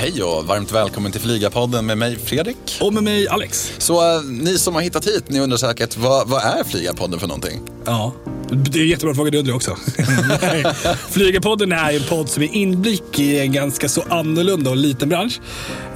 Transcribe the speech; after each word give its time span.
Hej 0.00 0.22
och 0.22 0.46
varmt 0.46 0.72
välkommen 0.72 1.12
till 1.12 1.20
Flygarpodden 1.20 1.86
med 1.86 1.98
mig 1.98 2.16
Fredrik. 2.16 2.56
Och 2.80 2.94
med 2.94 3.02
mig 3.02 3.28
Alex. 3.28 3.72
Så 3.78 4.16
äh, 4.16 4.22
ni 4.22 4.58
som 4.58 4.74
har 4.74 4.82
hittat 4.82 5.06
hit, 5.06 5.24
ni 5.28 5.40
undrar 5.40 5.56
säkert 5.56 5.96
vad, 5.96 6.28
vad 6.28 6.42
är 6.42 6.64
Flygarpodden 6.64 7.20
för 7.20 7.26
någonting? 7.26 7.60
Ja, 7.84 8.12
det 8.50 8.78
är 8.78 8.82
en 8.82 8.88
jättebra 8.88 9.14
fråga, 9.14 9.30
det 9.30 9.38
undrar 9.38 9.50
jag 9.50 9.56
också. 9.56 9.76
Flygarpodden 11.10 11.72
är 11.72 11.92
en 11.96 12.02
podd 12.08 12.28
som 12.28 12.42
är 12.42 12.54
inblick 12.54 13.18
i 13.18 13.38
en 13.40 13.52
ganska 13.52 13.88
så 13.88 14.02
annorlunda 14.08 14.70
och 14.70 14.76
liten 14.76 15.08
bransch. 15.08 15.40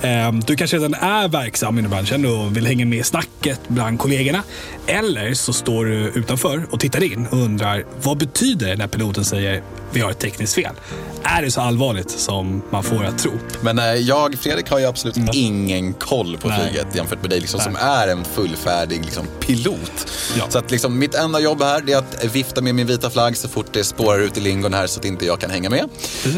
Ehm, 0.03 0.41
du 0.41 0.57
kanske 0.57 0.77
redan 0.77 0.95
är 0.95 1.29
verksam 1.29 1.79
inom 1.79 1.91
branschen 1.91 2.27
och 2.27 2.57
vill 2.57 2.67
hänga 2.67 2.87
med 2.87 2.99
i 2.99 3.03
snacket 3.03 3.61
bland 3.69 3.99
kollegorna. 3.99 4.43
Eller 4.87 5.35
så 5.35 5.53
står 5.53 5.85
du 5.85 5.97
utanför 6.15 6.67
och 6.71 6.81
tittar 6.81 7.03
in 7.03 7.27
och 7.27 7.39
undrar 7.39 7.85
vad 8.03 8.19
betyder 8.19 8.67
det 8.69 8.77
när 8.77 8.87
piloten 8.87 9.25
säger 9.25 9.63
vi 9.93 10.01
har 10.01 10.11
ett 10.11 10.19
tekniskt 10.19 10.55
fel? 10.55 10.75
Är 11.23 11.43
det 11.43 11.51
så 11.51 11.61
allvarligt 11.61 12.11
som 12.11 12.63
man 12.71 12.83
får 12.83 13.05
att 13.05 13.19
tro? 13.19 13.33
Men 13.61 13.79
äh, 13.79 13.85
jag, 13.85 14.35
Fredrik, 14.35 14.71
har 14.71 14.79
ju 14.79 14.87
absolut 14.87 15.17
Mm. 15.17 15.29
ingen 15.33 15.93
koll 15.93 16.37
på 16.41 16.49
Nej. 16.49 16.61
flyget 16.61 16.87
jämfört 16.97 17.21
med 17.21 17.31
dig 17.31 17.41
liksom, 17.41 17.61
som 17.61 17.77
är 17.77 18.09
en 18.09 18.25
fullfärdig 18.25 19.05
liksom, 19.05 19.27
pilot. 19.41 20.07
Ja. 20.39 20.45
Så 20.49 20.59
att 20.59 20.71
liksom, 20.71 20.99
mitt 20.99 21.15
enda 21.15 21.41
jobb 21.41 21.63
här 21.63 21.74
det 21.81 21.93
är 21.93 21.99
att 21.99 22.25
vifta 22.25 22.61
med 22.61 22.75
min 22.75 22.87
vita 22.87 23.11
flagg 23.11 23.37
så 23.37 23.49
fort 23.49 23.67
det 23.73 23.85
spårar 23.85 24.19
ut 24.19 24.37
i 24.37 24.41
lingon 24.41 24.75
här 24.75 24.87
så 24.87 25.01
att 25.01 25.05
inte 25.05 25.27
jag 25.27 25.41
kan 25.41 25.51
hänga 25.51 25.71
med. 25.71 25.89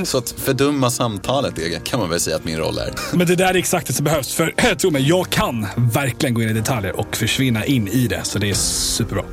Så 0.04 0.18
att 0.18 0.30
fördumma 0.30 0.90
samtalet 0.90 1.56
det 1.56 1.84
kan 1.84 2.00
man 2.00 2.10
väl 2.10 2.20
säga 2.20 2.36
att 2.36 2.44
min 2.44 2.56
roll 2.56 2.78
är. 2.78 2.94
Men 3.12 3.26
det 3.26 3.36
där 3.36 3.46
är 3.46 3.54
exakt 3.54 3.86
det 3.86 3.92
som 3.92 4.04
behövs. 4.04 4.34
För 4.34 4.74
tro 4.78 4.90
mig, 4.90 5.08
jag 5.08 5.30
kan 5.30 5.66
verkligen 5.76 6.34
gå 6.34 6.42
in 6.42 6.48
i 6.48 6.52
detaljer 6.52 6.96
och 7.00 7.16
försvinna 7.16 7.64
in 7.64 7.88
i 7.88 8.06
det. 8.06 8.20
Så 8.24 8.38
det 8.38 8.50
är 8.50 8.54
superbra. 8.54 9.24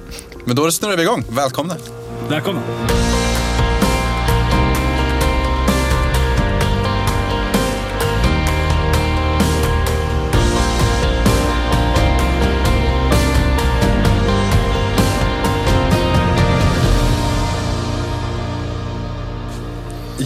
Men 0.45 0.55
då 0.55 0.71
snurrar 0.71 0.98
vi 0.98 1.03
igång. 1.03 1.23
Välkomna. 1.29 1.76
Välkomna. 2.29 2.62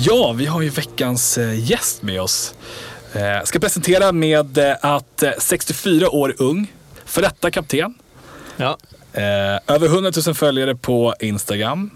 Ja, 0.06 0.34
vi 0.34 0.45
har 0.45 0.62
ju 0.62 0.70
veckans 0.70 1.38
eh, 1.38 1.70
gäst 1.70 2.02
med 2.02 2.22
oss. 2.22 2.56
Eh, 3.14 3.44
ska 3.44 3.59
presentera 3.59 4.12
med 4.12 4.58
eh, 4.58 4.76
att 4.81 5.23
eh, 5.23 5.31
64 5.39 6.09
år 6.09 6.36
ung, 6.38 6.73
för 7.06 7.22
detta 7.22 7.52
kapten, 7.52 7.94
Ja. 8.58 8.78
Över 9.67 9.88
100 9.88 10.12
000 10.26 10.36
följare 10.36 10.76
på 10.76 11.16
Instagram. 11.20 11.89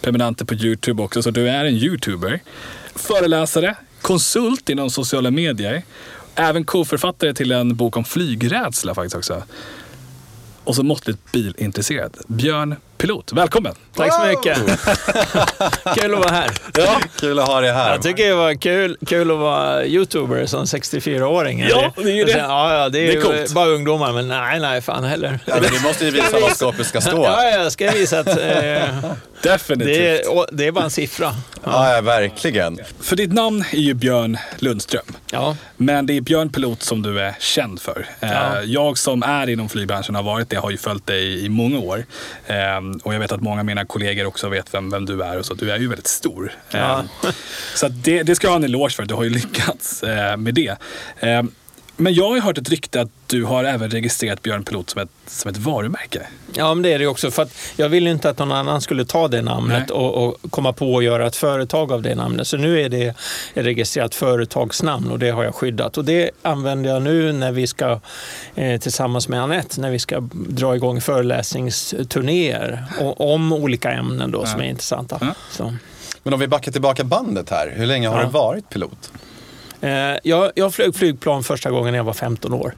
Prenumeranter 0.00 0.44
på 0.44 0.54
YouTube 0.54 1.02
också, 1.02 1.22
så 1.22 1.30
du 1.30 1.48
är 1.48 1.64
en 1.64 1.74
YouTuber. 1.74 2.40
Föreläsare, 2.94 3.76
konsult 4.02 4.68
inom 4.68 4.90
sociala 4.90 5.30
medier. 5.30 5.82
Även 6.34 6.64
co-författare 6.64 7.34
till 7.34 7.52
en 7.52 7.76
bok 7.76 7.96
om 7.96 8.04
flygrädsla 8.04 8.94
faktiskt 8.94 9.16
också. 9.16 9.42
Och 10.64 10.76
så 10.76 10.82
måttligt 10.82 11.32
bilintresserad. 11.32 12.16
Björn 12.28 12.76
Pilot, 13.00 13.32
välkommen! 13.32 13.74
Tack 13.96 14.12
så 14.14 14.26
mycket. 14.26 14.58
kul 16.00 16.14
att 16.14 16.20
vara 16.20 16.30
här. 16.30 16.50
Ja. 16.78 17.00
Kul 17.20 17.38
att 17.38 17.48
ha 17.48 17.60
dig 17.60 17.72
här. 17.72 17.90
Jag 17.92 18.02
tycker 18.02 18.26
det 18.28 18.34
var 18.34 18.54
kul, 18.54 18.96
kul 19.06 19.30
att 19.30 19.38
vara 19.38 19.84
youtuber 19.84 20.46
som 20.46 20.64
64-åring. 20.64 21.66
Ja, 21.68 21.92
det 21.96 22.02
är 22.02 22.14
ju 22.14 22.24
det. 22.24 22.32
Ja, 22.38 22.74
ja, 22.74 22.88
det 22.88 22.98
är, 22.98 23.02
Det 23.06 23.12
är 23.12 23.14
ju 23.14 23.20
coolt. 23.22 23.52
bara 23.52 23.66
ungdomar, 23.68 24.12
men 24.12 24.28
nej, 24.28 24.60
nej, 24.60 24.80
fan 24.80 25.04
heller. 25.04 25.38
Ja, 25.44 25.54
men 25.62 25.70
du 25.72 25.80
måste 25.80 26.04
ju 26.04 26.10
visa 26.10 26.40
vad 26.40 26.56
skåpet 26.56 26.86
ska 26.86 27.00
stå. 27.00 27.24
Ja, 27.24 27.44
jag 27.44 27.72
ska 27.72 27.90
visa 27.90 28.18
att 28.20 28.28
eh, 28.28 28.82
Definitivt. 29.42 29.86
det, 29.96 30.10
är, 30.20 30.46
det 30.56 30.66
är 30.66 30.72
bara 30.72 30.84
en 30.84 30.90
siffra. 30.90 31.34
Ja, 31.64 31.94
ja, 31.94 32.00
verkligen. 32.00 32.78
För 33.00 33.16
ditt 33.16 33.32
namn 33.32 33.64
är 33.72 33.78
ju 33.78 33.94
Björn 33.94 34.38
Lundström. 34.58 35.04
Ja, 35.32 35.56
Men 35.76 36.06
det 36.06 36.16
är 36.16 36.20
Björn 36.20 36.48
Pilot 36.50 36.82
som 36.82 37.02
du 37.02 37.20
är 37.20 37.34
känd 37.40 37.80
för. 37.80 38.06
Eh, 38.20 38.30
Ja. 38.32 38.62
Jag 38.62 38.98
som 38.98 39.22
är 39.22 39.48
inom 39.48 39.68
flygbranschen 39.68 40.14
har 40.14 40.22
varit 40.22 40.50
det, 40.50 40.56
har 40.56 40.70
ju 40.70 40.76
följt 40.76 41.06
dig 41.06 41.44
i 41.44 41.48
många 41.48 41.78
år. 41.78 42.04
Eh, 42.46 42.56
Och 43.02 43.14
jag 43.14 43.20
vet 43.20 43.32
att 43.32 43.40
många 43.42 43.58
av 43.60 43.64
mina 43.66 43.84
kollegor 43.84 44.26
också 44.26 44.48
vet 44.48 44.74
vem, 44.74 44.90
vem 44.90 45.06
du 45.06 45.22
är 45.22 45.38
och 45.38 45.46
så. 45.46 45.54
Du 45.54 45.70
är 45.72 45.78
ju 45.78 45.88
väldigt 45.88 46.06
stor. 46.06 46.52
Ja. 46.70 47.04
Så 47.74 47.86
att 47.86 48.04
det, 48.04 48.22
det 48.22 48.34
ska 48.34 48.46
jag 48.46 48.52
ha 48.52 48.56
en 48.58 48.64
eloge 48.64 48.90
för, 48.94 49.02
du 49.04 49.14
har 49.14 49.24
ju 49.24 49.30
lyckats 49.30 50.02
eh, 50.02 50.36
med 50.36 50.54
det. 50.54 50.76
Men 52.00 52.14
jag 52.14 52.28
har 52.28 52.34
ju 52.34 52.40
hört 52.40 52.58
ett 52.58 52.68
rykte 52.68 53.00
att 53.00 53.08
du 53.26 53.44
har 53.44 53.64
även 53.64 53.90
registrerat 53.90 54.42
Björn 54.42 54.64
Pilot 54.64 54.90
som 54.90 55.02
ett, 55.02 55.08
som 55.26 55.50
ett 55.50 55.56
varumärke. 55.56 56.26
ja, 56.54 56.74
men 56.74 56.82
det 56.82 56.92
är 56.92 56.98
det 56.98 57.06
också. 57.06 57.30
För 57.30 57.42
att 57.42 57.52
jag 57.76 57.88
ville 57.88 58.10
inte 58.10 58.30
att 58.30 58.38
någon 58.38 58.52
annan 58.52 58.80
skulle 58.80 59.04
ta 59.04 59.28
det 59.28 59.42
namnet 59.42 59.90
och, 59.90 60.14
och 60.28 60.36
komma 60.50 60.72
på 60.72 60.98
att 60.98 61.04
göra 61.04 61.26
ett 61.26 61.36
företag 61.36 61.92
av 61.92 62.02
det 62.02 62.14
namnet. 62.14 62.46
Så 62.46 62.56
nu 62.56 62.80
är 62.80 62.88
det 62.88 63.02
ett 63.06 63.14
registrerat 63.54 64.14
företagsnamn 64.14 65.10
och 65.10 65.18
det 65.18 65.30
har 65.30 65.44
jag 65.44 65.54
skyddat. 65.54 65.98
Och 65.98 66.04
det 66.04 66.30
använder 66.42 66.90
jag 66.90 67.02
nu 67.02 67.32
när 67.32 67.52
vi 67.52 67.66
ska, 67.66 68.00
eh, 68.54 68.80
tillsammans 68.80 69.28
med 69.28 69.42
Anette, 69.42 69.80
när 69.80 69.90
vi 69.90 69.98
ska 69.98 70.20
dra 70.32 70.76
igång 70.76 71.00
föreläsningsturnéer 71.00 72.84
och, 73.00 73.34
om 73.34 73.52
olika 73.52 73.90
ämnen 73.92 74.30
då, 74.30 74.46
som 74.46 74.60
Ja. 74.60 74.64
är 74.66 74.70
intressanta. 74.70 75.18
Ja. 75.20 75.34
Så. 75.50 75.74
Men 76.22 76.34
om 76.34 76.40
vi 76.40 76.48
backar 76.48 76.72
tillbaka 76.72 77.04
bandet 77.04 77.50
här. 77.50 77.72
Hur 77.76 77.86
länge 77.86 78.08
har 78.08 78.18
Ja. 78.18 78.24
du 78.24 78.30
varit 78.30 78.68
pilot? 78.70 79.12
Eh, 79.80 80.18
jag, 80.22 80.52
jag 80.54 80.74
flög 80.74 80.94
flygplan 80.94 81.42
första 81.42 81.70
gången 81.70 81.92
när 81.92 81.98
jag 81.98 82.04
var 82.04 82.12
15 82.12 82.52
år. 82.52 82.74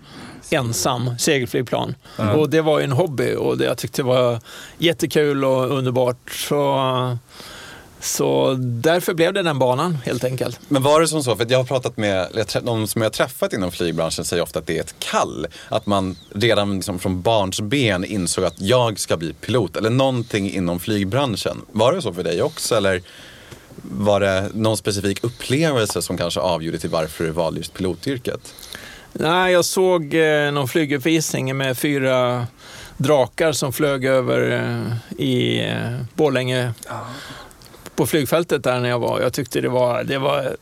Ensam, 0.50 1.18
segelflygplan. 1.18 1.94
Och 2.36 2.50
det 2.50 2.60
var 2.60 2.78
ju 2.78 2.84
en 2.84 2.92
hobby 2.92 3.34
och 3.34 3.58
det, 3.58 3.64
jag 3.64 3.78
tyckte 3.78 4.02
det 4.02 4.06
var 4.06 4.40
jättekul 4.78 5.44
och 5.44 5.78
underbart. 5.78 6.30
Så, 6.30 7.18
så 8.00 8.54
därför 8.58 9.14
blev 9.14 9.32
det 9.32 9.42
den 9.42 9.58
banan 9.58 9.98
helt 10.04 10.24
enkelt. 10.24 10.60
Men 10.68 10.82
var 10.82 11.00
det 11.00 11.08
som 11.08 11.22
så, 11.22 11.36
för 11.36 11.46
jag 11.50 11.58
har 11.58 11.64
pratat 11.64 11.96
med, 11.96 12.46
de 12.62 12.86
som 12.86 13.02
jag 13.02 13.06
har 13.06 13.12
träffat 13.12 13.52
inom 13.52 13.72
flygbranschen 13.72 14.24
säger 14.24 14.42
ofta 14.42 14.58
att 14.58 14.66
det 14.66 14.76
är 14.76 14.80
ett 14.80 14.94
kall. 14.98 15.46
Att 15.69 15.86
man 15.86 16.16
redan 16.34 16.74
liksom 16.74 16.98
från 16.98 17.22
barns 17.22 17.60
ben 17.60 18.04
insåg 18.04 18.44
att 18.44 18.60
jag 18.60 18.98
ska 18.98 19.16
bli 19.16 19.32
pilot. 19.32 19.76
Eller 19.76 19.90
någonting 19.90 20.52
inom 20.52 20.80
flygbranschen. 20.80 21.62
Var 21.72 21.92
det 21.92 22.02
så 22.02 22.12
för 22.12 22.22
dig 22.22 22.42
också? 22.42 22.74
Eller 22.74 23.02
var 23.82 24.20
det 24.20 24.50
någon 24.54 24.76
specifik 24.76 25.25
upplevelse 25.25 26.03
som 26.03 26.19
kanske 26.19 26.41
avgjorde 26.41 26.78
till 26.78 26.91
varför 26.91 27.25
du 27.25 27.31
valde 27.31 27.60
just 27.60 27.75
pilotyrket? 27.75 28.54
Nej, 29.12 29.53
jag 29.53 29.65
såg 29.65 30.15
eh, 30.15 30.53
någon 30.53 30.69
flyguppvisning 30.69 31.56
med 31.56 31.78
fyra 31.78 32.47
drakar 32.97 33.53
som 33.53 33.72
flög 33.72 34.04
över 34.04 34.50
eh, 34.50 35.20
i 35.20 35.65
eh, 35.69 36.00
Borlänge 36.15 36.72
på 37.97 38.06
flygfältet 38.06 38.65
där 38.65 38.81
när 38.81 38.88
jag 38.88 38.98
var. 38.98 39.20
Jag 39.20 39.32
tyckte 39.32 39.60
det 39.60 39.69
var 39.69 40.04
det, 40.04 40.19
var 40.19 40.56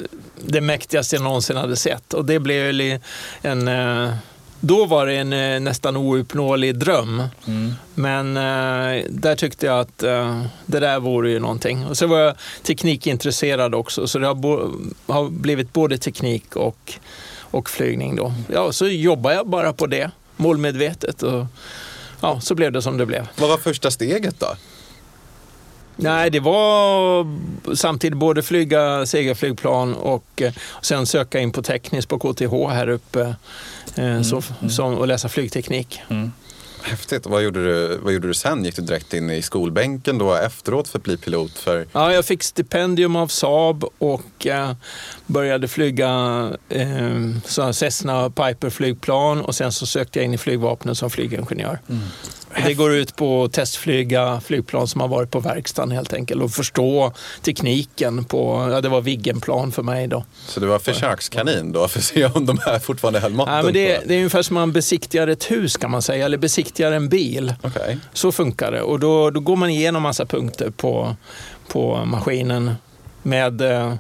det 0.45 0.61
mäktigaste 0.61 1.17
jag 1.17 1.23
någonsin 1.23 1.57
hade 1.57 1.77
sett. 1.77 2.15
Och 2.15 2.25
det 2.25 2.39
blev 2.39 2.99
en... 3.43 3.69
eh, 3.69 4.15
Då 4.61 4.87
var 4.87 5.07
det 5.07 5.15
en 5.15 5.33
eh, 5.33 5.61
nästan 5.61 5.97
ouppnåelig 5.97 6.77
dröm. 6.79 7.23
Men 7.95 8.37
eh, 8.37 9.05
där 9.11 9.37
tyckte 9.37 9.67
jag 9.67 9.81
att 9.81 10.03
eh, 10.03 10.43
det 10.67 10.81
där 10.81 11.01
vore 11.01 11.31
ju 11.31 11.39
någonting. 11.39 11.87
Och 11.87 11.97
så 11.97 12.07
var 12.07 12.19
jag 12.19 12.35
teknikintresserad 12.63 13.75
också, 13.75 14.07
så 14.07 14.19
det 14.19 14.27
har, 14.27 14.35
bo- 14.35 14.73
har 15.07 15.29
blivit 15.29 15.73
både 15.73 15.99
teknik 15.99 16.57
och, 16.57 16.93
och 17.41 17.71
flygning 17.71 18.17
då. 18.17 18.33
Ja, 18.53 18.73
så 18.73 18.87
jobbar 18.87 19.33
jag 19.33 19.47
bara 19.49 19.73
på 19.73 19.87
det, 19.87 20.11
målmedvetet. 20.37 21.23
Och, 21.23 21.47
ja, 22.21 22.41
så 22.41 22.55
blev 22.55 22.73
det 22.73 22.83
som 22.83 22.99
det 22.99 23.07
blev. 23.07 23.29
Vad 23.37 23.49
var 23.49 23.57
första 23.57 23.91
steget 23.91 24.41
då? 24.41 24.47
Nej, 26.03 26.31
det 26.31 26.41
var 26.41 27.27
samtidigt 27.77 28.19
både 28.19 28.43
flyga 28.43 29.07
segelflygplan 29.07 29.95
och 29.95 30.43
eh, 30.43 30.53
sen 30.83 31.07
söka 31.07 31.41
in 31.41 31.53
på 31.53 31.63
tekniskt 31.63 32.09
på 32.09 32.19
KTH 32.19 32.69
här 32.69 32.89
uppe 32.89 33.35
eh, 33.95 34.23
så, 34.23 34.43
som, 34.69 34.95
och 34.99 35.07
läsa 35.07 35.29
flygteknik. 35.29 36.01
Häftigt. 36.83 37.27
Och 37.27 37.33
Vad 37.33 37.43
gjorde, 37.43 37.65
du, 37.65 37.99
vad 38.03 38.13
gjorde 38.13 38.29
du 38.29 38.35
sen? 38.35 38.65
Gick 38.65 38.77
du 38.77 38.83
direkt 38.83 39.15
in 39.15 39.31
i 39.31 39.43
skolbänken 39.43 40.19
då 40.19 40.35
efteråt 40.35 40.89
för 40.89 40.99
att 40.99 41.05
bli 41.05 41.17
pilot? 41.17 41.59
För... 41.59 41.87
Ja, 41.93 42.13
jag 42.13 42.25
fick 42.25 42.43
stipendium 42.43 43.17
av 43.17 43.29
Saab 43.29 43.85
och 43.99 44.23
eh, 44.47 44.73
började 45.27 45.69
flyga 45.69 46.09
eh, 46.69 46.87
sådana 47.45 47.73
Cessna 47.73 48.31
Piper-flygplan 48.31 49.41
och 49.41 49.55
sen 49.55 49.73
så 49.73 49.87
sökte 49.87 50.19
jag 50.19 50.25
in 50.25 50.35
i 50.35 50.39
flygvapnet 50.39 50.99
som 50.99 51.11
flygingenjör. 51.11 51.79
Det 52.67 52.75
går 52.75 52.93
ut 52.95 53.17
på 53.17 53.45
att 53.45 53.53
testflyga 53.53 54.41
flygplan 54.41 54.89
som 54.89 55.01
har 55.01 55.09
varit 55.09 55.31
på 55.31 55.41
verkstaden 55.41 55.91
helt 55.91 56.13
enkelt 56.13 56.43
och 56.43 56.51
förstå 56.51 57.13
tekniken 57.43 58.25
på, 58.25 58.69
ja 58.73 58.81
det 58.81 58.89
var 58.89 59.01
Viggenplan 59.01 59.73
för 59.73 59.83
mig 59.83 60.07
då. 60.07 60.25
Så 60.47 60.61
du 60.61 60.67
var 60.67 60.79
försökskanin 60.79 61.73
då 61.73 61.89
för 61.89 61.99
att 61.99 62.05
se 62.05 62.27
om 62.27 62.47
de 62.47 62.59
här 62.59 62.79
fortfarande 62.79 63.21
höll 63.21 63.33
måtten? 63.33 63.55
Ja, 63.55 63.63
men 63.63 63.73
det, 63.73 64.01
det 64.07 64.15
är 64.15 64.19
ungefär 64.19 64.43
som 64.43 64.55
man 64.55 64.73
besiktigar 64.73 65.27
ett 65.29 65.51
hus 65.51 65.77
kan 65.77 65.91
man 65.91 66.03
säga, 66.03 66.25
eller 66.25 66.39
besiktigar 66.39 66.93
en 66.93 67.09
bil. 67.09 67.55
Okej. 67.63 67.99
Så 68.13 68.33
funkar 68.33 68.73
det. 68.73 68.83
Och 68.83 69.01
då, 69.01 69.31
då 69.31 69.41
går 69.41 69.57
man 69.57 69.71
igenom 69.71 70.03
massa 70.03 70.27
punkter 70.27 70.71
på, 70.71 71.17
på 71.69 72.05
maskinen 72.05 72.75
med, 73.23 73.61
eh, 73.61 73.95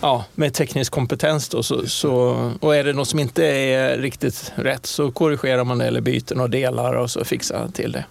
ja, 0.00 0.24
med 0.34 0.54
teknisk 0.54 0.92
kompetens. 0.92 1.48
Då, 1.48 1.62
så, 1.62 1.86
så, 1.86 2.12
och 2.60 2.76
är 2.76 2.84
det 2.84 2.92
något 2.92 3.08
som 3.08 3.18
inte 3.18 3.44
är 3.46 3.98
riktigt 3.98 4.52
rätt 4.54 4.86
så 4.86 5.10
korrigerar 5.10 5.64
man 5.64 5.78
det 5.78 5.86
eller 5.86 6.00
byter 6.00 6.34
några 6.34 6.48
delar 6.48 6.94
och 6.94 7.10
så 7.10 7.24
fixar 7.24 7.68
till 7.74 7.92
det. 7.92 8.04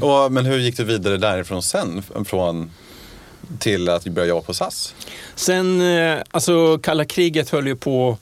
Och, 0.00 0.32
men 0.32 0.46
hur 0.46 0.58
gick 0.58 0.76
du 0.76 0.84
vidare 0.84 1.16
därifrån 1.16 1.62
sen? 1.62 2.02
Från, 2.24 2.70
till 3.58 3.88
att 3.88 4.04
börja 4.04 4.28
jobba 4.28 4.42
på 4.42 4.54
SAS? 4.54 4.94
Sen, 5.34 5.80
eh, 5.80 6.18
alltså 6.30 6.78
kalla 6.78 7.04
kriget 7.04 7.50
höll 7.50 7.66
ju 7.66 7.76
på 7.76 8.18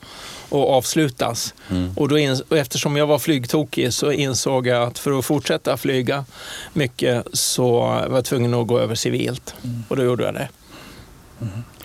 och 0.48 0.70
avslutas. 0.70 1.54
Och, 1.96 2.08
då 2.08 2.18
ins- 2.18 2.42
och 2.48 2.58
eftersom 2.58 2.96
jag 2.96 3.06
var 3.06 3.18
flygtokig 3.18 3.92
så 3.92 4.12
insåg 4.12 4.66
jag 4.66 4.82
att 4.82 4.98
för 4.98 5.18
att 5.18 5.24
fortsätta 5.24 5.76
flyga 5.76 6.24
mycket 6.72 7.26
så 7.32 7.80
var 7.80 8.10
jag 8.14 8.24
tvungen 8.24 8.54
att 8.54 8.66
gå 8.66 8.78
över 8.78 8.94
civilt. 8.94 9.54
Och 9.88 9.96
då 9.96 10.02
gjorde 10.02 10.24
jag 10.24 10.34
det. 10.34 10.48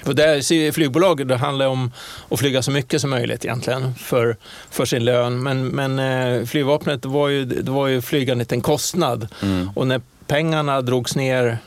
För 0.06 0.14
där, 0.14 0.72
flygbolag 0.72 1.28
det 1.28 1.38
handlar 1.38 1.68
om 1.68 1.92
att 2.30 2.40
flyga 2.40 2.62
så 2.62 2.72
mycket 2.72 3.02
som 3.02 3.10
möjligt 3.10 3.46
egentligen 3.46 3.96
för, 3.96 4.38
för 4.70 4.86
sin 4.86 5.06
lön. 5.06 5.44
Men, 5.44 5.68
men 5.68 6.00
eh, 6.00 6.46
flygvapnet 6.46 7.02
det 7.02 7.08
var, 7.08 7.28
ju, 7.28 7.46
det 7.46 7.72
var 7.72 7.88
ju 7.88 8.02
flygandet 8.02 8.52
en 8.52 8.62
kostnad. 8.62 9.28
Och 9.76 9.88
när 9.88 10.02
pengarna 10.28 10.82
drogs 10.82 11.16
ner 11.16 11.58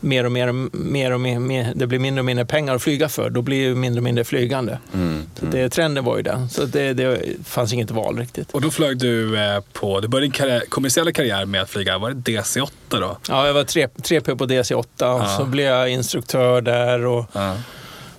mer 0.00 0.24
och 0.24 0.32
mer, 0.32 0.52
mer 0.76 1.10
och 1.10 1.20
mer, 1.20 1.38
mer, 1.38 1.72
det 1.74 1.86
blir 1.86 1.98
mindre 1.98 2.20
och 2.20 2.24
mindre 2.24 2.44
pengar 2.46 2.74
att 2.74 2.82
flyga 2.82 3.08
för, 3.08 3.30
då 3.30 3.42
blir 3.42 3.68
det 3.68 3.74
mindre 3.74 3.98
och 4.00 4.04
mindre 4.04 4.24
flygande. 4.24 4.78
Mm. 4.94 5.22
Så 5.38 5.46
det, 5.46 5.68
trenden 5.68 6.04
var 6.04 6.16
ju 6.16 6.22
den. 6.22 6.48
Så 6.48 6.64
det, 6.64 6.92
det 6.92 7.20
fanns 7.44 7.72
inget 7.72 7.90
val 7.90 8.18
riktigt. 8.18 8.50
Och 8.52 8.60
då 8.60 8.70
flög 8.70 8.98
du 8.98 9.38
eh, 9.38 9.60
på, 9.72 10.00
du 10.00 10.08
började 10.08 10.24
din 10.26 10.32
karriär, 10.32 10.62
kommersiella 10.68 11.12
karriär 11.12 11.44
med 11.44 11.62
att 11.62 11.70
flyga, 11.70 11.98
var 11.98 12.10
det 12.10 12.32
DC-8 12.32 12.68
då? 12.90 13.18
Ja, 13.28 13.46
jag 13.46 13.54
var 13.54 13.64
3, 13.64 13.86
3P 13.86 14.36
på 14.36 14.46
DC-8 14.46 14.82
och 14.82 14.86
Ja. 15.00 15.36
så 15.38 15.44
blev 15.44 15.66
jag 15.66 15.88
instruktör 15.88 16.60
där 16.60 17.06
och 17.06 17.24
Ja. 17.32 17.56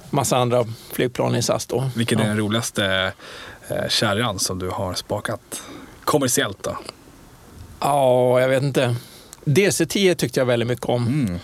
massa 0.10 0.38
andra 0.38 0.66
flygplan 0.94 1.36
i 1.36 1.42
SAS 1.42 1.66
då. 1.66 1.90
Vilken 1.96 2.20
ja. 2.20 2.26
är 2.26 2.28
den 2.30 2.38
roligaste 2.38 3.12
eh, 3.68 3.88
kärran 3.90 4.40
som 4.40 4.60
du 4.60 4.70
har 4.70 4.94
spakat? 4.94 5.62
Kommersiellt 6.04 6.64
då? 6.64 6.78
Ja, 7.80 8.40
jag 8.42 8.50
vet 8.50 8.64
inte. 8.64 8.96
DC-10 9.46 10.14
tyckte 10.16 10.40
jag 10.40 10.46
väldigt 10.46 10.68
mycket 10.68 10.86
om. 10.86 11.08
Mm. 11.08 11.40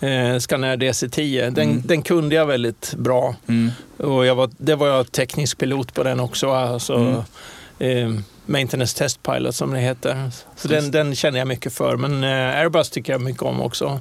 Eh, 0.00 0.38
Scanair 0.38 0.76
DC-10. 0.76 1.50
Den, 1.50 1.82
den 1.86 2.02
kunde 2.02 2.34
jag 2.34 2.46
väldigt 2.46 2.94
bra. 2.98 3.34
Mm. 3.48 3.70
Och 3.96 4.26
jag 4.26 4.34
var, 4.34 4.50
det 4.58 4.74
var 4.74 4.86
jag 4.88 5.12
teknisk 5.12 5.58
pilot 5.58 5.94
på 5.94 6.02
den 6.02 6.20
också. 6.20 6.50
Alltså, 6.50 6.94
Mm. 7.78 8.14
eh, 8.14 8.20
maintenance 8.46 8.98
test 8.98 9.22
pilot 9.22 9.54
som 9.54 9.72
det 9.72 9.80
heter. 9.80 10.30
Så 10.56 10.68
den, 10.68 10.90
den 10.90 11.14
känner 11.14 11.38
jag 11.38 11.48
mycket 11.48 11.72
för. 11.72 11.96
Men 11.96 12.24
eh, 12.24 12.58
Airbus 12.60 12.90
tycker 12.90 13.12
jag 13.12 13.20
mycket 13.20 13.42
om 13.42 13.60
också. 13.60 14.00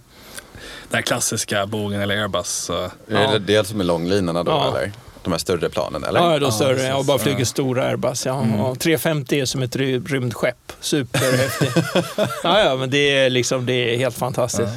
Den 0.89 1.03
klassiska 1.03 1.65
Boeing 1.65 2.01
eller 2.01 2.17
Airbus. 2.21 2.47
Så. 2.47 2.73
Är 2.83 2.89
Ja. 3.07 3.31
det 3.31 3.39
det 3.39 3.67
som 3.67 3.79
är 3.79 3.83
långlinorna 3.83 4.44
då 4.44 4.51
Ja. 4.51 4.77
eller? 4.77 4.91
De 5.23 5.31
här 5.33 5.38
större 5.39 5.69
planen 5.69 6.03
eller? 6.03 6.19
Ja, 6.19 6.39
då 6.39 6.45
Ja, 6.47 6.51
större. 6.51 6.81
Jag 6.83 7.05
bara 7.05 7.17
flyger 7.17 7.39
Ja. 7.39 7.45
stora 7.45 7.83
Airbus. 7.83 8.25
Ja. 8.25 8.41
Mm. 8.41 8.59
Ja, 8.59 8.75
350 8.75 9.39
är 9.39 9.45
som 9.45 9.61
ett 9.61 9.75
ry- 9.75 10.05
rymdskepp. 10.07 10.71
Superhäftigt. 10.79 11.77
ja, 12.44 12.59
ja, 12.63 12.75
men 12.75 12.89
det 12.89 12.97
är, 13.17 13.29
liksom, 13.29 13.65
det 13.65 13.73
är 13.94 13.97
helt 13.97 14.15
fantastiskt. 14.17 14.73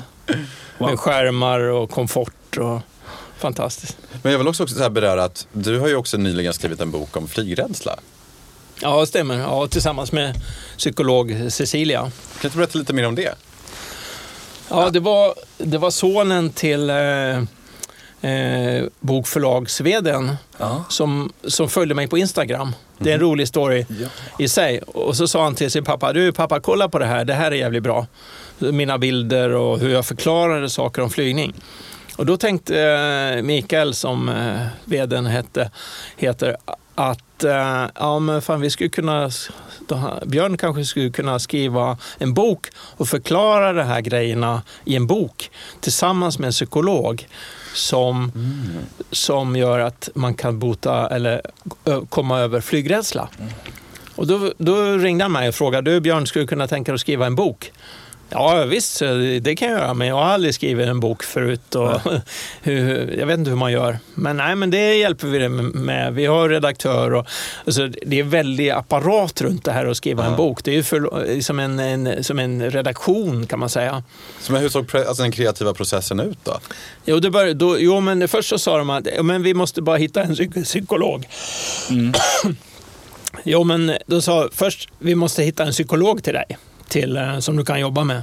Wow. 0.79 0.91
Med 0.91 0.99
skärmar 0.99 1.61
och 1.61 1.91
komfort. 1.91 2.57
Och, 2.59 2.81
fantastiskt. 3.39 3.97
Men 4.23 4.33
jag 4.33 4.39
vill 4.39 4.49
också 4.49 4.67
så 4.67 4.83
här 4.83 4.91
beröra 4.91 5.25
att 5.25 5.47
du 5.53 5.79
har 5.79 5.89
ju 5.89 5.97
också 5.97 6.17
nyligen 6.17 6.53
skrivit 6.55 6.81
en 6.81 6.91
bok 6.91 7.17
om 7.17 7.29
flygrädsla. 7.29 7.97
Ja, 8.83 9.01
det 9.01 9.07
stämmer. 9.07 9.39
Ja, 9.39 9.67
tillsammans 9.67 10.13
med 10.13 10.35
psykolog 10.77 11.37
Cecilia. 11.49 12.01
Kan 12.01 12.11
du 12.41 12.47
inte 12.47 12.57
berätta 12.59 12.79
lite 12.79 12.93
mer 12.93 13.07
om 13.07 13.15
det? 13.15 13.35
Ja, 14.69 14.91
det 14.91 15.01
var, 15.01 15.35
det 15.59 15.79
var 15.79 15.91
sonen 15.91 16.51
till 16.51 16.91
eh, 16.91 17.37
eh, 18.31 18.85
bokförlagsveden 19.01 20.37
Ja. 20.59 20.85
som, 20.89 21.33
som 21.45 21.69
följde 21.69 21.95
mig 21.95 22.09
på 22.09 22.19
Instagram. 22.19 22.75
Det 22.99 23.11
är 23.11 23.15
en 23.15 23.21
rolig 23.21 23.49
story 23.49 23.87
i 24.39 24.49
sig. 24.49 24.83
Och 24.83 25.17
så 25.17 25.29
sa 25.29 25.43
han 25.45 25.55
till 25.55 25.71
sin 25.71 25.85
pappa, 25.85 26.13
du 26.13 26.33
pappa 26.33 26.61
kolla 26.61 26.89
på 26.89 26.99
det 26.99 27.07
här, 27.07 27.25
det 27.25 27.35
här 27.35 27.51
är 27.51 27.57
jävligt 27.57 27.83
bra. 27.83 28.07
Mina 28.61 28.99
bilder 28.99 29.51
och 29.51 29.79
hur 29.79 29.89
jag 29.89 30.07
förklarade 30.07 30.71
saker 30.71 31.03
om 31.03 31.11
flygning. 31.11 31.55
Och 32.17 32.27
då 32.27 32.37
tänkte 32.37 32.81
eh, 32.81 33.43
Mikael, 33.43 33.95
som 33.95 34.29
eh, 34.29 35.27
hette, 35.27 35.71
heter, 36.17 36.57
att 36.95 37.45
eh, 37.45 37.87
ja, 37.95 38.19
men 38.19 38.43
fan, 38.43 38.61
vi 38.61 38.71
skulle 38.71 38.91
kunna, 38.91 39.31
då, 39.89 40.19
Björn 40.27 40.57
kanske 40.57 40.85
skulle 40.85 41.11
kunna 41.11 41.39
skriva 41.39 41.99
en 42.19 42.35
bok 42.35 42.69
och 42.77 43.09
förklara 43.09 43.73
de 43.73 43.83
här 43.83 44.01
grejerna 44.01 44.63
i 44.85 44.97
en 44.97 45.07
bok 45.07 45.51
tillsammans 45.81 46.39
med 46.39 46.47
en 46.47 46.53
psykolog 46.53 47.29
som, 47.75 48.33
som 49.11 49.57
gör 49.57 49.79
att 49.79 50.09
man 50.15 50.35
kan 50.35 50.59
bota 50.59 51.09
eller 51.09 51.43
komma 52.09 52.41
över 52.41 52.61
flygrädsla. 52.61 53.29
Och 54.15 54.27
då, 54.27 54.53
då 54.59 54.83
ringde 54.83 55.25
han 55.25 55.33
mig 55.33 55.49
och 55.49 55.55
frågade, 55.55 55.91
du 55.91 56.01
Björn, 56.01 56.27
skulle 56.27 56.43
du 56.43 56.49
kunna 56.49 56.69
tänka 56.69 56.93
dig 56.93 56.95
att 56.95 57.01
skriva 57.01 57.27
en 57.27 57.35
bok? 57.35 57.73
Ja 58.33 58.65
visst, 58.65 58.99
det 59.41 59.57
kan 59.57 59.71
jag 59.71 59.79
göra, 59.81 59.95
men 59.95 60.09
jag 60.09 60.15
har 60.15 60.23
aldrig 60.25 60.55
skrivit 60.55 60.87
en 60.89 61.01
bok 61.01 61.23
förut. 61.23 61.75
Och 61.75 62.01
hur, 62.63 63.15
jag 63.19 63.27
vet 63.27 63.39
inte 63.39 63.51
hur 63.51 63.57
man 63.57 63.73
gör. 63.73 63.99
Men 64.15 64.37
nej, 64.37 64.55
men 64.57 64.71
det 64.71 64.95
hjälper 64.95 65.27
vi 65.29 65.49
med. 65.49 66.15
Vi 66.15 66.27
har 66.27 66.49
redaktör 66.49 67.15
och 67.15 67.27
alltså, 67.67 67.87
det 67.87 68.19
är 68.19 68.23
väldigt 68.23 68.73
apparat 68.73 69.41
runt 69.41 69.65
det 69.65 69.73
här 69.73 69.87
att 69.87 69.97
skriva 69.97 70.25
en 70.25 70.31
Ja. 70.31 70.37
bok. 70.37 70.65
Det 70.65 70.71
är 70.71 70.75
ju 70.75 70.83
för, 70.83 71.41
som, 71.41 71.59
en, 71.59 71.79
en, 71.79 72.25
som 72.25 72.39
en 72.39 72.71
redaktion 72.71 73.47
kan 73.47 73.59
man 73.59 73.69
säga. 73.69 74.03
Så 74.41 74.53
men 74.53 74.63
hur 74.63 74.69
såg 74.69 74.97
alltså, 74.97 75.23
den 75.23 75.33
kreativa 75.33 75.75
processen 75.75 76.21
ut 76.21 76.39
då? 76.45 76.59
Jo, 77.05 77.19
det 77.21 77.31
bör, 77.31 77.55
då, 77.55 77.79
jo 77.79 78.01
men 78.01 78.29
först 78.29 78.49
så 78.49 78.59
sa 78.59 78.79
de 78.79 78.91
att 78.91 79.07
men 79.23 79.43
vi 79.43 79.55
måste 79.55 79.83
bara 79.83 79.97
hitta 79.97 80.23
en 80.23 80.35
psyk- 80.35 80.65
psykolog. 80.65 81.27
jo, 83.45 83.65
men 83.65 83.93
då 84.07 84.21
sa 84.21 84.49
först 84.53 84.89
vi 84.99 85.15
måste 85.15 85.43
hitta 85.43 85.65
en 85.65 85.73
psykolog 85.73 86.25
till 86.25 86.33
dig 86.35 86.59
till, 86.91 87.17
eh, 87.17 87.39
som 87.39 87.57
du 87.57 87.65
kan 87.65 87.81
jobba 87.81 88.05
med. 88.05 88.23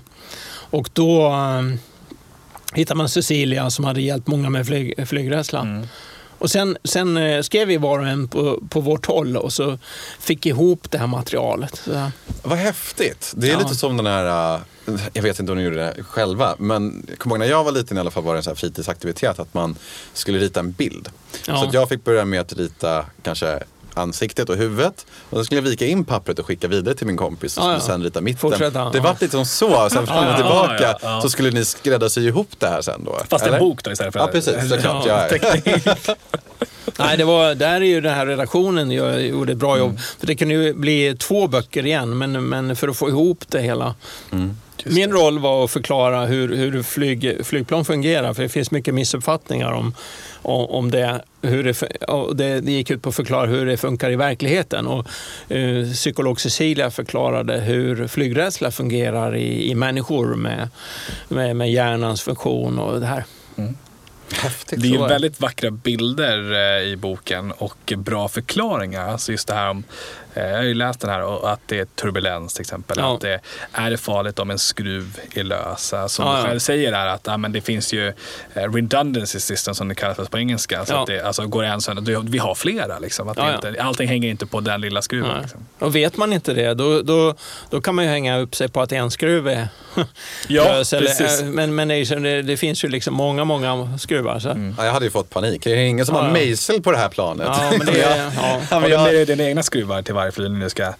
Och 0.69 0.89
då 0.93 1.27
eh, 1.27 1.61
hittade 2.73 2.97
man 2.97 3.09
Cecilia 3.09 3.69
som 3.69 3.85
hade 3.85 4.01
hjälpt 4.01 4.27
många 4.27 4.49
med 4.49 4.65
flyg, 4.67 5.07
flygrädsla. 5.07 5.83
Och 6.39 6.51
sen, 6.51 6.77
sen 6.83 7.17
eh, 7.17 7.41
skrev 7.41 7.67
vi 7.67 7.77
var 7.77 7.99
och 7.99 8.07
en 8.07 8.27
på, 8.27 8.59
på 8.69 8.81
vårt 8.81 9.05
håll 9.05 9.37
och 9.37 9.53
så 9.53 9.79
fick 10.19 10.45
ihop 10.45 10.91
det 10.91 10.97
här 10.97 11.07
materialet. 11.07 11.81
Så, 11.85 12.11
Vad 12.43 12.57
häftigt. 12.57 13.33
Det 13.35 13.47
är 13.47 13.51
Ja. 13.51 13.59
lite 13.59 13.75
som 13.75 13.97
den 13.97 14.05
här, 14.05 14.59
jag 15.13 15.23
vet 15.23 15.39
inte 15.39 15.51
om 15.51 15.57
ni 15.57 15.63
gjorde 15.63 15.75
det 15.77 16.03
själva, 16.03 16.55
men 16.59 17.05
jag 17.09 17.17
kommer 17.19 17.35
ihåg 17.35 17.39
när 17.39 17.45
jag 17.47 17.63
var 17.63 17.71
liten 17.71 17.97
i 17.97 17.99
alla 17.99 18.11
fall 18.11 18.23
var 18.23 18.33
det 18.33 18.39
en 18.39 18.43
sån 18.43 18.51
här 18.51 18.55
fritidsaktivitet 18.55 19.39
att 19.39 19.53
man 19.53 19.75
skulle 20.13 20.39
rita 20.39 20.59
en 20.59 20.71
bild. 20.71 21.09
Ja. 21.47 21.57
Så 21.57 21.65
att 21.67 21.73
jag 21.73 21.89
fick 21.89 22.03
börja 22.03 22.25
med 22.25 22.41
att 22.41 22.53
rita 22.53 23.05
kanske 23.23 23.59
ansiktet 23.97 24.49
och 24.49 24.55
huvudet. 24.55 25.05
Och 25.29 25.37
då 25.37 25.43
skulle 25.45 25.57
jag 25.57 25.63
vika 25.63 25.85
in 25.85 26.05
pappret 26.05 26.39
och 26.39 26.45
skicka 26.45 26.67
vidare 26.67 26.95
till 26.95 27.07
min 27.07 27.17
kompis 27.17 27.57
och 27.57 27.63
Ja, 27.63 27.79
skulle 27.79 27.93
ja. 27.93 27.97
sen 27.97 28.03
rita 28.03 28.21
mitten. 28.21 28.39
Fortsätta, 28.39 28.89
det 28.89 28.99
var 28.99 29.17
lite 29.21 29.29
som 29.29 29.45
så, 29.45 29.89
sen 29.89 30.07
fram 30.07 30.27
och 30.27 30.35
tillbaka 30.35 30.83
ja, 30.83 30.99
ja. 31.01 31.21
så 31.21 31.29
skulle 31.29 31.51
ni 31.51 31.65
skräddarsy 31.65 32.21
ihop 32.21 32.49
det 32.59 32.67
här 32.67 32.81
sen 32.81 33.03
då. 33.03 33.19
Fast 33.29 33.45
eller? 33.45 33.57
en 33.57 33.59
bok 33.59 33.83
då 33.83 33.91
istället 33.91 34.13
för 34.13 34.19
Ja, 34.19 34.27
precis. 34.27 34.69
Såklart. 34.69 35.05
Ja. 35.05 35.27
Nej, 36.99 37.17
det 37.17 37.23
var, 37.23 37.55
där 37.55 37.75
är 37.75 37.85
ju 37.85 38.01
den 38.01 38.13
här 38.13 38.25
redaktionen 38.25 38.91
gjorde 38.91 39.51
ett 39.51 39.57
bra 39.57 39.77
jobb. 39.77 39.99
För 40.19 40.27
det 40.27 40.35
kunde 40.35 40.53
ju 40.53 40.73
bli 40.73 41.15
två 41.19 41.47
böcker 41.47 41.85
igen, 41.85 42.17
men, 42.17 42.49
men 42.49 42.75
för 42.75 42.87
att 42.87 42.97
få 42.97 43.09
ihop 43.09 43.43
det 43.47 43.61
hela. 43.61 43.95
Min 44.85 45.11
roll 45.11 45.39
var 45.39 45.63
att 45.63 45.71
förklara 45.71 46.25
hur, 46.25 46.55
hur 46.55 46.83
flyg, 46.83 47.45
flygplan 47.45 47.85
fungerar, 47.85 48.33
för 48.33 48.43
det 48.43 48.49
finns 48.49 48.71
mycket 48.71 48.93
missuppfattningar 48.93 49.71
om, 49.71 49.93
om, 50.41 50.65
om 50.65 50.91
det. 50.91 51.21
Hur 51.41 51.63
det, 51.63 51.81
det. 52.33 52.61
Det 52.61 52.71
gick 52.71 52.91
ut 52.91 53.01
på 53.01 53.09
att 53.09 53.15
förklara 53.15 53.45
hur 53.45 53.65
det 53.65 53.77
funkar 53.77 54.11
i 54.11 54.15
verkligheten. 54.15 54.87
Och, 54.87 55.07
eh, 55.51 55.91
psykolog 55.93 56.41
Cecilia 56.41 56.91
förklarade 56.91 57.59
hur 57.59 58.07
flygrädsla 58.07 58.71
fungerar 58.71 59.35
i, 59.35 59.71
i 59.71 59.75
människor 59.75 60.35
med, 60.35 60.69
med, 61.27 61.55
med 61.55 61.71
hjärnans 61.71 62.21
funktion 62.21 62.79
och 62.79 62.99
det 62.99 63.05
här. 63.05 63.23
Häftigt. 64.33 64.81
Det 64.81 64.95
är 64.95 65.07
väldigt 65.07 65.39
vackra 65.39 65.71
bilder 65.71 66.51
eh, 66.53 66.87
i 66.87 66.95
boken 66.95 67.51
och 67.51 67.93
bra 67.97 68.27
förklaringar. 68.27 69.07
Alltså 69.07 69.31
just 69.31 69.47
det 69.47 69.53
här 69.53 69.69
om, 69.69 69.83
jag 70.39 70.55
har 70.57 70.63
ju 70.63 70.73
läst 70.73 70.99
den 70.99 71.09
här, 71.09 71.21
och 71.23 71.51
att 71.51 71.59
det 71.65 71.79
är 71.79 71.85
turbulens 71.85 72.53
till 72.53 72.61
exempel. 72.61 72.97
Ja. 72.99 73.15
Att 73.15 73.21
det, 73.21 73.39
är 73.71 73.89
det 73.91 73.97
farligt 73.97 74.39
om 74.39 74.51
en 74.51 74.59
skruv 74.59 75.19
är 75.33 75.43
lös? 75.43 75.93
Alltså, 75.93 76.07
Som 76.07 76.25
Ja, 76.27 76.33
du 76.33 76.39
ja. 76.39 76.45
själv 76.47 76.59
säger 76.59 76.91
där, 76.91 77.07
att 77.07 77.21
ja, 77.27 77.37
men 77.37 77.51
det 77.51 77.61
finns 77.61 77.93
ju 77.93 78.07
eh, 78.53 78.71
redundancy 78.73 79.39
system 79.39 79.75
som 79.75 79.87
det 79.87 79.95
kallas 79.95 80.29
på 80.29 80.37
engelska. 80.37 80.85
Så 80.85 80.93
Ja. 80.93 81.01
att 81.01 81.07
det, 81.07 81.21
alltså, 81.21 81.45
går 81.47 81.61
det 81.63 81.67
en 81.69 81.81
sönder, 81.81 82.23
vi 82.29 82.37
har 82.37 82.55
flera. 82.55 82.99
Liksom, 82.99 83.27
att 83.29 83.37
Ja, 83.37 83.55
inte, 83.55 83.75
allting 83.83 84.07
hänger 84.07 84.29
inte 84.29 84.45
på 84.45 84.59
den 84.59 84.81
lilla 84.81 85.01
skruven. 85.01 85.41
Liksom. 85.41 85.65
Och 85.79 85.95
vet 85.95 86.17
man 86.17 86.33
inte 86.33 86.53
det, 86.53 86.73
då, 86.73 87.01
då, 87.01 87.35
då 87.69 87.81
kan 87.81 87.95
man 87.95 88.05
ju 88.05 88.11
hänga 88.11 88.37
upp 88.39 88.55
sig 88.55 88.67
på 88.69 88.81
att 88.81 88.91
en 88.91 89.11
skruv 89.11 89.47
är 89.47 89.67
Ja, 90.47 90.63
lös. 90.63 90.93
Eller, 90.93 91.41
äh, 91.41 91.45
men 91.45 91.75
men 91.75 91.87
det, 91.87 91.93
är 91.93 91.97
ju 91.97 92.05
så- 92.05 92.15
det, 92.47 92.57
finns 92.57 92.83
ju 92.83 92.87
liksom 92.89 93.13
många, 93.13 93.43
många 93.43 93.97
skruvar. 93.99 94.39
Så. 94.39 94.49
Mm. 94.49 94.75
Ja, 94.77 94.85
jag 94.85 94.91
hade 94.93 95.05
ju 95.05 95.11
fått 95.11 95.29
panik. 95.29 95.63
Det 95.63 95.71
är 95.71 95.75
ingen 95.75 96.05
som 96.05 96.15
Ja, 96.15 96.21
har 96.21 96.27
ja. 96.27 96.33
mejsel 96.33 96.81
på 96.81 96.91
det 96.91 96.97
här 96.97 97.09
planet. 97.09 97.47
Ja, 97.47 97.71
men 97.77 97.85
det 97.87 98.01
är, 98.03 98.17
ja. 98.17 98.59
Ja, 98.71 98.79
men 98.79 98.91
Har 98.99 99.09
du 99.09 99.17
jag- 99.17 99.27
dina 99.27 99.43
egna 99.43 99.63
skruvar 99.63 100.01
till 100.01 100.13
varje 100.13 100.26
flygning 100.31 100.59
du 100.61 100.69
ska, 100.69 100.93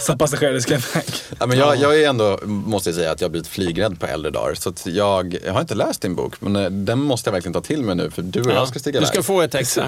som 0.00 0.18
passagerare 0.18 0.60
ska 0.60 0.74
iväg? 0.74 1.04
Ja, 1.40 1.46
men 1.46 1.58
jag, 1.58 1.76
jag 1.76 2.02
är 2.02 2.08
ändå, 2.08 2.38
måste 2.44 2.88
jag 2.88 2.96
säga, 2.96 3.10
att 3.12 3.20
jag 3.20 3.28
har 3.28 3.30
blivit 3.30 3.48
flygrädd 3.48 4.00
på 4.00 4.06
äldre 4.06 4.30
dagar. 4.30 4.54
Så 4.54 4.68
att 4.68 4.86
jag, 4.86 5.38
jag 5.44 5.52
har 5.52 5.60
inte 5.60 5.74
läst 5.74 6.02
din 6.02 6.14
bok, 6.14 6.34
men 6.40 6.56
eh, 6.56 6.70
den 6.70 6.98
måste 7.00 7.28
jag 7.28 7.32
verkligen 7.32 7.52
ta 7.52 7.60
till 7.60 7.82
mig 7.82 7.94
nu. 7.94 8.10
För 8.10 8.22
du 8.22 8.40
och 8.42 8.50
jag 8.52 8.68
ska 8.68 8.78
stiga 8.78 9.00
Du 9.00 9.06
ska 9.06 9.14
iväg. 9.16 9.24
få 9.24 9.42
ett 9.42 9.54
ex. 9.54 9.78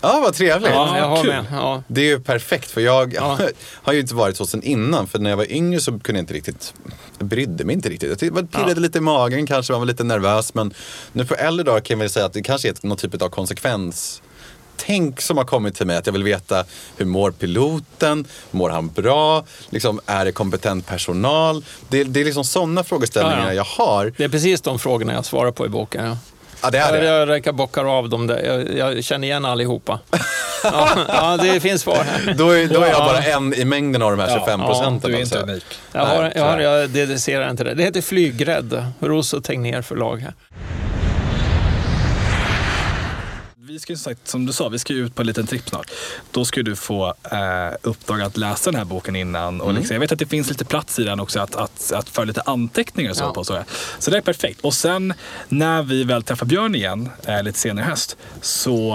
Ja, 0.00 0.20
vad 0.24 0.34
trevligt. 0.34 0.70
Ja, 0.74 0.98
jag 0.98 1.08
har 1.08 1.24
med. 1.24 1.44
Ja. 1.50 1.82
Det 1.88 2.00
är 2.00 2.04
ju 2.04 2.20
perfekt, 2.20 2.70
för 2.70 2.80
jag 2.80 3.14
Ja. 3.14 3.38
har 3.82 3.92
ju 3.92 4.00
inte 4.00 4.14
varit 4.14 4.36
så 4.36 4.46
sen 4.46 4.62
innan. 4.62 5.06
För 5.06 5.18
när 5.18 5.30
jag 5.30 5.36
var 5.36 5.52
yngre 5.52 5.80
så 5.80 5.90
kunde 5.90 6.18
jag 6.18 6.22
inte 6.22 6.34
riktigt, 6.34 6.74
jag 7.18 7.26
brydde 7.28 7.64
mig 7.64 7.74
inte 7.74 7.88
riktigt. 7.88 8.22
Jag 8.22 8.50
pirrade 8.50 8.72
Ja. 8.72 8.74
lite 8.80 8.98
i 8.98 9.00
magen, 9.00 9.46
kanske 9.46 9.72
man 9.72 9.80
var 9.80 9.86
lite 9.86 10.04
nervös. 10.04 10.54
Men 10.54 10.74
nu 11.12 11.24
på 11.24 11.34
äldre 11.34 11.64
dagar 11.64 11.80
kan 11.80 11.94
jag 11.94 11.98
väl 11.98 12.10
säga 12.10 12.26
att 12.26 12.32
det 12.32 12.42
kanske 12.42 12.68
är 12.68 12.74
någon 12.80 12.96
typ 12.96 13.22
av 13.22 13.28
konsekvens 13.28 14.22
tänk 14.76 15.20
som 15.20 15.36
har 15.38 15.44
kommit 15.44 15.74
till 15.74 15.86
mig. 15.86 15.96
Att 15.96 16.06
jag 16.06 16.12
vill 16.12 16.22
veta 16.22 16.64
hur 16.96 17.06
mår 17.06 17.30
piloten? 17.30 18.24
Mår 18.50 18.70
han 18.70 18.88
bra? 18.88 19.44
Liksom, 19.70 20.00
är 20.06 20.24
det 20.24 20.32
kompetent 20.32 20.86
personal? 20.86 21.64
Det, 21.88 22.04
det 22.04 22.20
är 22.20 22.24
liksom 22.24 22.44
sådana 22.44 22.84
frågeställningar 22.84 23.38
Ja, 23.40 23.46
ja. 23.46 23.52
jag 23.54 23.64
har. 23.84 24.12
Det 24.16 24.24
är 24.24 24.28
precis 24.28 24.60
de 24.60 24.78
frågorna 24.78 25.12
jag 25.12 25.24
svarar 25.24 25.50
på 25.52 25.66
i 25.66 25.68
boken. 25.68 26.04
Ja. 26.06 26.16
Ja, 26.62 26.70
det 26.70 26.78
är 26.78 26.94
Jag, 26.94 27.02
det. 27.02 27.08
jag 27.08 27.28
räcker 27.28 27.52
bockar 27.52 27.84
av 27.98 28.08
dem 28.08 28.26
där. 28.26 28.42
Jag, 28.42 28.94
jag 28.96 29.04
känner 29.04 29.28
igen 29.28 29.44
allihopa. 29.44 30.00
ja, 30.64 30.88
ja, 31.08 31.36
det 31.36 31.60
finns 31.60 31.82
svar 31.82 32.04
här. 32.04 32.34
Då 32.38 32.50
är, 32.50 32.66
då 32.68 32.80
är 32.80 32.86
jag 32.86 32.94
Ja. 33.00 33.04
bara 33.06 33.22
en 33.22 33.54
i 33.54 33.64
mängden 33.64 34.02
av 34.02 34.10
de 34.10 34.20
här 34.20 34.38
25 34.38 34.60
procenten. 34.60 35.10
Du 35.10 35.16
är 35.16 35.20
inte 35.20 35.38
unik. 35.38 35.64
Jag, 35.92 36.06
har, 36.06 36.32
jag, 36.34 36.44
har, 36.44 36.58
jag 36.60 36.90
dedicerar 36.90 37.50
inte 37.50 37.64
det. 37.64 37.74
Det 37.74 37.82
heter 37.82 38.00
Flygrädd. 38.02 38.84
Ros 39.00 39.32
och 39.32 39.44
Tegnér 39.44 39.82
förlag 39.82 40.16
här. 40.16 40.34
Vi 43.76 43.80
ska 43.80 43.92
ju 43.92 43.96
som 43.96 44.04
sagt, 44.12 44.28
som 44.28 44.46
du 44.46 44.52
sa, 44.52 44.68
vi 44.68 44.78
ska 44.78 44.92
ju 44.92 45.06
ut 45.06 45.14
på 45.14 45.22
en 45.22 45.26
liten 45.26 45.46
tripp 45.46 45.68
snart. 45.68 45.90
Då 46.30 46.44
ska 46.44 46.62
du 46.62 46.76
få 46.76 47.14
eh, 47.30 47.76
uppdrag 47.82 48.20
att 48.20 48.36
läsa 48.36 48.70
den 48.70 48.78
här 48.78 48.84
boken 48.84 49.16
innan. 49.16 49.60
Och 49.60 49.74
liksom, 49.74 49.94
jag 49.94 50.00
vet 50.00 50.12
att 50.12 50.18
det 50.18 50.26
finns 50.26 50.48
lite 50.48 50.64
plats 50.64 50.98
i 50.98 51.04
den 51.04 51.20
också 51.20 51.40
att, 51.40 51.56
att, 51.56 51.92
att 51.92 52.08
föra 52.08 52.24
lite 52.24 52.40
anteckningar 52.40 53.10
och 53.10 53.16
så 53.16 53.24
Ja. 53.24 53.32
på. 53.32 53.44
Så, 53.44 53.62
så 53.98 54.10
det 54.10 54.16
är 54.16 54.20
perfekt. 54.20 54.60
Och 54.60 54.74
sen 54.74 55.14
när 55.48 55.82
vi 55.82 56.04
väl 56.04 56.22
träffar 56.22 56.46
Björn 56.46 56.74
igen, 56.74 57.10
eh, 57.26 57.42
lite 57.42 57.58
senare 57.58 57.84
i 57.84 57.88
höst, 57.88 58.16
så 58.40 58.94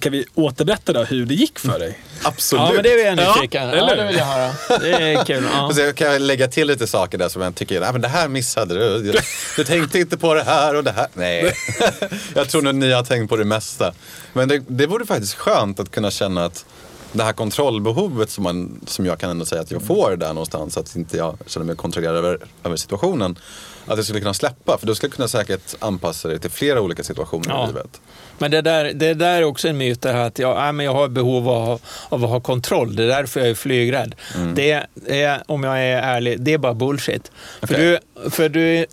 kan 0.00 0.12
vi 0.12 0.24
återberätta 0.34 0.92
då 0.92 1.04
hur 1.04 1.26
det 1.26 1.34
gick 1.34 1.58
för 1.58 1.78
dig. 1.78 1.98
Absolut. 2.22 2.62
Ja, 2.68 2.72
men 2.74 2.82
det 2.82 2.92
är 2.92 3.06
jag 3.06 3.16
nyfiken. 3.16 3.68
Ja, 3.68 3.76
Ja, 3.76 3.82
eller 3.82 3.96
det 3.96 4.02
hur? 4.02 4.08
vill 4.08 4.16
jag 4.18 4.24
höra. 4.24 4.52
Det 4.80 4.90
är 5.14 5.24
kul. 5.24 5.46
Ja. 5.52 5.70
Så 5.74 5.92
kan 5.92 6.12
jag 6.12 6.20
lägga 6.22 6.48
till 6.48 6.66
lite 6.66 6.86
saker 6.86 7.18
där 7.18 7.28
som 7.28 7.42
jag 7.42 7.54
tycker, 7.54 7.80
nej 7.80 7.92
men 7.92 8.00
det 8.00 8.08
här 8.08 8.28
missade 8.28 8.74
du. 9.02 9.18
Du 9.56 9.64
tänkte 9.64 9.98
inte 9.98 10.18
på 10.18 10.34
det 10.34 10.42
här 10.42 10.74
och 10.74 10.84
det 10.84 10.92
här. 10.92 11.06
Nej, 11.14 11.52
jag 12.34 12.48
tror 12.48 12.62
nog 12.62 12.74
ni 12.74 12.92
har 12.92 13.02
tänkt 13.04 13.28
på 13.28 13.36
det 13.36 13.44
mesta. 13.44 13.92
Men 14.32 14.48
det, 14.48 14.62
det 14.68 14.86
vore 14.86 15.06
faktiskt 15.06 15.34
skönt 15.34 15.80
att 15.80 15.90
kunna 15.90 16.10
känna 16.10 16.44
att 16.44 16.64
det 17.12 17.22
här 17.24 17.32
kontrollbehovet 17.32 18.30
som, 18.30 18.44
man, 18.44 18.80
som 18.86 19.06
jag 19.06 19.18
kan 19.18 19.30
ändå 19.30 19.44
säga 19.44 19.60
att 19.60 19.70
jag 19.70 19.82
får 19.82 20.16
där 20.16 20.28
någonstans, 20.28 20.76
att 20.76 20.96
inte 20.96 21.16
jag 21.16 21.38
känner 21.46 21.66
mig 21.66 21.76
kontrollerad 21.76 22.16
över, 22.16 22.38
över 22.64 22.76
situationen. 22.76 23.38
Att 23.86 23.96
jag 23.96 24.04
skulle 24.04 24.20
kunna 24.20 24.34
släppa, 24.34 24.78
för 24.78 24.86
då 24.86 24.94
skulle 24.94 25.08
jag 25.08 25.16
kunna 25.16 25.28
säkert 25.28 25.74
anpassa 25.78 26.28
det 26.28 26.38
till 26.38 26.50
flera 26.50 26.80
olika 26.80 27.04
situationer 27.04 27.44
Ja. 27.48 27.64
i 27.64 27.66
livet. 27.66 28.00
Men 28.38 28.50
det 28.50 28.62
där, 28.62 28.92
det 28.94 29.14
där 29.14 29.38
är 29.38 29.44
också 29.44 29.68
en 29.68 29.78
myt, 29.78 30.02
det 30.02 30.12
här 30.12 30.26
att 30.26 30.38
jag, 30.38 30.56
nej, 30.56 30.72
men 30.72 30.86
jag 30.86 30.94
har 30.94 31.08
behov 31.08 31.48
av, 31.48 31.80
av 32.08 32.24
att 32.24 32.30
ha 32.30 32.40
kontroll. 32.40 32.96
Det 32.96 33.02
är 33.02 33.08
därför 33.08 33.40
jag 33.40 33.48
är 33.48 33.54
flygrädd. 33.54 34.14
Mm. 34.36 34.54
Det 34.54 34.84
är, 35.08 35.42
om 35.46 35.64
jag 35.64 35.78
är 35.78 36.02
ärlig, 36.02 36.40
det 36.40 36.52
är 36.52 36.58
bara 36.58 36.74
bullshit. 36.74 37.32
För 37.60 37.74
Okej. 37.74 37.98
du, 38.24 38.30
för 38.30 38.48
du, 38.48 38.86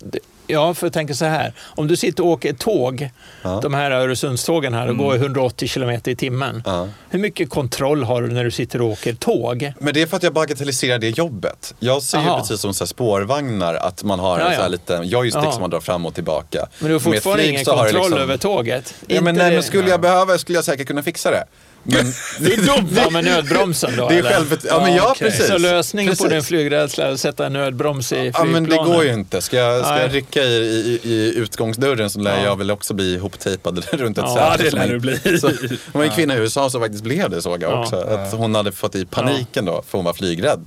ja, 0.46 0.74
för 0.74 0.86
jag 0.86 0.92
tänker 0.92 1.14
så 1.14 1.24
här. 1.24 1.52
Om 1.74 1.86
du 1.86 1.96
sitter 1.96 2.22
och 2.24 2.28
åker 2.30 2.50
ett 2.50 2.58
tåg, 2.58 3.10
Ja. 3.42 3.60
de 3.62 3.74
här 3.74 3.90
Öresundstågen 3.90 4.74
här, 4.74 4.88
och 4.88 4.96
går 4.96 5.14
180 5.16 5.68
kilometer 5.68 6.10
i 6.10 6.16
timmen. 6.16 6.62
Ja. 6.66 6.88
Hur 7.10 7.18
mycket 7.18 7.50
kontroll 7.50 8.04
har 8.04 8.22
du 8.22 8.28
när 8.28 8.44
du 8.44 8.50
sitter 8.50 8.82
och 8.82 8.88
åker 8.88 9.14
tåg? 9.14 9.72
Men 9.80 9.94
det 9.94 10.02
är 10.02 10.06
för 10.06 10.16
att 10.16 10.22
jag 10.22 10.32
bagatelliserar 10.32 10.98
det 10.98 11.08
jobbet. 11.18 11.74
Jag 11.78 12.02
ser 12.02 12.18
ju 12.18 12.24
Aha. 12.24 12.38
precis 12.40 12.60
som 12.60 12.74
så 12.74 12.86
spårvagnar 12.86 13.74
att 13.74 14.02
man 14.02 14.18
har 14.20 14.38
Ja, 14.40 14.48
en 14.48 14.56
så 14.56 14.62
här 14.62 14.68
liten 14.68 15.08
joystick 15.08 15.44
Jaha. 15.44 15.52
som 15.52 15.60
man 15.60 15.70
drar 15.70 15.80
fram 15.80 16.06
och 16.06 16.14
tillbaka. 16.14 16.66
Men 16.78 16.88
du 16.88 16.94
har 16.94 17.00
fortfarande 17.00 17.46
ingen 17.48 17.64
kontroll 17.64 17.86
liksom- 17.94 18.18
över 18.18 18.36
tåget. 18.36 18.94
Ja, 19.06 19.20
men, 19.20 19.34
nej, 19.34 19.52
men 19.54 19.62
skulle 19.62 19.90
jag 19.90 20.00
behöva 20.00 20.38
skulle 20.38 20.58
jag 20.58 20.64
säkert 20.64 20.86
kunna 20.86 21.02
fixa 21.02 21.30
det. 21.30 21.44
Men 21.86 22.12
Det 22.40 22.52
är 22.54 22.56
dumt. 22.76 22.88
Ja, 22.96 23.10
med 23.10 23.24
nödbromsen 23.24 23.96
då? 23.96 24.08
det 24.08 24.14
är 24.14 24.18
eller? 24.18 24.30
själv... 24.30 24.58
Ja, 24.68 24.80
men 24.82 24.94
ja, 24.94 25.10
okej. 25.10 25.30
precis. 25.30 25.46
Så 25.46 25.58
lösningen 25.58 26.10
på 26.12 26.16
Precis. 26.16 26.32
din 26.32 26.42
flygrädsla 26.42 27.04
är 27.06 27.12
att 27.12 27.20
sätta 27.20 27.46
en 27.46 27.52
nödbroms 27.52 28.12
i 28.12 28.16
Ja, 28.16 28.20
flygplanen? 28.22 28.52
men 28.52 28.64
det 28.64 28.76
går 28.76 29.04
ju 29.04 29.12
inte. 29.12 29.40
Ska 29.42 29.56
jag, 29.56 29.84
ska 29.84 30.00
jag 30.00 30.14
rycka 30.14 30.42
i, 30.44 30.54
i, 30.56 31.08
i 31.10 31.34
utgångsdörren 31.36 32.10
så 32.10 32.20
lär 32.20 32.38
Ja. 32.38 32.44
jag 32.44 32.58
väl 32.58 32.70
också 32.70 32.94
bli 32.94 33.14
ihoptejpad 33.14 33.84
runt 33.92 34.18
ett 34.18 34.24
Ja, 34.26 34.52
säte. 34.52 34.62
det 34.64 34.70
som 34.70 34.78
lär 34.78 34.88
du 34.88 34.98
bli. 34.98 35.18
Så, 35.40 35.48
det 35.48 35.78
var 35.92 36.04
en 36.04 36.10
kvinna 36.10 36.34
i 36.36 36.38
USA 36.38 36.70
som 36.70 36.80
faktiskt 36.80 37.04
blev 37.04 37.30
det 37.30 37.42
såg 37.42 37.62
jag 37.62 37.72
Ja. 37.72 37.82
också. 37.82 37.96
Att 37.96 38.32
hon 38.32 38.54
hade 38.54 38.72
fått 38.72 38.94
i 38.94 39.06
paniken 39.06 39.64
då, 39.64 39.84
för 39.88 39.98
hon 39.98 40.04
var 40.04 40.12
flygrädd. 40.14 40.66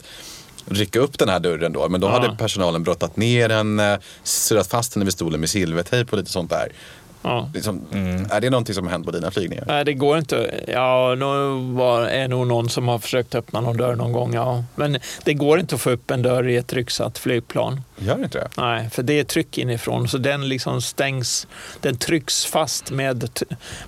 Rycka 0.71 0.99
upp 0.99 1.17
den 1.19 1.29
här 1.29 1.39
dörren 1.39 1.73
då. 1.73 1.89
Men 1.89 2.01
då 2.01 2.07
Ja. 2.07 2.11
hade 2.11 2.35
personalen 2.37 2.83
brottat 2.83 3.17
ner 3.17 3.49
henne, 3.49 3.99
surrat 4.23 4.67
fast 4.67 4.93
henne 4.95 5.05
vid 5.05 5.13
stolen 5.13 5.39
med 5.39 5.49
silvertejp 5.49 6.11
och 6.11 6.17
lite 6.17 6.31
sånt 6.31 6.49
där. 6.49 6.71
Ja. 7.21 7.49
Liksom, 7.53 7.81
Är 8.29 8.41
det 8.41 8.49
någonting 8.49 8.75
som 8.75 8.85
har 8.85 8.91
hänt 8.91 9.05
på 9.05 9.11
dina 9.11 9.31
flygningar? 9.31 9.63
Nej, 9.67 9.85
det 9.85 9.93
går 9.93 10.17
inte. 10.17 10.63
Ja, 10.67 11.15
nu 11.17 11.25
var, 11.75 12.01
är 12.01 12.27
nog 12.27 12.47
någon 12.47 12.69
som 12.69 12.87
har 12.87 12.99
försökt 12.99 13.35
öppna 13.35 13.61
någon 13.61 13.77
dörr 13.77 13.95
någon 13.95 14.11
gång, 14.11 14.33
ja. 14.33 14.63
Men 14.75 14.97
det 15.23 15.33
går 15.33 15.59
inte 15.59 15.75
att 15.75 15.81
få 15.81 15.89
upp 15.89 16.11
en 16.11 16.21
dörr 16.21 16.47
i 16.47 16.55
ett 16.55 16.67
trycksatt 16.67 17.17
flygplan. 17.17 17.81
Gör 17.97 18.17
det 18.17 18.23
inte 18.23 18.37
det? 18.37 18.49
Nej, 18.57 18.89
för 18.89 19.03
det 19.03 19.19
är 19.19 19.23
tryck 19.23 19.57
inifrån, 19.57 20.07
så 20.07 20.17
den 20.17 20.49
liksom 20.49 20.81
stängs, 20.81 21.47
den 21.81 21.97
trycks 21.97 22.45
fast 22.45 22.91
med, 22.91 23.29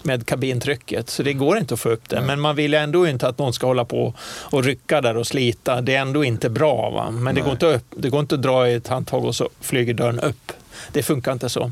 med 0.03 0.25
kabintrycket. 0.25 1.09
Så 1.09 1.23
det 1.23 1.33
går 1.33 1.57
inte 1.57 1.73
att 1.73 1.79
få 1.79 1.89
upp 1.89 2.09
den. 2.09 2.25
Men 2.25 2.39
man 2.39 2.55
vill 2.55 2.73
ändå 2.73 3.07
inte 3.07 3.27
att 3.27 3.37
någon 3.37 3.53
ska 3.53 3.67
hålla 3.67 3.85
på 3.85 4.13
och 4.27 4.63
rycka 4.63 5.01
där 5.01 5.17
och 5.17 5.27
slita. 5.27 5.81
Det 5.81 5.95
är 5.95 6.01
ändå 6.01 6.23
inte 6.23 6.49
bra. 6.49 6.89
Va? 6.89 7.11
Men 7.11 7.35
det 7.35 7.41
går, 7.41 7.51
inte 7.51 7.65
upp, 7.65 7.85
det 7.95 8.09
går 8.09 8.19
inte 8.19 8.35
att 8.35 8.41
dra 8.41 8.69
i 8.69 8.73
ett 8.73 8.87
handtag 8.87 9.25
och 9.25 9.35
så 9.35 9.49
flyger 9.61 9.93
dörren 9.93 10.19
upp. 10.19 10.51
Det 10.91 11.03
funkar 11.03 11.31
inte 11.33 11.49
så. 11.49 11.71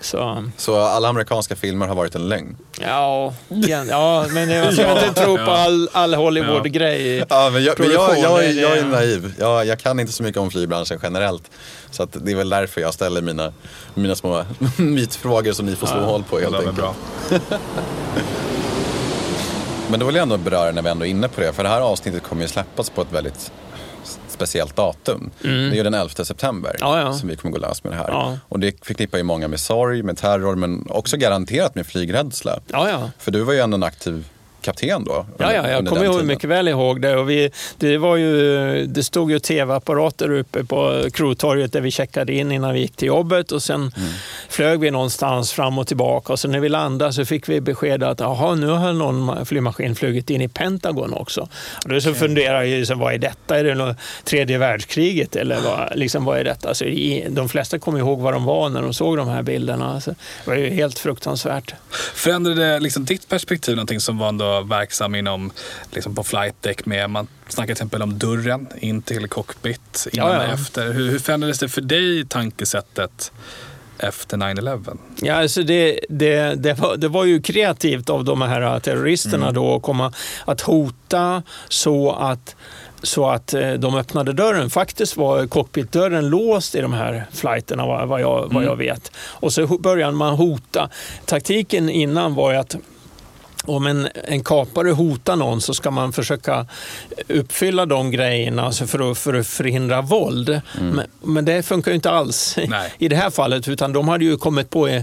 Så, 0.00 0.44
Så 0.56 0.80
alla 0.80 1.08
amerikanska 1.08 1.56
filmer 1.56 1.86
har 1.86 1.94
varit 1.94 2.14
en 2.14 2.28
lögn? 2.28 2.56
ja, 2.80 3.34
igen, 3.48 3.86
ja, 3.90 4.26
men 4.30 4.60
man 4.64 4.72
ska 4.72 4.82
Ja, 4.82 5.06
inte 5.06 5.22
tro 5.22 5.36
på 5.36 5.42
ja. 5.42 5.56
all, 5.56 5.88
all 5.92 6.14
Hollywood-grej. 6.14 7.24
Ja, 7.28 7.50
men 7.52 7.64
jag, 7.64 7.80
men 7.80 7.90
jag, 7.90 8.18
jag, 8.18 8.52
jag 8.52 8.78
är 8.78 8.84
naiv. 8.84 9.34
Jag, 9.38 9.66
jag 9.66 9.78
kan 9.78 10.00
inte 10.00 10.12
så 10.12 10.22
mycket 10.22 10.40
om 10.40 10.50
flygbranschen 10.50 10.98
generellt. 11.02 11.50
Så 11.90 12.02
att 12.02 12.16
det 12.24 12.32
är 12.32 12.36
väl 12.36 12.48
därför 12.48 12.80
jag 12.80 12.94
ställer 12.94 13.22
mina, 13.22 13.52
mina 13.94 14.14
små 14.16 14.44
mytfrågor 14.76 15.52
som 15.52 15.66
ni 15.66 15.76
får 15.76 15.86
slå 15.86 16.00
hål 16.00 16.24
på 16.30 16.38
helt 16.38 16.54
enkelt. 16.56 16.76
bra. 16.76 16.94
Men 19.90 20.00
då 20.00 20.06
vill 20.06 20.14
jag 20.14 20.22
ändå 20.22 20.36
beröra 20.36 20.72
när 20.72 20.82
vi 20.82 20.88
ändå 20.90 21.06
är 21.06 21.10
inne 21.10 21.28
på 21.28 21.40
det. 21.40 21.52
För 21.52 21.62
det 21.62 21.68
här 21.68 21.80
avsnittet 21.80 22.22
kommer 22.22 22.42
ju 22.42 22.48
släppas 22.48 22.90
på 22.90 23.02
ett 23.02 23.12
väldigt 23.12 23.52
speciellt 24.36 24.76
datum. 24.76 25.30
Det 25.42 25.48
är 25.48 25.74
ju 25.74 25.82
den 25.82 25.94
11 25.94 26.24
september 26.24 26.70
Mm. 26.70 26.78
Ja, 26.80 27.00
ja. 27.00 27.12
som 27.12 27.28
vi 27.28 27.36
kommer 27.36 27.52
gå 27.52 27.58
lös 27.58 27.84
med 27.84 27.92
det 27.92 27.96
här. 27.96 28.08
Ja. 28.08 28.38
Och 28.48 28.60
det 28.60 28.84
förknippar 28.86 29.18
ju 29.18 29.24
många 29.24 29.48
med 29.48 29.60
sorg, 29.60 30.02
med 30.02 30.16
terror 30.18 30.56
men 30.56 30.86
också 30.90 31.16
garanterat 31.16 31.74
med 31.74 31.86
flygrädsla. 31.86 32.60
För 33.18 33.30
du 33.30 33.40
var 33.42 33.52
ju 33.52 33.58
ändå 33.60 33.74
en 33.74 33.82
aktiv 33.82 34.24
kapten 34.60 35.04
då. 35.04 35.26
Ja, 35.38 35.52
ja, 35.52 35.70
jag 35.70 35.86
kommer 35.86 36.04
ihåg 36.04 36.24
mycket 36.24 36.50
väl 36.50 36.68
ihåg 36.68 37.00
det. 37.00 37.16
Och 37.16 37.30
vi, 37.30 37.50
det, 37.78 37.98
var 37.98 38.16
ju, 38.16 38.86
det 38.86 39.02
stod 39.04 39.30
ju 39.30 39.38
tv-apparater 39.38 40.30
uppe 40.32 40.64
på 40.64 41.04
Krotorget 41.12 41.72
där 41.72 41.80
vi 41.80 41.90
checkade 41.90 42.32
in 42.32 42.52
innan 42.52 42.74
vi 42.74 42.80
gick 42.80 42.96
till 42.96 43.08
jobbet. 43.08 43.52
Och 43.52 43.62
sen 43.62 43.76
Mm. 43.96 44.08
Flög 44.48 44.80
vi 44.80 44.90
någonstans 44.90 45.52
fram 45.52 45.78
och 45.78 45.86
tillbaka. 45.86 46.32
Och 46.32 46.38
sen 46.38 46.50
när 46.50 46.60
vi 46.60 46.68
landade 46.68 47.12
så 47.12 47.24
fick 47.24 47.48
vi 47.48 47.60
besked 47.60 48.02
att 48.02 48.20
aha, 48.20 48.54
nu 48.54 48.66
har 48.66 48.92
någon 48.92 49.46
flygmaskin 49.46 49.94
flugit 49.94 50.30
in 50.30 50.40
i 50.40 50.48
Pentagon 50.48 51.12
också. 51.12 51.48
Och 51.84 51.88
då 51.88 52.00
så 52.00 52.14
funderar 52.14 52.62
jag 52.62 52.86
så, 52.86 52.94
vad 52.94 53.14
är 53.14 53.18
detta? 53.18 53.58
Är 53.58 53.64
det 53.64 53.74
något 53.74 53.96
tredje 54.24 54.58
världskriget? 54.58 55.36
Eller 55.36 55.60
vad, 55.60 55.92
liksom, 55.94 56.24
vad 56.24 56.38
är 56.38 56.44
detta? 56.44 56.74
Så 56.74 56.84
i, 56.84 57.26
de 57.30 57.48
flesta 57.48 57.78
kommer 57.78 57.98
ihåg 57.98 58.20
vad 58.20 58.32
de 58.32 58.44
var 58.44 58.68
när 58.68 58.82
de 58.82 58.94
såg 58.94 59.16
de 59.16 59.28
här 59.28 59.42
bilderna. 59.42 60.00
Så 60.00 60.10
det 60.10 60.16
var 60.50 60.56
ju 60.56 60.70
helt 60.70 60.98
fruktansvärt. 60.98 61.74
Förändrade 62.14 62.80
liksom 62.80 63.04
ditt 63.04 63.28
perspektiv 63.28 63.76
någonting 63.76 64.00
som 64.00 64.18
var 64.18 64.28
ändå 64.28 64.60
verksam 64.60 65.14
inom, 65.14 65.52
liksom 65.90 66.14
på 66.14 66.24
flight 66.24 66.62
deck 66.62 66.86
med, 66.86 67.10
man 67.10 67.28
snackar 67.48 67.66
till 67.66 67.72
exempel 67.72 68.02
om 68.02 68.18
dörren 68.18 68.66
in 68.78 69.02
till 69.02 69.28
cockpit 69.28 70.06
innan 70.12 70.28
Ja, 70.28 70.34
ja. 70.34 70.48
och 70.48 70.54
efter. 70.54 70.92
Hur, 70.92 71.10
hur 71.10 71.18
förändrades 71.18 71.58
det 71.58 71.68
för 71.68 71.80
dig 71.80 72.26
tankesättet 72.26 73.32
efter 73.98 74.36
9-11? 74.36 74.98
Ja, 75.22 75.34
alltså 75.34 75.62
det, 75.62 76.00
det, 76.08 76.54
det, 76.54 76.72
var, 76.72 76.96
det 76.96 77.08
var 77.08 77.24
ju 77.24 77.42
kreativt 77.42 78.10
av 78.10 78.24
de 78.24 78.42
här 78.42 78.80
terroristerna 78.80 79.52
då 79.52 79.76
att 79.76 79.82
komma 79.82 80.12
att 80.44 80.60
hota 80.60 81.42
så 81.68 82.12
att 82.12 82.56
så 83.02 83.30
att 83.30 83.54
eh, 83.54 83.72
de 83.72 83.94
öppnade 83.94 84.32
dörren. 84.32 84.70
Faktiskt 84.70 85.16
var 85.16 85.46
cockpitdörren 85.46 86.28
låst 86.28 86.74
i 86.74 86.80
de 86.80 86.92
här 86.92 87.24
flighterna 87.32 88.06
vad, 88.06 88.20
jag, 88.20 88.52
vad 88.52 88.64
jag 88.64 88.76
vet. 88.76 89.12
Och 89.16 89.52
så 89.52 89.66
började 89.66 90.12
man 90.12 90.34
hota. 90.34 90.90
Taktiken 91.24 91.90
innan 91.90 92.34
var 92.34 92.52
ju 92.52 92.58
att 92.58 92.76
om 93.66 93.86
en, 93.86 94.08
en 94.24 94.44
kapare 94.44 94.90
hotar 94.90 95.36
någon 95.36 95.60
så 95.60 95.74
ska 95.74 95.90
man 95.90 96.12
försöka 96.12 96.66
uppfylla 97.28 97.86
de 97.86 98.10
grejerna 98.10 98.62
alltså 98.62 98.86
för, 98.86 99.10
att, 99.10 99.18
för 99.18 99.34
att 99.34 99.46
förhindra 99.46 100.02
våld. 100.02 100.60
Men, 100.80 101.06
men 101.22 101.44
det 101.44 101.62
funkar 101.62 101.90
ju 101.90 101.94
inte 101.94 102.10
alls 102.10 102.58
Nej. 102.68 102.92
i 102.98 103.08
det 103.08 103.16
här 103.16 103.30
fallet. 103.30 103.68
Utan 103.68 103.92
de 103.92 104.08
hade 104.08 104.24
ju 104.24 104.36
kommit 104.36 104.70
på 104.70 104.88
eh, 104.88 105.02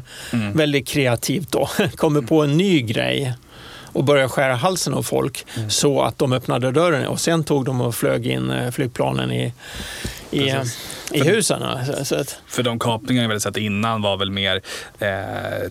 väldigt 0.53 0.87
kreativt 0.87 1.51
då, 1.51 1.69
kommit 1.95 2.27
på 2.27 2.43
en 2.43 2.57
ny 2.57 2.81
grej 2.81 3.33
och 3.93 4.03
började 4.03 4.29
skära 4.29 4.55
halsen 4.55 4.93
av 4.93 5.03
folk 5.03 5.45
så 5.69 6.01
att 6.01 6.17
de 6.17 6.33
öppnade 6.33 6.71
dörren 6.71 7.07
och 7.07 7.19
sen 7.19 7.43
tog 7.43 7.65
de 7.65 7.81
och 7.81 7.95
flög 7.95 8.27
in 8.27 8.51
eh, 8.51 8.71
flygplanen 8.71 9.31
i, 9.31 9.53
i, 10.31 10.53
I 11.13 11.23
husen. 11.23 11.63
Så, 11.97 12.05
så 12.05 12.15
att, 12.15 12.39
För 12.47 12.63
de 12.63 12.79
kapningar 12.79 13.21
vi 13.21 13.27
hade 13.27 13.39
sett 13.39 13.57
innan 13.57 14.01
var 14.01 14.17
väl 14.17 14.31
mer, 14.31 14.61
eh, 14.99 15.09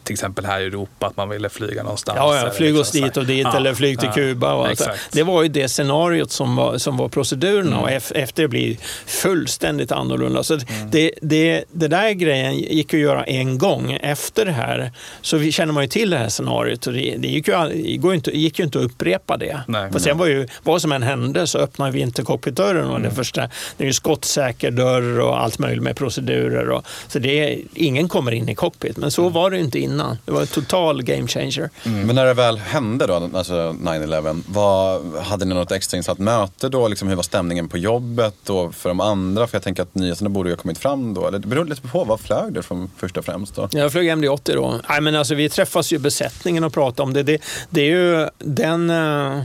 till 0.05 0.13
exempel 0.13 0.45
här 0.47 0.61
i 0.61 0.65
Europa, 0.65 1.07
att 1.07 1.17
man 1.17 1.29
ville 1.29 1.49
flyga 1.49 1.83
någonstans. 1.83 2.17
ja, 2.21 2.37
ja, 2.45 2.51
flyg 2.51 2.77
oss 2.77 2.95
liksom 2.95 3.09
dit 3.09 3.17
och 3.17 3.27
dit 3.27 3.43
Ja, 3.53 3.57
eller 3.57 3.75
flyg 3.75 3.99
till 3.99 4.09
ja, 4.09 4.15
Kuba. 4.15 4.53
Och 4.55 4.67
allt 4.69 4.89
det 5.13 5.23
var 5.23 5.43
ju 5.43 5.49
det 5.49 5.69
scenariot 5.69 6.31
som 6.33 6.57
var, 6.57 6.79
som 6.79 6.97
var 6.97 7.09
proceduren 7.09 7.73
och 7.75 7.89
ef- 7.89 8.13
efter 8.15 8.43
det 8.43 8.49
blir 8.49 8.77
fullständigt 9.07 9.93
annorlunda. 9.93 10.43
Så 10.43 10.59
det, 10.91 11.11
det, 11.23 11.65
det 11.73 11.89
där 11.89 12.11
grejen 12.13 12.57
gick 12.59 12.95
att 12.95 13.01
göra 13.01 13.25
en 13.25 13.59
gång 13.59 13.93
efter 13.93 14.45
det 14.45 14.53
här. 14.53 14.93
Så 15.21 15.37
vi 15.37 15.53
känner 15.53 15.73
man 15.73 15.83
ju 15.85 15.89
till 15.89 16.11
det 16.11 16.19
här 16.19 16.29
scenariot 16.29 16.87
och 16.87 16.93
det, 16.93 17.15
det 17.19 17.29
gick, 17.29 17.49
ju, 17.49 17.55
det 17.69 17.97
går 17.97 18.15
inte, 18.15 18.39
gick 18.39 18.59
ju 18.59 18.65
inte 18.65 18.79
att 18.79 18.85
upprepa 18.85 19.37
det. 19.37 19.61
Nej. 19.69 19.93
För 19.93 19.99
sen 19.99 20.19
var 20.19 20.27
ju, 20.27 20.49
vad 20.63 20.83
som 20.83 20.93
än 20.93 21.03
hände 21.03 21.47
så 21.47 21.59
öppnade 21.59 21.93
vi 21.93 22.01
inte 22.01 22.23
cockpitdörren 22.23 22.87
och 22.87 23.01
det 23.01 23.07
Mm. 23.07 23.15
första, 23.17 23.41
det 23.77 23.85
är 23.85 23.87
ju 23.87 23.93
skottsäker 23.93 24.71
dörr 24.71 25.21
och 25.21 25.32
allt 25.37 25.59
möjligt 25.59 25.83
med 25.83 25.97
procedurer. 25.97 26.71
Och, 26.71 26.85
så 27.09 27.19
det 27.19 27.53
är, 27.53 27.61
ingen 27.75 28.09
kommer 28.09 28.33
in 28.33 28.49
i 28.49 28.55
cockpit, 28.55 28.97
men 28.97 29.03
Mm. 29.03 29.11
så 29.11 29.29
var 29.29 29.51
det 29.51 29.59
inte 29.59 29.79
innan. 29.79 30.19
Det 30.25 30.33
var 30.33 30.41
en 30.41 30.47
total 30.47 31.03
game 31.03 31.27
changer. 31.29 31.71
Men 31.85 32.17
när 32.17 32.27
det 32.27 32.35
väl 32.35 32.59
hände 32.59 33.07
då, 33.07 33.31
alltså 33.35 33.55
9-11, 33.55 34.43
vad, 34.49 35.03
hade 35.17 35.45
ni 35.45 35.55
något 35.55 35.73
extrainsatt 35.73 36.19
möte 36.19 36.69
då? 36.69 36.89
Liksom, 36.89 37.09
hur 37.09 37.17
var 37.17 37.23
stämningen 37.23 37.69
på 37.69 37.79
jobbet 37.79 38.51
och 38.51 38.75
för 38.75 38.89
de 38.89 39.01
andra? 39.01 39.47
För 39.47 39.57
jag 39.57 39.63
tänker 39.63 39.83
att 39.83 39.95
nyheterna 39.95 40.31
borde 40.31 40.49
ju 40.49 40.55
ha 40.57 40.63
kommit 40.63 40.79
fram 40.79 41.15
då. 41.15 41.29
Eller 41.29 41.39
det 41.39 41.47
beror 41.49 41.65
lite 41.65 41.83
på, 41.83 42.05
vad 42.05 42.21
flög 42.21 42.53
det 42.53 42.63
från 42.63 42.91
först 42.97 43.17
och 43.17 43.25
främst 43.25 43.55
då? 43.55 43.69
Jag 43.73 43.93
flög 43.93 44.07
MD-80 44.11 44.55
då. 44.55 44.81
Nej, 44.89 45.01
men 45.01 45.15
alltså, 45.15 45.35
vi 45.35 45.49
träffas 45.49 45.93
ju 45.93 45.99
besättningen 45.99 46.65
och 46.65 46.73
pratar 46.73 47.05
om 47.05 47.13
det. 47.13 47.23
Det, 47.23 47.39
det 47.71 47.81
är 47.81 47.85
ju 47.97 48.29
den, 48.39 48.91
eh, 48.91 49.43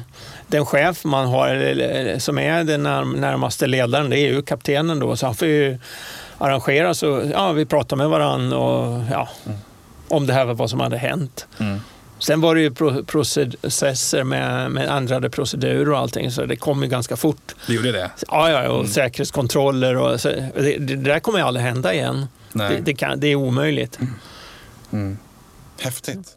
den 0.47 0.65
chef 0.65 1.03
man 1.05 1.27
har, 1.27 1.47
eller 1.49 2.19
som 2.19 2.37
är 2.39 2.63
den 2.63 2.83
när- 2.83 3.05
närmaste 3.05 3.67
ledaren, 3.67 4.09
det 4.09 4.19
är 4.19 4.33
ju 4.33 4.41
kaptenen 4.41 4.99
då. 4.99 5.15
Så 5.15 5.25
han 5.25 5.35
får 5.35 5.47
ju 5.47 5.77
arrangera 6.37 6.93
så, 6.93 7.23
ja, 7.33 7.51
vi 7.51 7.65
pratar 7.65 7.97
med 7.97 8.09
varandra 8.09 8.57
och 8.57 9.03
ja, 9.11 9.29
om 10.07 10.27
det 10.27 10.33
här 10.33 10.45
var 10.45 10.53
vad 10.53 10.69
som 10.69 10.79
hade 10.79 10.97
hänt. 10.97 11.47
Mm. 11.59 11.79
Sen 12.19 12.41
var 12.41 12.55
det 12.55 12.61
ju 12.61 12.73
pro- 12.73 13.03
processer 13.03 14.23
med, 14.23 14.71
med 14.71 14.87
ändrade 14.89 15.29
procedurer 15.29 15.91
och 15.91 15.97
allting, 15.97 16.31
så 16.31 16.45
det 16.45 16.55
kom 16.55 16.83
ju 16.83 16.89
ganska 16.89 17.15
fort. 17.15 17.55
Det 17.67 17.73
gjorde 17.73 17.91
det? 17.91 18.11
Ja, 18.27 18.49
ja, 18.51 18.69
och 18.69 18.87
säkerhetskontroller 18.87 19.95
och 19.97 20.21
så, 20.21 20.29
det, 20.29 20.77
det, 20.79 20.95
där 20.95 21.19
kommer 21.19 21.39
ju 21.39 21.45
aldrig 21.45 21.65
hända 21.65 21.93
igen. 21.93 22.25
Nej. 22.53 22.75
Det, 22.75 22.81
det, 22.81 22.93
kan, 22.93 23.19
det 23.19 23.27
är 23.27 23.35
omöjligt. 23.35 23.99
Häftigt. 25.81 26.27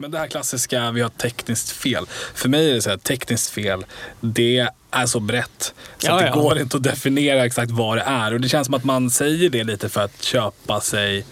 Men 0.00 0.10
det 0.10 0.18
här 0.18 0.26
klassiska, 0.26 0.90
vi 0.90 1.00
har 1.00 1.08
tekniskt 1.08 1.70
fel. 1.70 2.06
För 2.34 2.48
mig 2.48 2.70
är 2.70 2.74
det 2.74 2.82
så 2.82 2.90
här, 2.90 2.96
tekniskt 2.96 3.50
fel, 3.50 3.86
det 4.20 4.68
är 4.90 5.06
så 5.06 5.20
brett. 5.20 5.74
Så 5.98 6.06
Ja, 6.06 6.12
att 6.12 6.20
det 6.20 6.26
ja. 6.26 6.34
går 6.34 6.58
inte 6.58 6.76
att 6.76 6.82
definiera 6.82 7.44
exakt 7.44 7.70
vad 7.70 7.96
det 7.98 8.02
är. 8.02 8.34
Och 8.34 8.40
det 8.40 8.48
känns 8.48 8.66
som 8.66 8.74
att 8.74 8.84
man 8.84 9.10
säger 9.10 9.50
det 9.50 9.64
lite 9.64 9.88
för 9.88 10.00
att 10.00 10.22
köpa 10.22 10.80
sig 10.80 11.24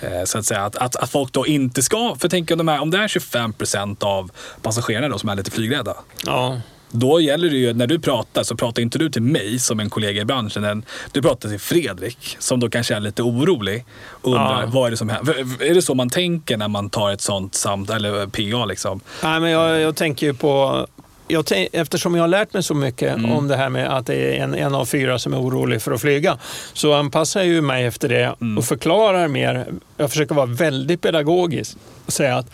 eh, 0.00 0.24
så 0.24 0.38
att 0.38 0.46
säga, 0.46 0.64
att, 0.64 0.76
att, 0.76 0.96
att 0.96 1.10
folk 1.10 1.32
då 1.32 1.46
inte 1.46 1.82
ska, 1.82 2.16
för 2.20 2.28
tänk 2.28 2.50
om, 2.50 2.58
de 2.58 2.68
här, 2.68 2.80
om 2.80 2.90
det 2.90 2.98
är 2.98 3.08
25 3.08 3.52
procent 3.52 4.02
av 4.02 4.30
passagerarna 4.62 5.08
då 5.08 5.18
som 5.18 5.28
är 5.28 5.36
lite 5.36 5.50
flygrädda. 5.50 5.96
Ja. 6.26 6.60
Då 6.90 7.20
gäller 7.20 7.50
det 7.50 7.56
ju, 7.56 7.72
när 7.74 7.86
du 7.86 7.98
pratar 7.98 8.42
så 8.42 8.56
pratar 8.56 8.82
inte 8.82 8.98
du 8.98 9.10
till 9.10 9.22
mig 9.22 9.58
som 9.58 9.80
en 9.80 9.90
kollega 9.90 10.20
i 10.22 10.24
branschen. 10.24 10.84
Du 11.12 11.22
pratar 11.22 11.48
till 11.48 11.58
Fredrik 11.60 12.36
som 12.38 12.60
då 12.60 12.68
kanske 12.70 12.94
är 12.94 13.00
lite 13.00 13.22
orolig. 13.22 13.84
Och 14.10 14.26
undrar 14.32 14.62
Ja. 14.62 14.68
vad 14.72 14.86
är 14.86 14.90
det 14.90 14.96
som 14.96 15.08
händer. 15.08 15.62
Är 15.64 15.74
det 15.74 15.82
så 15.82 15.94
man 15.94 16.10
tänker 16.10 16.56
när 16.56 16.68
man 16.68 16.90
tar 16.90 17.10
ett 17.10 17.20
sånt 17.20 17.54
samtal, 17.54 17.96
eller 18.04 18.26
PA 18.26 18.64
liksom? 18.64 19.00
Nej, 19.22 19.40
men 19.40 19.50
jag, 19.50 19.80
jag 19.80 19.96
tänker 19.96 20.26
ju 20.26 20.34
på... 20.34 20.86
Jag 21.32 21.44
eftersom 21.72 22.14
jag 22.14 22.22
har 22.22 22.28
lärt 22.28 22.52
mig 22.52 22.62
så 22.62 22.74
mycket 22.74 23.14
Mm. 23.16 23.32
om 23.32 23.48
det 23.48 23.56
här 23.56 23.68
med 23.68 23.96
att 23.96 24.06
det 24.06 24.14
är 24.38 24.42
en, 24.42 24.54
en 24.54 24.74
av 24.74 24.84
fyra 24.86 25.18
som 25.18 25.34
är 25.34 25.38
orolig 25.40 25.82
för 25.82 25.92
att 25.92 26.00
flyga, 26.00 26.38
så 26.72 26.92
anpassar 26.94 27.40
jag 27.40 27.48
ju 27.48 27.60
mig 27.60 27.84
efter 27.84 28.08
det 28.08 28.34
Mm. 28.40 28.58
och 28.58 28.64
förklarar 28.64 29.28
mer. 29.28 29.66
Jag 29.96 30.10
försöker 30.10 30.34
vara 30.34 30.46
väldigt 30.46 31.00
pedagogisk 31.00 31.76
och 32.06 32.12
säga 32.12 32.36
att 32.36 32.46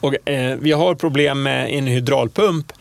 och, 0.00 0.28
eh, 0.28 0.56
vi 0.60 0.72
har 0.72 0.94
problem 0.94 1.42
med 1.42 1.70
en 1.70 1.86
hydraulpump 1.86 2.72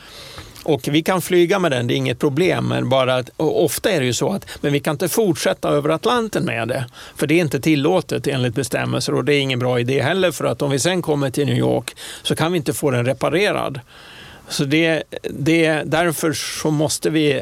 och 0.66 0.88
vi 0.88 1.04
kan 1.04 1.22
flyga 1.22 1.60
med 1.60 1.72
den, 1.72 1.88
det 1.88 1.94
är 1.94 1.96
inget 1.96 2.20
problem. 2.20 2.68
Men 2.68 2.90
bara 2.90 3.16
att, 3.16 3.30
ofta 3.38 3.92
är 3.92 4.00
det 4.00 4.06
ju 4.06 4.14
så 4.14 4.34
att 4.34 4.48
men 4.62 4.74
vi 4.74 4.80
kan 4.80 4.92
inte 4.92 5.10
fortsätta 5.10 5.70
över 5.70 5.90
Atlanten 5.90 6.46
med 6.46 6.68
det. 6.68 6.86
För 7.16 7.28
det 7.28 7.34
är 7.34 7.42
inte 7.42 7.60
tillåtet 7.60 8.28
enligt 8.28 8.56
bestämmelser 8.56 9.14
och 9.14 9.26
det 9.26 9.34
är 9.34 9.40
ingen 9.40 9.60
bra 9.60 9.80
idé 9.80 10.02
heller. 10.02 10.32
För 10.32 10.46
att 10.46 10.62
om 10.62 10.72
vi 10.72 10.80
sen 10.80 11.02
kommer 11.02 11.30
till 11.30 11.46
New 11.46 11.58
York 11.58 11.96
så 12.24 12.36
kan 12.36 12.52
vi 12.52 12.58
inte 12.58 12.74
få 12.74 12.92
den 12.92 13.06
reparerad. 13.06 13.80
Så 14.50 14.64
det, 14.64 15.04
det, 15.30 15.84
därför 15.86 16.34
så 16.34 16.72
måste 16.72 17.10
vi 17.10 17.42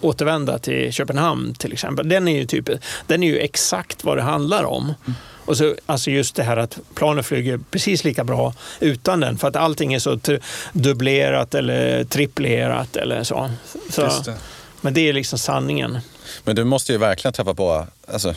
återvända 0.00 0.58
till 0.58 0.92
Köpenhamn 0.92 1.54
till 1.54 1.72
exempel. 1.72 2.08
Den 2.08 2.28
är 2.28 2.38
ju, 2.38 2.46
typ, 2.46 2.68
den 3.06 3.22
är 3.22 3.28
ju 3.28 3.38
exakt 3.38 4.04
vad 4.04 4.16
det 4.16 4.22
handlar 4.22 4.64
om. 4.64 4.82
Mm. 4.82 5.14
Och 5.44 5.56
så, 5.56 5.74
alltså 5.86 6.10
just 6.10 6.34
det 6.34 6.42
här 6.42 6.56
att 6.56 6.78
planen 6.94 7.24
flyger 7.24 7.60
precis 7.70 8.04
lika 8.04 8.24
bra 8.24 8.54
utan 8.80 9.20
den 9.20 9.38
för 9.38 9.48
att 9.48 9.56
allting 9.56 9.94
är 9.94 9.98
så 9.98 10.18
dubblerat 10.72 11.54
eller 11.54 12.04
triplerat 12.04 12.96
eller 12.96 13.24
så. 13.24 13.50
så 13.90 14.02
det. 14.02 14.36
men 14.80 14.94
det 14.94 15.08
är 15.08 15.12
liksom 15.12 15.38
sanningen. 15.38 15.98
Men 16.44 16.56
du 16.56 16.64
måste 16.64 16.92
ju 16.92 16.98
verkligen 16.98 17.32
träffa 17.32 17.54
på, 17.54 17.86
alltså, 18.12 18.34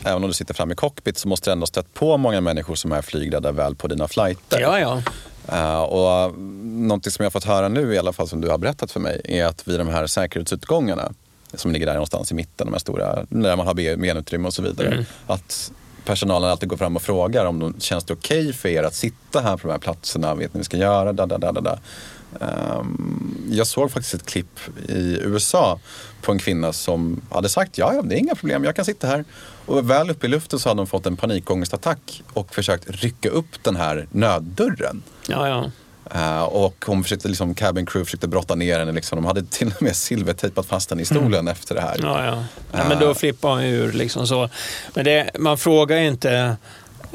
även 0.00 0.24
om 0.24 0.28
du 0.28 0.34
sitter 0.34 0.54
fram 0.54 0.72
i 0.72 0.74
cockpit 0.74 1.18
så 1.18 1.28
måste 1.28 1.50
du 1.50 1.52
ändå 1.52 1.66
stött 1.66 1.94
på 1.94 2.16
många 2.16 2.40
människor 2.40 2.74
som 2.74 2.92
är 2.92 3.02
flygrädda 3.02 3.52
väl 3.52 3.74
på 3.74 3.88
dina 3.88 4.08
flighter. 4.08 4.60
Ja, 4.60 4.80
ja. 4.80 5.02
Eh, 5.48 5.82
och 5.82 6.30
uh, 6.30 6.38
någonting 6.62 7.12
som 7.12 7.22
jag 7.22 7.26
har 7.26 7.30
fått 7.30 7.44
höra 7.44 7.68
nu 7.68 7.94
i 7.94 7.98
alla 7.98 8.12
fall 8.12 8.28
som 8.28 8.40
du 8.40 8.48
har 8.48 8.58
berättat 8.58 8.90
för 8.90 9.00
mig 9.00 9.20
är 9.24 9.46
att 9.46 9.68
vid 9.68 9.80
de 9.80 9.88
här 9.88 10.06
säkerhetsutgångarna 10.06 11.12
som 11.54 11.72
ligger 11.72 11.86
där 11.86 11.94
någonstans 11.94 12.30
i 12.30 12.34
mitten, 12.34 12.66
de 12.66 12.72
här 12.72 12.78
stora, 12.78 13.26
där 13.28 13.56
man 13.56 13.66
har 13.66 13.74
ben- 13.74 14.00
benutrymme 14.00 14.48
och 14.48 14.54
så 14.54 14.62
vidare. 14.62 14.88
Mm. 14.88 15.04
Att 15.26 15.72
personalen 16.04 16.50
alltid 16.50 16.68
går 16.68 16.76
fram 16.76 16.96
och 16.96 17.02
frågar 17.02 17.46
om 17.46 17.58
det 17.58 17.82
känns 17.82 18.04
det 18.04 18.12
okej 18.12 18.52
för 18.52 18.68
er 18.68 18.82
att 18.82 18.94
sitta 18.94 19.40
här 19.40 19.56
på 19.56 19.68
de 19.68 19.72
här 19.72 19.78
platserna, 19.78 20.34
vet 20.34 20.40
ni 20.40 20.48
vad 20.52 20.58
vi 20.58 20.64
ska 20.64 20.76
göra, 20.76 21.12
da, 21.12 21.26
da, 21.26 21.38
da, 21.38 21.52
da, 21.52 21.60
da. 21.60 21.78
Ehm, 22.40 23.48
jag 23.50 23.66
såg 23.66 23.90
faktiskt 23.90 24.14
ett 24.14 24.26
klipp 24.26 24.60
i 24.88 25.18
USA 25.22 25.80
på 26.22 26.32
en 26.32 26.38
kvinna 26.38 26.72
som 26.72 27.20
hade 27.30 27.48
sagt 27.48 27.78
ja, 27.78 27.94
ja, 27.94 28.02
det 28.02 28.14
är 28.14 28.18
inga 28.18 28.34
problem, 28.34 28.64
jag 28.64 28.76
kan 28.76 28.84
sitta 28.84 29.06
här. 29.06 29.24
Och 29.66 29.90
väl 29.90 30.10
uppe 30.10 30.26
i 30.26 30.28
luften 30.28 30.58
så 30.58 30.68
hade 30.68 30.80
hon 30.80 30.86
fått 30.86 31.06
en 31.06 31.16
panikångestattack 31.16 32.22
och 32.32 32.54
försökt 32.54 32.90
rycka 32.90 33.28
upp 33.28 33.62
den 33.62 33.76
här 33.76 34.08
nöddörren. 34.10 35.02
ja, 35.28 35.48
ja. 35.48 35.70
Eh, 36.14 36.42
och 36.42 36.84
hon 36.86 37.02
försökte, 37.02 37.28
liksom, 37.28 37.54
cabin 37.54 37.86
crew 37.86 38.04
försökte 38.04 38.28
brotta 38.28 38.54
ner 38.54 38.78
henne. 38.78 38.92
Liksom. 38.92 39.16
De 39.16 39.24
hade 39.24 39.42
till 39.42 39.72
och 39.76 39.82
med 39.82 39.96
silvertejpat 39.96 40.66
fast 40.66 40.90
henne 40.90 41.02
i 41.02 41.04
stolen 41.04 41.48
efter 41.48 41.74
det 41.74 41.80
här. 41.80 41.96
Ja, 42.02 42.24
ja. 42.24 42.44
ja 42.72 42.88
men 42.88 42.98
då 42.98 43.14
flippar 43.14 43.48
man 43.48 43.64
ur. 43.64 43.92
Liksom 43.92 44.26
så. 44.26 44.48
Men 44.94 45.04
det, 45.04 45.30
man 45.38 45.58
frågar 45.58 45.96
ju 45.96 46.06
inte 46.06 46.56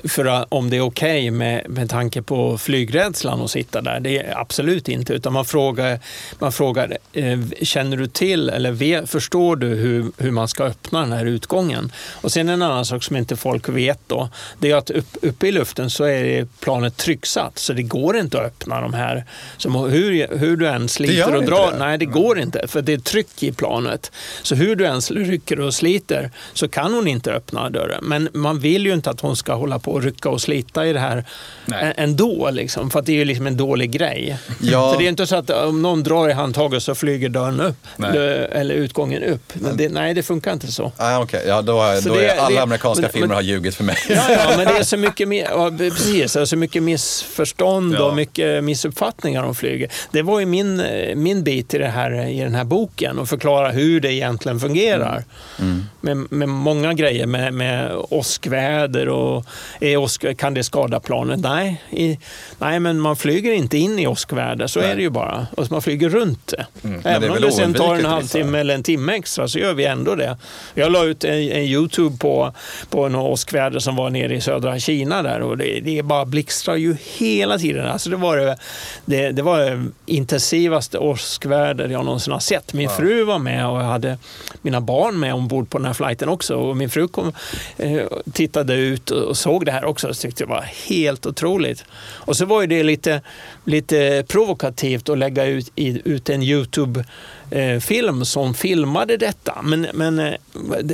för 0.04 0.54
om 0.54 0.70
det 0.70 0.78
är 0.78 0.82
okej 0.82 1.32
med, 1.32 1.70
med 1.70 1.90
tanke 1.90 2.22
på 2.22 2.58
flygrädslan 2.58 3.42
att 3.42 3.52
sitta 3.52 3.82
där. 3.82 4.00
Det 4.00 4.18
är 4.18 4.40
absolut 4.40 4.90
inte. 4.90 5.14
Utan 5.14 5.34
man 5.34 5.46
frågar, 5.46 6.00
man 6.40 6.52
frågar 6.52 6.98
eh, 7.14 7.40
känner 7.62 7.98
du 7.98 8.08
till 8.08 8.50
eller 8.50 9.06
förstår 9.06 9.56
du 9.56 9.68
hur, 9.68 10.12
hur 10.18 10.32
man 10.32 10.48
ska 10.48 10.64
öppna 10.64 11.00
den 11.00 11.12
här 11.12 11.26
utgången? 11.26 11.92
Och 12.22 12.32
sen 12.32 12.50
en 12.50 12.62
annan 12.62 12.86
sak 12.86 13.04
som 13.04 13.16
inte 13.16 13.36
folk 13.36 13.70
vet 13.70 14.00
då, 14.08 14.30
det 14.60 14.72
är 14.72 14.76
att 14.76 14.90
upp, 14.90 15.18
uppe 15.22 15.48
i 15.48 15.52
luften 15.52 15.90
så 15.90 16.04
är 16.04 16.48
planet 16.60 16.98
trycksatt. 16.98 17.60
Så 17.60 17.74
det 17.74 17.84
går 17.84 18.18
inte 18.18 18.38
att 18.38 18.46
öppna 18.46 18.82
de 18.82 18.94
här. 18.94 19.26
Så 19.58 19.88
hur, 19.88 20.38
hur 20.38 20.58
du 20.58 20.68
än 20.68 20.90
sliter 20.90 21.36
och 21.36 21.44
drar, 21.44 21.72
det? 21.72 21.78
nej 21.78 21.98
det 21.98 22.06
går 22.06 22.40
inte. 22.40 22.68
För 22.68 22.82
det 22.82 22.94
är 22.94 22.98
tryck 22.98 23.44
i 23.44 23.52
planet. 23.52 24.12
Så 24.42 24.56
hur 24.56 24.76
du 24.76 24.86
än 24.86 25.02
rycker 25.02 25.60
och 25.60 25.74
sliter 25.74 26.32
så 26.54 26.68
kan 26.68 26.94
hon 26.94 27.08
inte 27.08 27.34
öppna 27.34 27.70
dörren. 27.70 28.04
Men 28.04 28.30
man 28.34 28.60
vill 28.60 28.86
ju 28.86 28.94
inte 28.94 29.10
att 29.10 29.22
hon 29.22 29.36
ska 29.36 29.54
hålla 29.54 29.80
på 29.80 29.87
och 29.92 30.04
rycka 30.04 30.30
och 30.30 30.42
slita 30.42 30.88
i 30.88 30.94
det 30.94 31.00
här 31.00 31.24
Nej. 31.66 31.94
ändå. 31.98 32.50
Liksom, 32.52 32.90
för 32.90 33.00
att 33.00 33.06
det 33.06 33.12
är 33.12 33.16
ju 33.16 33.26
liksom 33.26 33.48
en 33.48 33.58
dålig 33.58 33.92
grej. 33.92 34.38
Ja. 34.62 34.92
Så 34.94 35.00
det 35.00 35.06
är 35.06 35.10
inte 35.10 35.28
så 35.28 35.36
att 35.36 35.50
om 35.50 35.82
någon 35.82 36.04
drar 36.04 36.30
i 36.30 36.34
handtaget 36.34 36.84
så 36.84 36.96
flyger 36.96 37.30
dörren 37.30 37.62
upp. 37.62 37.88
Nej. 37.96 38.18
Eller, 38.52 38.76
utgången 38.76 39.24
upp. 39.24 39.54
Men 39.54 39.78
det, 39.78 39.90
nej, 39.90 40.14
det 40.14 40.24
funkar 40.24 40.54
inte 40.54 40.72
så. 40.72 40.92
Ah, 40.98 41.20
okay. 41.24 41.48
ja, 41.48 41.62
då, 41.62 42.00
Så 42.02 42.10
då 42.10 42.16
det- 42.16 42.28
är 42.30 42.38
alla 42.40 42.56
det- 42.56 42.62
amerikanska 42.64 43.02
men- 43.02 43.12
filmer 43.12 43.28
men- 43.28 43.36
har 43.36 43.42
ljugit 43.42 43.76
för 43.76 43.84
mig. 43.84 43.98
Ja, 44.10 44.24
ja, 44.30 44.54
men 44.58 44.66
det 44.68 44.78
är 44.78 44.84
så 44.94 44.98
mycket, 44.98 45.28
mer, 45.28 45.78
precis, 45.78 46.36
alltså 46.36 46.56
mycket 46.56 46.84
missförstånd 46.84 47.96
Ja. 47.96 48.04
och 48.04 48.16
mycket 48.16 48.64
missuppfattningar 48.64 49.44
om 49.44 49.56
flyget. 49.56 49.92
Det 50.12 50.22
var 50.22 50.40
ju 50.40 50.46
min, 50.46 50.84
min 51.16 51.44
bit 51.44 51.74
i, 51.74 51.78
det 51.78 51.88
här, 51.88 52.28
i 52.28 52.40
den 52.40 52.56
här 52.56 52.64
boken, 52.64 53.20
att 53.20 53.30
förklara 53.30 53.70
hur 53.72 54.00
det 54.00 54.14
egentligen 54.14 54.60
fungerar. 54.60 55.24
Mm. 55.60 55.86
Med, 56.02 56.18
med 56.32 56.50
många 56.50 56.94
grejer, 56.94 57.26
med, 57.26 57.54
med 57.54 57.92
åskväder 58.10 59.10
och 59.10 59.46
är 59.80 59.98
åsk, 59.98 60.38
kan 60.38 60.54
det 60.54 60.64
skada 60.64 61.00
planet? 61.00 61.40
Nej, 61.40 61.84
i, 61.90 62.20
nej, 62.60 62.80
men 62.80 63.00
man 63.00 63.16
flyger 63.16 63.52
inte 63.52 63.78
in 63.78 64.00
i 64.00 64.08
åskväder, 64.08 64.68
så 64.68 64.80
Nej. 64.80 64.92
är 64.92 64.96
det 64.96 65.02
ju 65.02 65.10
bara. 65.10 65.48
Och 65.58 65.72
man 65.72 65.82
flyger 65.82 66.10
runt 66.10 66.48
det. 66.48 66.66
Det 66.82 67.10
är 67.10 67.16
Även 67.16 67.30
om 67.30 67.34
väl 67.34 67.44
det 67.44 67.52
sen 67.52 67.74
tar 67.74 67.96
en 67.96 68.06
halvtimme 68.06 68.60
eller 68.60 68.74
en 68.74 68.84
timme 68.84 69.14
extra 69.14 69.48
så 69.48 69.60
gör 69.60 69.74
vi 69.74 69.86
ändå 69.86 70.16
det. 70.16 70.38
Jag 70.74 70.92
la 70.92 71.04
ut 71.04 71.24
en, 71.24 71.34
en 71.34 71.64
Youtube 71.64 72.18
på, 72.18 72.54
på 72.90 73.06
en 73.06 73.16
åskväder 73.16 73.80
som 73.80 73.96
var 73.96 74.10
nere 74.10 74.36
i 74.36 74.42
södra 74.42 74.80
Kina 74.80 75.24
där 75.24 75.42
och 75.42 75.58
det, 75.58 75.80
det 75.80 76.04
bara 76.04 76.26
blixtrar 76.26 76.76
ju 76.76 76.96
hela 77.18 77.58
tiden. 77.58 77.88
Alltså 77.88 78.10
det 78.10 78.16
var 78.16 78.38
det, 78.38 78.58
det, 79.06 79.32
det 79.32 79.42
var 79.42 79.60
det 79.60 79.86
intensivaste 80.06 80.98
åskväder 80.98 81.90
jag 81.90 82.06
någonsin 82.06 82.34
har 82.34 82.40
sett. 82.40 82.74
Min 82.74 82.90
fru 82.90 83.24
var 83.24 83.40
med 83.40 83.68
och 83.68 83.80
jag 83.80 83.84
hade 83.84 84.18
mina 84.62 84.82
barn 84.82 85.20
med 85.20 85.34
ombord 85.34 85.70
på 85.70 85.78
den 85.78 85.86
här 85.86 85.94
flighten 85.94 86.30
också. 86.30 86.56
Och 86.56 86.78
min 86.78 86.90
fru 86.90 87.08
kom, 87.08 87.34
eh, 87.78 88.02
tittade 88.34 88.74
ut 88.74 89.12
och 89.12 89.38
och 89.38 89.42
såg 89.42 89.66
det 89.68 89.72
här 89.72 89.86
också 89.86 90.08
och 90.08 90.18
tyckte 90.18 90.44
det 90.44 90.50
var 90.50 90.62
helt 90.62 91.26
otroligt. 91.26 91.86
Och 92.16 92.38
så 92.38 92.46
var 92.46 92.62
ju 92.62 92.68
det 92.68 92.84
lite, 92.84 93.22
lite 93.64 94.26
provokativt 94.28 95.10
att 95.10 95.18
lägga 95.18 95.46
ut, 95.46 95.72
ut 95.76 96.30
en 96.30 96.44
Youtube 96.44 97.06
eh, 97.50 97.80
film 97.80 98.26
som 98.26 98.54
filmade 98.54 99.18
detta. 99.18 99.62
Men, 99.64 99.88
men 99.94 100.20
eh, 100.20 100.34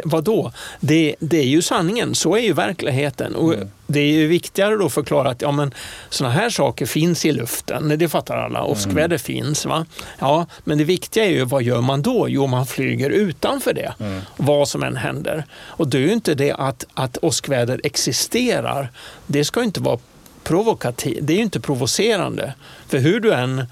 vadå? 0.03 0.51
Det, 0.79 1.15
det 1.19 1.37
är 1.37 1.45
ju 1.45 1.61
sanningen. 1.61 2.15
Så 2.15 2.35
är 2.35 2.41
ju 2.41 2.53
verkligheten. 2.53 3.35
Och 3.35 3.55
Det 3.87 3.99
är 3.99 4.13
ju 4.13 4.27
viktigare 4.27 4.75
då 4.75 4.85
att 4.85 4.93
förklara 4.93 5.29
att 5.29 5.41
ja, 5.41 5.51
men, 5.51 5.73
såna 6.09 6.29
här 6.29 6.49
saker 6.49 6.85
finns 6.85 7.25
i 7.25 7.31
luften. 7.31 7.99
Det 7.99 8.09
fattar 8.09 8.37
alla. 8.37 8.63
Åskväder 8.63 9.17
finns. 9.17 9.65
Va? 9.65 9.85
Ja, 10.19 10.45
men 10.63 10.77
det 10.77 10.83
viktiga 10.83 11.25
är 11.25 11.29
ju 11.29 11.45
vad 11.45 11.63
gör 11.63 11.81
man 11.81 12.01
då? 12.01 12.29
Jo, 12.29 12.47
man 12.47 12.65
flyger 12.65 13.09
utanför 13.09 13.73
det. 13.73 13.93
Vad 14.37 14.67
som 14.67 14.83
än 14.83 14.95
händer. 14.95 15.45
Och 15.53 15.87
det 15.87 15.97
är 15.97 16.01
ju 16.01 16.13
inte 16.13 16.35
det 16.35 16.51
att, 16.51 16.85
att 16.93 17.17
åskväder 17.21 17.81
existerar. 17.83 18.91
Det 19.27 19.45
ska 19.45 19.59
ju 19.59 19.65
inte 19.65 19.81
vara 19.81 19.99
provokativt. 20.43 21.17
Det 21.21 21.33
är 21.33 21.37
ju 21.37 21.43
inte 21.43 21.59
provocerande. 21.59 22.53
För 22.87 22.97
hur 22.97 23.19
du 23.19 23.33
än 23.33 23.65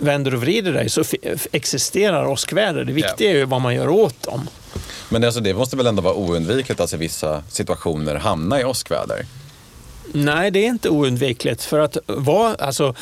vänder 0.00 0.34
och 0.34 0.40
vrider 0.40 0.72
dig 0.72 0.88
så 0.88 1.04
existerar 1.52 2.26
åskväder. 2.26 2.84
Det 2.84 2.92
viktiga 2.92 3.30
är 3.30 3.34
ju 3.34 3.44
vad 3.44 3.60
man 3.60 3.74
gör 3.74 3.88
åt 3.88 4.22
dem. 4.22 4.48
Men 5.08 5.24
alltså, 5.24 5.40
det 5.40 5.54
måste 5.54 5.76
väl 5.76 5.86
ändå 5.86 6.02
vara 6.02 6.14
oundvikligt 6.14 6.80
att 6.80 6.92
i 6.92 6.96
vissa 6.96 7.42
situationer 7.48 8.14
hamna 8.14 8.60
i 8.60 8.64
åskväder? 8.64 9.26
Nej, 10.12 10.50
det 10.50 10.58
är 10.58 10.68
inte 10.68 10.90
oundvikligt. 10.90 11.62
För 11.62 11.78
att 11.78 11.96
vad, 12.06 12.60
alltså, 12.60 12.94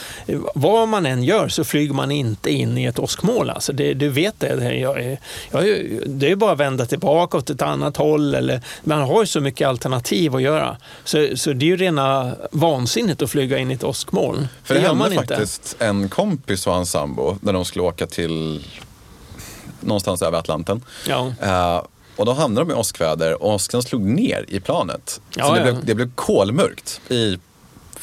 vad 0.54 0.88
man 0.88 1.06
än 1.06 1.22
gör 1.22 1.48
så 1.48 1.64
flyger 1.64 1.94
man 1.94 2.10
inte 2.10 2.50
in 2.50 2.78
i 2.78 2.84
ett 2.84 2.98
åskmoln. 2.98 3.50
Alltså 3.50 3.72
det, 3.72 3.94
du 3.94 4.08
vet 4.08 4.40
det. 4.40 4.74
Jag 4.76 5.00
är, 5.00 5.18
jag 5.50 5.68
är, 5.68 6.00
det 6.06 6.30
är 6.30 6.36
bara 6.36 6.52
att 6.52 6.58
vända 6.58 6.86
tillbaka 6.86 7.38
åt 7.38 7.50
ett 7.50 7.62
annat 7.62 7.96
håll. 7.96 8.34
Eller, 8.34 8.60
man 8.84 9.00
har 9.00 9.20
ju 9.20 9.26
så 9.26 9.40
mycket 9.40 9.68
alternativ 9.68 10.36
att 10.36 10.42
göra. 10.42 10.76
Så, 11.04 11.28
så 11.36 11.52
det 11.52 11.64
är 11.64 11.68
ju 11.68 11.76
rena 11.76 12.32
vansinnet 12.50 13.22
att 13.22 13.30
flyga 13.30 13.58
in 13.58 13.70
i 13.70 13.74
ett 13.74 13.84
åskmoln. 13.84 14.48
För 14.64 14.74
det, 14.74 14.80
gör 14.80 14.88
hände 14.88 15.04
man 15.04 15.12
inte. 15.12 15.26
faktiskt 15.26 15.76
en 15.78 16.08
kompis 16.08 16.66
och 16.66 16.72
hans 16.72 16.90
sambo 16.90 17.38
när 17.40 17.52
de 17.52 17.64
skulle 17.64 17.82
åka 17.82 18.06
till 18.06 18.64
någonstans 19.80 20.22
över 20.22 20.38
Atlanten. 20.38 20.84
Ja. 21.08 21.32
Eh, 21.42 21.82
och 22.16 22.26
då 22.26 22.32
hamnade 22.32 22.66
de 22.66 22.72
i 22.72 22.74
åskväder 22.74 23.42
och 23.42 23.54
åskan 23.54 23.82
slog 23.82 24.02
ner 24.02 24.44
i 24.48 24.60
planet. 24.60 25.20
Ja, 25.36 25.46
så 25.46 25.52
det, 25.52 25.58
ja. 25.58 25.64
blev, 25.64 25.84
det 25.84 25.94
blev 25.94 26.10
kolmörkt 26.14 27.00
i 27.08 27.38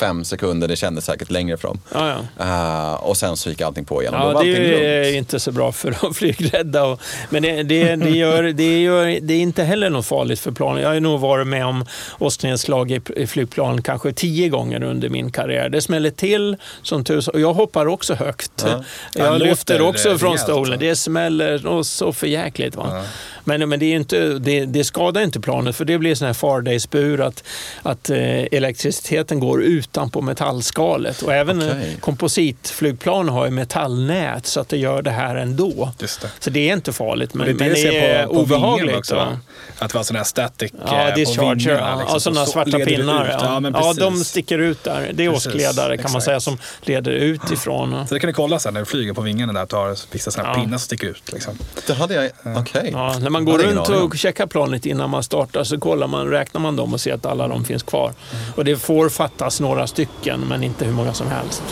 fem 0.04 0.24
sekunder, 0.26 0.68
det 0.68 0.76
kändes 0.76 1.06
säkert 1.06 1.32
längre 1.32 1.58
fram. 1.58 1.80
Ja, 1.94 2.24
ja. 2.38 2.46
Eh, 2.46 2.94
och 2.94 3.18
sen 3.18 3.38
så 3.38 3.50
gick 3.50 3.62
allting 3.62 3.86
på 3.86 4.02
igen 4.02 4.14
Ja, 4.18 4.42
det 4.44 4.56
är 4.56 5.04
lugnt. 5.04 5.16
inte 5.18 5.40
så 5.40 5.52
bra 5.52 5.72
för 5.72 5.96
de 6.02 6.14
flygrädda. 6.20 6.84
Och, 6.86 7.02
men 7.30 7.44
det, 7.44 7.64
det, 7.64 7.96
det, 7.96 8.10
gör, 8.10 8.44
det, 8.44 8.82
gör, 8.82 9.20
det 9.22 9.34
är 9.34 9.40
inte 9.40 9.64
heller 9.64 9.90
något 9.90 10.06
farligt 10.06 10.40
för 10.40 10.52
planen. 10.52 10.82
Jag 10.84 10.90
har 10.94 11.00
nog 11.00 11.20
varit 11.20 11.48
med 11.48 11.66
om 11.66 11.86
åsknedslag 12.20 12.92
i, 12.92 13.02
i 13.16 13.28
flygplan 13.28 13.82
kanske 13.82 14.14
tio 14.14 14.50
gånger 14.50 14.84
under 14.84 15.10
min 15.10 15.32
karriär. 15.32 15.70
Det 15.70 15.82
smäller 15.82 16.10
till 16.10 16.58
som 16.82 17.04
tusan. 17.04 17.34
Och 17.34 17.40
jag 17.42 17.54
hoppar 17.54 17.86
också 17.86 18.14
högt. 18.14 18.52
Ja. 18.66 18.84
Ja, 19.16 19.26
Jag 19.26 19.40
lyfter 19.42 19.82
också 19.82 20.18
från 20.18 20.38
stolen. 20.38 20.72
va? 20.72 20.78
Det 20.80 20.96
smäller 20.96 21.66
och 21.68 21.86
så 21.86 22.14
för 22.14 22.28
jäkligt. 22.28 22.76
Va? 22.76 22.88
Ja. 22.92 23.04
Men, 23.46 23.70
men 23.70 23.80
det, 23.80 23.86
är 23.86 23.96
inte, 23.96 24.28
det, 24.40 24.66
det 24.66 24.84
skadar 24.84 25.22
inte 25.22 25.40
planet 25.40 25.76
för 25.76 25.86
det 25.86 25.98
blir 25.98 26.16
sån 26.16 26.26
här 26.26 26.34
Fardays-bur 26.34 27.22
att, 27.22 27.44
att 27.82 28.10
eh, 28.10 28.18
elektriciteten 28.52 29.40
går 29.40 29.64
utanpå 29.94 30.22
metallskalet. 30.22 31.22
Och 31.22 31.34
även 31.34 31.62
okay. 31.62 31.96
kompositflygplan 32.00 33.30
har 33.30 33.46
ju 33.46 33.52
metallnät 33.52 34.46
så 34.46 34.60
att 34.60 34.70
det 34.70 34.78
gör 34.78 35.02
det 35.02 35.12
här 35.12 35.36
ändå. 35.36 35.92
Just 36.00 36.22
det. 36.22 36.28
Så 36.40 36.50
det 36.50 36.70
är 36.70 36.74
inte 36.74 36.94
farligt, 36.94 37.34
men, 37.34 37.48
Men 37.48 37.58
det 37.58 37.64
men 37.64 37.76
är 37.78 37.92
det 37.92 38.06
är 38.08 38.28
på, 38.28 38.34
på 38.34 38.40
obehagligt. 38.42 38.96
också. 38.96 39.16
va? 39.16 39.38
Att 39.80 39.90
det 39.92 39.96
var 39.98 40.04
sån 40.04 40.16
här 40.16 40.24
static 40.24 40.72
Ja, 40.86 41.02
eh, 41.02 41.10
på 41.10 41.16
discharger. 41.20 41.56
vingarna, 41.56 41.96
liksom, 41.96 42.14
ja, 42.16 42.20
sådana 42.20 42.46
så 42.46 42.52
svarta 42.52 42.80
pinnar. 42.80 43.30
Ja. 43.32 43.40
Ja, 43.46 43.60
men 43.60 43.74
Ja, 43.74 43.94
de 43.94 44.24
sticker 44.24 44.60
ut 44.60 44.84
där. 44.84 45.12
Det 45.14 45.26
är 45.26 45.32
Precis, 45.32 45.48
åskledare 45.48 45.98
kan 45.98 46.12
man 46.12 46.22
säga 46.22 46.40
som 46.40 46.58
leder 46.82 47.12
ut 47.12 47.52
ifrån. 47.52 48.08
Så 48.08 48.14
det 48.14 48.20
kan 48.20 48.28
du 48.28 48.34
kolla 48.34 48.60
sen 48.60 48.74
när 48.74 48.80
du 48.82 48.86
flyger 48.86 49.14
på 49.14 49.22
vingarna 49.22 49.54
där. 49.54 49.66
Tar 49.66 50.14
vissa 50.14 50.32
såna 50.32 50.48
här 50.48 50.56
Ja. 50.56 50.62
pinnar 50.64 50.78
som 50.78 50.86
sticker 50.86 51.08
ut. 51.08 51.32
Liksom. 51.34 51.58
Det 51.88 51.94
hade 51.94 52.14
jag, 52.14 52.58
okej. 52.58 52.90
Ja, 52.94 53.16
när 53.20 53.30
man 53.30 53.46
går 53.46 53.58
runt 53.58 53.90
och 53.90 54.18
checkar 54.18 54.48
planet 54.48 54.86
innan 54.86 55.10
man 55.10 55.24
startar 55.24 55.64
så 55.64 55.80
kollar 55.80 56.08
man, 56.08 56.28
räknar 56.28 56.62
man 56.62 56.76
dem 56.76 56.94
och 56.94 57.02
ser 57.02 57.14
att 57.14 57.26
alla 57.26 57.48
de 57.48 57.66
finns 57.66 57.84
kvar. 57.84 58.14
Och 58.56 58.66
det 58.66 58.76
får 58.78 59.10
fattas 59.10 59.60
några 59.60 59.73
stycken, 59.88 60.40
men 60.40 60.64
inte 60.64 60.86
hur 60.86 60.94
många 60.94 61.14
som 61.14 61.28
helst. 61.28 61.64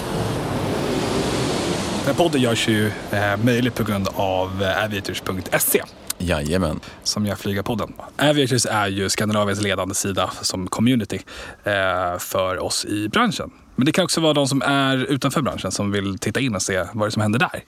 Den 2.06 2.16
här 2.16 2.24
podden 2.24 2.42
görs 2.42 2.68
ju 2.68 2.92
eh, 3.12 3.38
möjlig 3.44 3.76
på 3.76 3.84
grund 3.84 4.08
av 4.16 4.64
eh, 4.64 4.84
aviators.se 4.84 5.82
Jajamän. 6.18 6.80
som 7.04 7.26
gör 7.26 7.36
Flygarpodden. 7.36 7.94
Aviators 8.18 8.66
är 8.66 8.88
ju 8.88 9.10
Skandinaviens 9.10 9.62
ledande 9.62 9.96
sida 9.96 10.32
som 10.42 10.68
community 10.68 11.20
eh, 11.64 12.18
för 12.20 12.58
oss 12.60 12.86
i 12.86 13.10
branschen. 13.10 13.52
Men 13.76 13.86
det 13.86 13.92
kan 13.92 14.04
också 14.04 14.22
vara 14.22 14.34
de 14.34 14.48
som 14.48 14.62
är 14.62 14.98
utanför 14.98 15.42
branschen 15.42 15.72
som 15.72 15.92
vill 15.92 16.20
titta 16.20 16.40
in 16.40 16.56
och 16.56 16.62
se 16.62 16.84
vad 16.94 17.08
det 17.08 17.10
är 17.10 17.12
som 17.12 17.22
händer 17.22 17.40
där. 17.40 17.64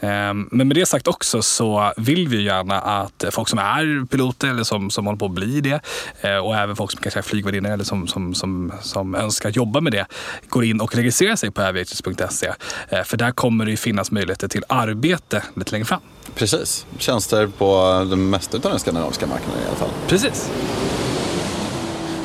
Eh, 0.00 0.34
men 0.34 0.68
med 0.68 0.76
det 0.76 0.86
sagt 0.86 1.08
också 1.08 1.42
så 1.42 1.92
vill 1.96 2.28
vi 2.28 2.36
ju 2.36 2.42
gärna 2.42 2.80
att 2.80 3.24
folk 3.30 3.48
som 3.48 3.58
är 3.58 4.06
piloter 4.06 4.48
eller 4.48 4.64
som, 4.64 4.90
som 4.90 5.06
håller 5.06 5.18
på 5.18 5.26
att 5.26 5.32
bli 5.32 5.60
det 5.60 5.80
eh, 6.20 6.36
och 6.36 6.56
även 6.56 6.76
folk 6.76 6.90
som 6.90 7.00
kanske 7.00 7.20
är 7.20 7.22
flygvärdinnor 7.22 7.70
eller 7.70 7.84
som, 7.84 8.08
som, 8.08 8.34
som, 8.34 8.72
som 8.82 9.14
önskar 9.14 9.50
jobba 9.50 9.80
med 9.80 9.92
det 9.92 10.06
går 10.48 10.64
in 10.64 10.80
och 10.80 10.94
registrerar 10.94 11.36
sig 11.36 11.50
på 11.50 11.62
aviators.se. 11.62 12.52
Eh, 12.88 13.02
för 13.02 13.16
där 13.16 13.30
kommer 13.30 13.64
det 13.64 13.70
ju 13.70 13.76
finnas 13.76 14.10
möjligheter 14.10 14.48
till 14.48 14.64
arbete 14.68 15.42
lite 15.54 15.72
längre 15.72 15.84
fram. 15.84 16.00
Precis. 16.34 16.86
Tjänster 16.98 17.46
på 17.46 18.06
den 18.10 18.30
mesta 18.30 18.56
av 18.56 18.62
den 18.62 18.78
skandinaviska 18.78 19.26
marknaden 19.26 19.62
i 19.62 19.66
alla 19.66 19.76
fall. 19.76 19.90
Precis. 20.08 20.50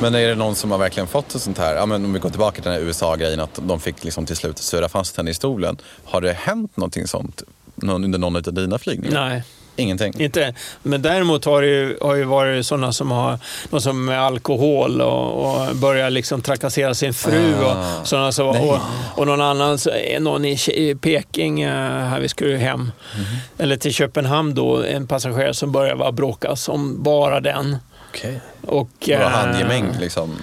Men 0.04 0.16
är 0.16 0.28
det 0.28 0.36
någon 0.36 0.56
som 0.56 0.72
har 0.72 0.78
verkligen 0.78 1.08
fått 1.08 1.36
ett 1.36 1.42
sånt 1.42 1.58
här, 1.58 1.76
ja, 1.76 1.86
men 1.86 2.06
om 2.06 2.13
vi 2.13 2.20
går 2.20 2.30
tillbaka 2.30 2.56
till 2.56 2.63
den 2.63 2.74
här 2.74 2.80
USA-grejen, 2.88 3.39
att 3.39 3.60
de 3.68 3.80
fick 3.80 4.04
liksom 4.04 4.26
till 4.26 4.36
slut 4.36 4.58
surra 4.58 4.89
fast 4.89 5.18
henne 5.18 5.32
i 5.32 5.34
stolen. 5.34 5.78
Har 6.06 6.22
det 6.22 6.34
hänt 6.34 6.78
någonting 6.78 7.08
sånt 7.08 7.44
någon, 7.76 8.04
under 8.04 8.20
någon 8.20 8.36
av 8.36 8.42
dina 8.54 8.80
flygningar? 8.80 9.30
Nej, 9.30 9.44
Ingenting? 9.76 10.13
inte. 10.22 10.54
Men 10.84 11.02
däremot 11.02 11.46
har 11.46 11.62
det 11.62 11.68
ju, 11.68 11.98
har 12.02 12.16
ju 12.16 12.24
varit 12.24 12.66
sådana 12.66 12.92
som 12.94 13.12
har 13.12 13.39
något 13.70 13.84
som 13.84 14.06
med 14.06 14.22
alkohol 14.22 15.02
och, 15.02 15.46
och 15.70 15.76
börjar 15.76 16.10
liksom 16.10 16.42
trakassera 16.42 16.94
sin 16.94 17.13
fru. 17.13 17.56
Ah. 17.66 18.00
Och, 18.02 18.08
sådana 18.08 18.32
som, 18.32 18.48
och, 18.48 18.78
och 19.16 19.28
någon 19.28 19.42
annan, 19.42 19.74
är 19.94 20.20
någon 20.20 20.46
i, 20.46 20.96
Peking, 21.02 21.62
eh, 21.62 21.72
här 22.08 22.20
vi 22.20 22.30
skulle 22.30 22.58
hem, 22.58 22.80
Mhm. 23.16 23.26
eller 23.58 23.78
till 23.78 23.94
Köpenhamn 23.94 24.56
då, 24.56 24.84
en 24.84 25.08
passagerare 25.08 25.54
som 25.54 25.72
börjar 25.72 25.96
vara 25.96 26.12
bråka 26.12 26.56
som 26.56 27.04
bara 27.04 27.39
den. 27.39 27.78
Okej. 28.13 28.41
Och, 28.62 28.89
Var 29.08 29.13
eh, 29.15 29.28
handgemäng 29.28 29.97
liksom? 29.99 30.38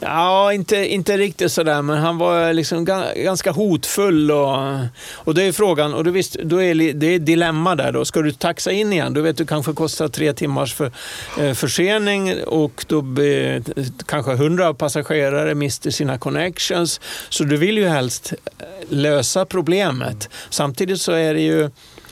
Ja, 0.00 0.52
inte, 0.52 0.76
inte 0.92 1.16
riktigt 1.16 1.52
sådär, 1.52 1.82
men 1.82 1.98
han 1.98 2.18
var 2.18 2.52
liksom 2.52 2.86
ga- 2.86 3.22
ganska 3.22 3.50
hotfull. 3.50 4.30
Och, 4.30 4.58
och 5.14 5.34
det 5.34 5.42
är 5.42 5.52
frågan, 5.52 5.94
och 5.94 6.04
då, 6.04 6.10
visst, 6.10 6.34
då 6.34 6.62
är 6.62 6.92
det 6.92 7.06
är 7.06 7.18
dilemma 7.18 7.74
där 7.74 7.92
då. 7.92 8.04
Ska 8.04 8.22
du 8.22 8.32
taxa 8.32 8.72
in 8.72 8.92
igen, 8.92 9.14
då 9.14 9.20
vet 9.20 9.36
du 9.36 9.46
kanske 9.46 9.72
kostar 9.72 10.08
tre 10.08 10.32
timmars 10.32 10.74
för, 10.74 10.92
eh, 11.40 11.52
försening 11.54 12.44
och 12.44 12.84
då 12.88 13.00
blir, 13.00 13.62
kanske 14.06 14.34
hundra 14.34 14.74
passagerare 14.74 15.54
mister 15.54 15.90
sina 15.90 16.18
connections. 16.18 17.00
Så 17.28 17.44
du 17.44 17.56
vill 17.56 17.78
ju 17.78 17.88
helst 17.88 18.32
eh, 18.58 18.66
lösa 18.88 19.44
problemet. 19.44 20.28
Samtidigt 20.50 21.00
så 21.00 21.12
är 21.12 21.34
det 21.34 21.40
ju 21.42 21.70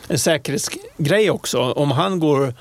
en 0.08 0.18
säkerhetsgrej 0.18 1.30
också. 1.30 1.58
Om 1.60 1.90
han 1.90 2.20
går 2.20 2.54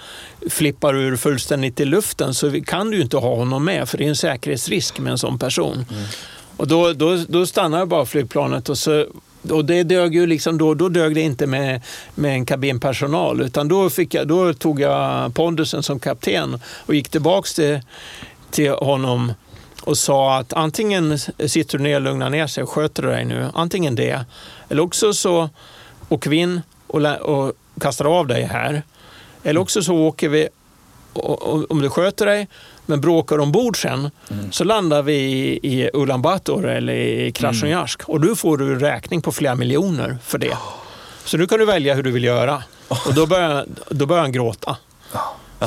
flippar 0.50 0.96
ur 0.96 1.16
fullständigt 1.16 1.80
i 1.80 1.86
luften 1.86 2.34
så 2.34 2.62
kan 2.62 2.92
du 2.92 2.98
ju 2.98 3.04
inte 3.04 3.18
ha 3.18 3.36
honom 3.36 3.66
med 3.66 3.90
för 3.90 3.98
det 3.98 4.06
är 4.06 4.10
en 4.10 4.16
säkerhetsrisk 4.16 5.00
med 5.00 5.12
en 5.12 5.18
sån 5.18 5.40
person. 5.40 5.86
Och 6.58 6.68
då, 6.68 6.94
då, 6.94 7.18
då 7.28 7.46
stannar 7.46 7.86
bara 7.86 8.06
flygplanet 8.06 8.70
och 8.70 8.78
så 8.78 9.06
och 9.52 9.66
det 9.66 9.84
dög 9.84 10.16
ju 10.16 10.26
liksom 10.28 10.58
då, 10.58 10.74
då 10.74 10.90
dög 10.90 11.16
det 11.16 11.22
inte 11.22 11.48
med, 11.48 11.82
med 12.16 12.34
en 12.34 12.46
kabinpersonal 12.46 13.42
utan 13.42 13.68
då, 13.68 13.90
fick 13.90 14.14
jag, 14.14 14.28
då 14.28 14.54
tog 14.54 14.80
jag 14.80 15.34
pondusen 15.34 15.84
som 15.84 16.00
kapten 16.00 16.60
och 16.86 16.96
gick 16.96 17.10
tillbaks 17.10 17.54
till, 17.54 17.80
till 18.52 18.72
honom 18.72 19.34
och 19.82 19.98
sa 19.98 20.38
att 20.38 20.54
antingen 20.54 21.20
sitter 21.48 21.78
du 21.78 21.84
ner 21.84 21.96
och 21.96 22.02
lugnar 22.02 22.30
ner 22.30 22.48
sig 22.48 22.64
och 22.64 22.70
sköter 22.70 23.04
dig 23.04 23.26
nu, 23.26 23.50
antingen 23.54 23.96
det, 23.96 24.26
eller 24.70 24.84
också 24.84 25.14
så 25.14 25.50
åker 26.10 26.30
vi 26.30 26.38
in 26.38 26.62
och, 26.94 27.02
och 27.22 27.54
kastar 27.82 28.06
av 28.20 28.28
dig 28.28 28.44
här, 28.44 28.84
eller 29.44 29.60
också 29.62 29.82
så 29.82 29.96
åker 29.96 30.30
vi 30.30 30.48
och, 31.14 31.42
och, 31.42 31.72
om 31.72 31.82
du 31.82 31.90
sköter 31.90 32.26
dig, 32.26 32.48
men 32.86 33.02
bråkar 33.02 33.40
ombord 33.40 33.82
sen, 33.82 34.10
Mm. 34.32 34.52
så 34.52 34.64
landar 34.64 35.02
vi 35.02 35.14
i, 35.14 35.60
i 35.82 35.90
Ulan 35.94 36.22
Bator 36.22 36.68
eller 36.70 36.94
i 36.94 37.32
Krasnojarsk. 37.32 38.10
Och 38.10 38.20
då 38.22 38.36
får 38.36 38.58
du 38.58 38.80
räkning 38.80 39.22
på 39.22 39.32
flera 39.32 39.56
miljoner 39.56 40.18
för 40.24 40.38
det. 40.38 40.58
Så 41.26 41.38
nu 41.38 41.48
kan 41.48 41.60
du 41.60 41.66
välja 41.66 41.94
hur 41.96 42.04
du 42.04 42.12
vill 42.12 42.24
göra. 42.24 42.64
Och 42.88 43.14
då 43.14 43.26
börjar, 43.28 43.66
då 43.90 44.06
börjar 44.06 44.22
han 44.22 44.32
gråta. 44.32 44.78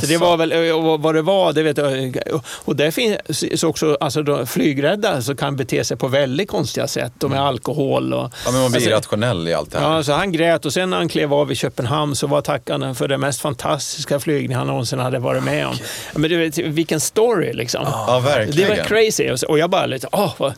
Så 0.01 0.07
det 0.07 0.17
var 0.17 0.37
väl, 0.37 0.73
och 0.73 1.01
vad 1.03 1.15
det 1.15 1.23
var, 1.23 1.53
det 1.53 1.63
vet 1.63 1.77
jag. 1.77 2.17
Och 2.65 2.77
det 2.77 2.93
finns 2.93 3.63
också 3.65 3.97
alltså, 4.01 4.23
då, 4.23 4.47
flygrädda 4.47 5.23
som 5.23 5.37
kan 5.37 5.57
bete 5.57 5.85
sig 5.85 5.97
på 5.97 6.09
väldigt 6.09 6.49
konstiga 6.49 6.87
sätt. 6.87 7.25
Och 7.25 7.31
med 7.31 7.41
alkohol 7.41 8.13
och... 8.15 8.21
Ja, 8.45 8.51
men 8.53 8.61
man 8.61 8.71
blir 8.71 8.77
Alltså, 8.79 8.91
irrationell 8.91 9.49
i 9.49 9.55
allt 9.55 9.73
det 9.73 9.79
här. 9.79 9.95
Ja, 9.97 10.03
så 10.03 10.13
han 10.13 10.33
grät 10.33 10.65
och 10.67 10.73
sen 10.73 10.91
när 10.91 10.97
han 10.97 11.09
klev 11.09 11.35
av 11.35 11.53
i 11.53 11.55
Köpenhamn 11.55 12.17
så 12.17 12.27
var 12.27 12.41
tackande 12.41 12.95
för 12.95 13.09
den 13.09 13.21
mest 13.21 13.41
fantastiska 13.41 14.21
flygning 14.21 14.57
han 14.57 14.67
någonsin 14.67 14.99
hade 14.99 15.19
varit 15.19 15.43
med 15.43 15.67
om. 15.67 15.75
Men 16.15 16.31
du 16.31 16.37
vet, 16.37 16.59
vilken 16.59 17.01
story 17.01 17.53
liksom. 17.53 17.81
Ja, 17.85 18.15
Det 18.21 18.29
verkligen. 18.39 18.69
var 18.69 18.77
crazy. 18.85 19.31
Och 19.49 19.59
jag 19.59 19.71
bara 19.71 19.87
lite, 19.87 20.09
åh, 20.13 20.35
vad, 20.39 20.53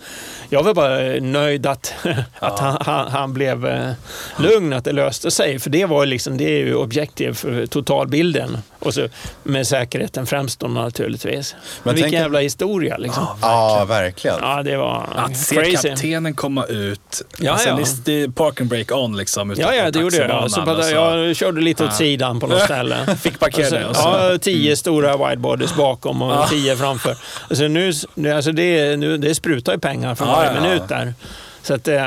jag 0.50 0.62
var 0.62 0.74
bara 0.74 0.98
nöjd 1.20 1.66
att, 1.66 1.94
att 2.38 2.58
han, 2.58 2.76
han, 2.80 3.08
han 3.10 3.32
blev 3.34 3.66
eh, 3.66 3.90
lugn, 4.38 4.72
att 4.72 4.84
det 4.84 4.92
löste 4.92 5.30
sig. 5.30 5.58
För 5.58 5.70
det 5.70 5.84
var 5.86 6.06
liksom, 6.06 6.36
det 6.36 6.44
är 6.44 6.58
ju 6.66 6.74
objektiv 6.74 7.32
för 7.32 7.66
totalbilden. 7.66 8.58
Och 8.78 8.94
så 8.94 9.08
med 9.42 9.66
säkerheten 9.66 10.26
främst 10.26 10.60
då 10.60 10.66
naturligtvis. 10.66 11.52
Men, 11.54 11.60
Men 11.82 11.94
vilken 11.94 12.10
tänk- 12.10 12.20
jävla 12.22 12.38
historia 12.40 12.96
liksom. 12.96 13.26
Ja, 13.42 13.84
verkligen. 13.88 14.36
Ja, 14.42 14.62
det 14.62 14.76
var 14.76 15.04
Att 15.16 15.36
se 15.36 15.54
crazy. 15.56 15.88
kaptenen 15.88 16.34
komma 16.34 16.64
ut. 16.64 17.22
Ja, 17.38 17.52
alltså, 17.52 17.68
ja. 17.68 17.76
Det, 17.76 18.04
det 18.04 18.22
är 18.22 18.28
park 18.28 18.60
and 18.60 18.70
break 18.70 18.92
on 18.92 19.16
liksom. 19.16 19.54
Ja, 19.58 19.74
ja, 19.74 19.90
det 19.90 19.98
gjorde 19.98 20.16
jag. 20.16 20.50
Så 20.50 20.62
bara, 20.62 20.82
så- 20.82 20.90
jag 20.94 21.36
körde 21.36 21.60
lite 21.60 21.84
åt 21.84 21.94
sidan 21.94 22.40
på 22.40 22.46
något 22.46 22.60
ställe. 22.62 23.16
Fick 23.22 23.38
parkera 23.40 23.84
Och 23.84 23.90
och 23.90 23.96
så, 23.96 24.02
så- 24.02 24.08
ja, 24.32 24.38
tio 24.38 24.76
stora 24.76 25.28
widebodies 25.28 25.74
bakom 25.76 26.22
och 26.22 26.48
tio 26.48 26.76
framför. 26.76 27.16
Alltså 27.50 27.64
nu, 27.64 27.92
alltså 28.34 28.52
det, 28.52 28.96
nu, 28.96 29.16
det 29.18 29.34
sprutar 29.34 29.72
ju 29.72 29.78
pengar 29.78 30.14
för 30.14 30.24
Ja, 30.26 30.37
varje 30.38 30.54
ja. 30.54 30.60
minut 30.60 30.88
där. 30.88 31.14
Så 31.62 31.74
att, 31.74 31.88
eh, 31.88 32.00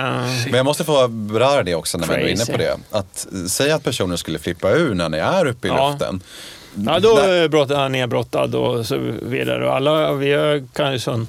Men 0.45 0.53
jag 0.53 0.65
måste 0.65 0.83
få 0.83 1.07
beröra 1.07 1.63
det 1.63 1.75
också 1.75 1.97
när 1.97 2.07
vi 2.07 2.13
är 2.13 2.27
inne 2.27 2.45
på 2.45 2.57
det. 2.57 2.77
Att 2.91 3.27
säga 3.49 3.75
att 3.75 3.83
personen 3.83 4.17
skulle 4.17 4.39
flippa 4.39 4.71
ur 4.71 4.93
när 4.95 5.09
ni 5.09 5.17
är 5.17 5.45
uppe 5.47 5.67
i 5.67 5.71
Ja. 5.71 5.89
luften. 5.89 6.21
ja, 6.75 6.99
då 6.99 7.17
är 7.17 7.75
han 7.75 7.91
nedbrottad 7.91 8.55
och 8.55 8.85
så 8.85 8.97
vidare. 9.21 9.71
Alla 9.71 10.13
vi 10.13 10.63
kan 10.73 10.93
ju 10.93 10.99
sån, 10.99 11.27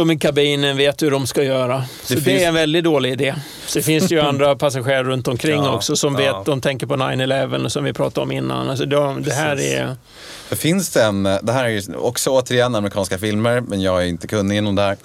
de 0.00 0.10
i 0.10 0.18
kabinen 0.18 0.76
vet 0.76 1.02
hur 1.02 1.10
de 1.10 1.26
ska 1.26 1.42
göra. 1.42 1.84
Så 2.02 2.14
det, 2.14 2.20
finns- 2.20 2.42
är 2.42 2.48
en 2.48 2.54
väldigt 2.54 2.84
dålig 2.84 3.12
idé. 3.12 3.34
Så 3.66 3.78
det 3.78 3.82
finns 3.82 4.12
ju 4.12 4.20
andra 4.28 4.56
passagerare 4.56 5.02
runt 5.04 5.28
omkring 5.28 5.62
Ja, 5.64 5.74
också 5.74 5.96
som 5.96 6.14
ja. 6.20 6.36
vet, 6.38 6.46
de 6.46 6.60
tänker 6.60 6.86
på 6.86 6.94
9-11 6.96 7.68
som 7.68 7.84
vi 7.84 7.92
pratade 7.92 8.22
om 8.24 8.32
innan. 8.32 8.70
Alltså 8.70 8.84
de, 8.86 9.22
det 9.22 9.32
här 9.34 9.60
är... 9.60 9.96
För 10.48 10.56
finns 10.56 10.90
det 10.90 11.02
en, 11.04 11.22
det 11.22 11.52
här 11.52 11.64
är 11.64 11.68
ju 11.68 11.82
också 11.96 12.30
återigen 12.30 12.74
amerikanska 12.74 13.18
filmer, 13.18 13.60
men 13.60 13.80
jag 13.82 14.02
är 14.02 14.06
inte 14.06 14.26
kunnig 14.26 14.56
inom 14.58 14.74
det 14.74 14.82
här. 14.82 14.96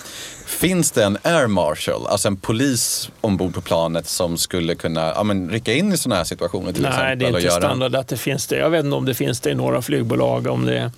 Finns 0.46 0.92
det 0.92 1.04
en 1.04 1.18
air 1.24 1.48
marshal, 1.48 2.08
alltså 2.08 2.28
en 2.28 2.38
polis 2.38 3.10
ombord 3.22 3.54
på 3.54 3.62
planet 3.62 4.08
som 4.08 4.38
skulle 4.38 4.76
kunna 4.76 5.14
ja, 5.16 5.24
men, 5.24 5.50
rycka 5.50 5.74
in 5.74 5.94
i 5.94 5.98
sådana 5.98 6.16
här 6.18 6.24
situationer 6.24 6.72
till 6.74 6.82
Nej, 6.82 6.90
exempel? 6.92 7.20
det 7.20 7.26
är 7.26 7.28
inte 7.28 7.40
göra, 7.42 7.62
standard 7.62 7.96
att 7.96 8.08
det 8.08 8.18
finns 8.18 8.48
det. 8.48 8.58
Jag 8.58 8.70
vet 8.70 8.86
inte 8.86 8.96
om 8.96 9.06
det 9.06 9.14
finns 9.14 9.40
det 9.40 9.50
i 9.50 9.56
några 9.56 9.82
flygbolag. 9.82 10.48
Om 10.48 10.66
det, 10.66 10.92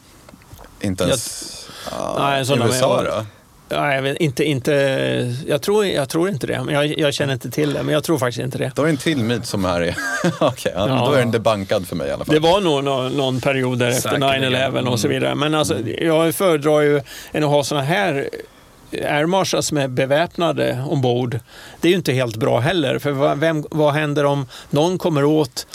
Inte 0.82 1.04
ens 1.04 1.50
ja, 1.92 2.16
Nej, 2.20 2.46
sådana 2.46 2.66
USA 2.66 2.96
med- 3.04 3.06
då? 3.12 3.26
Nej, 3.82 3.96
jag, 3.96 4.02
vet, 4.02 4.18
inte, 4.18 4.44
inte, 4.44 4.72
jag, 5.48 5.62
tror, 5.62 5.86
jag 5.86 6.10
tror 6.10 6.30
inte 6.30 6.48
det. 6.48 6.64
Men 6.64 6.76
jag, 6.76 7.00
jag 7.00 7.14
känner 7.14 7.34
inte 7.34 7.52
till 7.52 7.74
det, 7.74 7.84
men 7.84 7.94
jag 7.94 8.04
tror 8.04 8.18
faktiskt 8.18 8.44
inte 8.44 8.58
det. 8.58 8.72
Då 8.76 8.82
är 8.82 8.86
det 8.86 8.92
en 8.92 8.98
till 8.98 9.18
myt 9.24 9.46
som 9.46 9.66
är 9.66 9.84
i... 9.84 9.96
Okej, 10.40 10.72
ja, 10.76 10.88
Ja. 10.88 11.06
då 11.08 11.14
är 11.14 11.20
den 11.20 11.32
debankad 11.32 11.88
för 11.88 11.96
mig 11.96 12.08
i 12.08 12.12
alla 12.12 12.26
fall. 12.26 12.36
Det 12.36 12.42
var 12.42 12.62
nog 12.62 12.84
någon, 12.84 13.12
någon 13.12 13.42
period 13.42 13.80
där 13.80 13.88
efter 13.88 14.10
Säkerligen. 14.10 14.54
9-11 14.54 14.88
och 14.88 15.00
så 15.00 15.08
vidare. 15.08 15.36
Men 15.36 15.56
alltså, 15.56 15.80
jag 16.02 16.36
föredrar 16.36 16.82
ju 16.82 17.02
än 17.32 17.44
att 17.44 17.50
ha 17.50 17.64
såna 17.64 17.82
här 17.82 18.30
air 19.02 19.26
marshals 19.26 19.68
som 19.68 19.78
är 19.78 19.88
beväpnade 19.88 20.84
ombord. 20.90 21.40
Det 21.82 21.88
är 21.88 21.90
ju 21.90 21.98
inte 21.98 22.14
helt 22.14 22.36
bra 22.36 22.60
heller. 22.60 23.00
För 23.00 23.12
vad, 23.12 23.38
vem, 23.40 23.66
vad 23.72 23.94
händer 23.94 24.26
om 24.26 24.48
någon 24.70 24.98
kommer 24.98 25.24
åt 25.24 25.68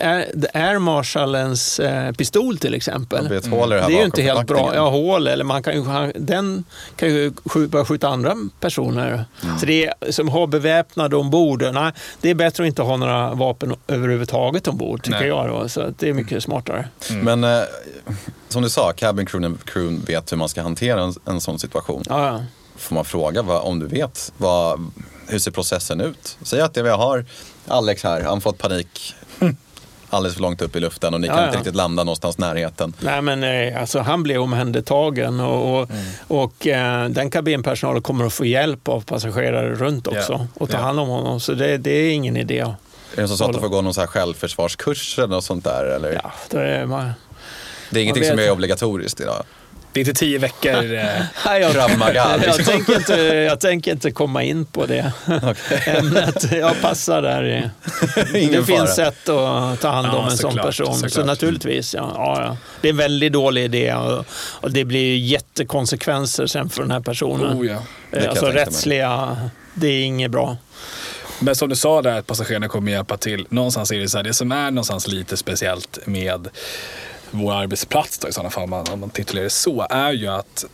air, 0.00 0.78
marshalens 0.78 1.80
eh, 1.80 2.12
pistol 2.12 2.58
till 2.58 2.74
exempel? 2.74 3.28
Det 3.28 3.40
det 3.40 3.50
här 3.80 3.88
Det 3.88 3.94
är 3.94 3.98
ju 3.98 4.04
inte 4.04 4.22
helt 4.22 4.46
bra. 4.46 4.72
Ja, 4.74 4.88
hål 4.90 5.26
eller 5.26 5.44
man 5.44 5.62
kan 5.62 5.74
ju, 5.74 6.12
den 6.14 6.64
kan 6.96 7.08
ju 7.08 7.30
skj- 7.30 7.66
börja 7.68 7.84
skjuta 7.84 8.08
andra 8.08 8.34
personer. 8.60 9.24
Så 9.60 9.66
det 9.66 9.86
är, 9.86 10.12
som 10.12 10.28
har 10.28 10.46
beväpnade 10.46 11.16
ombord, 11.16 11.62
nej, 11.72 11.92
det 12.20 12.30
är 12.30 12.34
bättre 12.34 12.64
att 12.64 12.68
inte 12.68 12.82
ha 12.82 12.96
några 12.96 13.34
vapen 13.34 13.74
överhuvudtaget 13.88 14.68
ombord 14.68 15.02
tycker 15.02 15.18
Nej. 15.18 15.28
jag. 15.28 15.48
Då. 15.48 15.68
Så 15.68 15.92
det 15.98 16.08
är 16.08 16.12
mycket 16.12 16.42
smartare. 16.42 16.88
Men 17.22 17.44
eh, 17.44 17.60
som 18.48 18.62
du 18.62 18.70
sa, 18.70 18.92
cabin 18.92 19.26
crew, 19.26 19.58
crew 19.64 20.12
vet 20.12 20.32
hur 20.32 20.36
man 20.36 20.48
ska 20.48 20.62
hantera 20.62 21.02
en, 21.02 21.14
en 21.24 21.40
sån 21.40 21.58
situation. 21.58 22.02
Ja, 22.08 22.26
ja. 22.26 22.44
Får 22.76 22.94
man 22.94 23.04
fråga 23.04 23.42
vad, 23.42 23.62
om 23.62 23.78
du 23.78 23.86
vet, 23.86 24.32
vad, 24.36 24.90
hur 25.28 25.38
ser 25.38 25.50
processen 25.50 26.00
ut? 26.00 26.38
Säg 26.42 26.60
att 26.60 26.76
vi 26.76 26.88
har 26.88 27.24
Alex 27.68 28.04
här, 28.04 28.20
han 28.22 28.40
fått 28.40 28.58
panik 28.58 29.14
alldeles 30.10 30.34
för 30.34 30.42
långt 30.42 30.62
upp 30.62 30.76
i 30.76 30.80
luften 30.80 31.14
och 31.14 31.20
ni 31.20 31.26
Ja, 31.26 31.34
kan 31.34 31.44
inte 31.44 31.54
ja. 31.56 31.58
riktigt 31.60 31.74
landa 31.74 32.04
någonstans 32.04 32.38
i 32.38 32.40
närheten. 32.40 32.92
Nej, 33.00 33.22
men 33.22 33.44
eh, 33.44 33.80
alltså, 33.80 33.98
han 34.00 34.22
blev 34.22 34.40
omhändertagen 34.42 35.40
och, 35.40 35.80
och, 35.80 35.88
och 36.28 36.66
eh, 36.66 37.08
den 37.08 37.30
kabinpersonalen 37.30 38.02
kommer 38.02 38.24
att 38.26 38.32
få 38.32 38.44
hjälp 38.44 38.88
av 38.88 39.00
passagerare 39.04 39.74
runt 39.74 40.06
också 40.06 40.32
Ja. 40.32 40.46
och 40.54 40.70
ta 40.70 40.76
Ja. 40.76 40.82
hand 40.82 41.00
om 41.00 41.08
honom. 41.08 41.40
Så 41.40 41.52
det, 41.52 41.76
det 41.78 41.90
är 41.90 42.10
ingen 42.12 42.36
idé. 42.36 42.60
Är 43.16 43.22
det 43.22 43.28
så 43.28 43.44
att 43.44 43.52
du 43.52 43.58
får 43.60 43.68
gå 43.68 43.80
någon 43.82 43.94
så 43.94 44.00
här 44.00 44.08
självförsvarskurs 44.08 45.18
eller 45.18 45.28
något 45.28 45.44
sånt 45.44 45.64
där? 45.64 45.84
Eller? 45.84 46.12
Ja, 46.12 46.32
det 46.50 46.60
är, 46.60 46.86
man, 46.86 47.10
Det 47.90 48.00
är 48.00 48.02
ingenting 48.02 48.20
vet 48.22 48.30
som 48.30 48.38
är 48.38 48.42
inte. 48.42 48.52
obligatoriskt 48.52 49.20
idag. 49.20 49.42
Det 49.92 50.00
är 50.00 50.08
inte 50.08 50.18
tio 50.20 50.38
veckor. 50.38 50.94
Eh, 50.94 51.04
Nej, 51.46 51.60
jag, 52.14 52.40
liksom. 52.40 52.64
tänker 52.64 52.96
inte, 52.96 53.14
jag 53.48 53.60
tänker 53.60 53.90
inte 53.92 54.10
komma 54.10 54.42
in 54.42 54.64
på 54.64 54.86
det 54.86 55.12
ämnet. 55.86 56.52
Jag 56.52 56.80
passar 56.80 57.22
där. 57.22 57.70
Ingen 58.34 58.52
det 58.52 58.64
finns 58.64 58.78
fara. 58.78 58.86
sätt 58.86 59.28
att 59.28 59.80
ta 59.80 59.88
hand 59.88 60.06
om 60.06 60.14
Ja, 60.14 60.24
en 60.24 60.30
sån 60.30 60.50
såklart, 60.50 60.66
person. 60.66 60.94
Så 60.94 61.08
såklart. 61.08 61.26
naturligtvis, 61.26 61.94
ja, 61.94 62.12
ja. 62.16 62.56
Det 62.80 62.88
är 62.88 62.90
en 62.90 62.96
väldigt 62.96 63.32
dålig 63.32 63.64
idé 63.64 63.94
och, 63.94 64.24
och 64.60 64.70
det 64.70 64.84
blir 64.84 65.16
jättekonsekvenser 65.16 66.46
sen 66.46 66.68
för 66.70 66.82
den 66.82 66.90
här 66.90 67.00
personen. 67.00 67.58
oh, 67.58 67.66
ja. 67.66 67.78
jag 68.10 68.26
alltså 68.26 68.46
rättsliga, 68.46 69.36
det 69.74 69.86
är 69.88 70.02
inget 70.02 70.30
bra. 70.30 70.56
Men 71.42 71.54
som 71.54 71.68
du 71.68 71.76
sa 71.76 72.02
där 72.02 72.18
att 72.18 72.26
passagerarna 72.26 72.68
kommer 72.68 72.92
hjälpa 72.92 73.16
till. 73.16 73.46
Någonstans 73.48 73.90
är 73.92 73.98
det 73.98 74.08
så 74.08 74.16
här, 74.18 74.24
det 74.24 74.34
som 74.34 74.52
är 74.52 74.70
någonstans 74.70 75.08
lite 75.08 75.36
speciellt 75.36 75.98
med 76.06 76.48
vår 77.30 77.52
arbetsplats 77.52 78.18
då, 78.18 78.28
i 78.28 78.32
sådana 78.32 78.50
fall, 78.50 78.64
om 78.64 78.70
man, 78.70 78.86
om 78.92 79.00
man 79.00 79.10
titulerar 79.10 79.44
det 79.44 79.50
så, 79.50 79.86
är 79.90 80.12
ju 80.12 80.26
att 80.26 80.64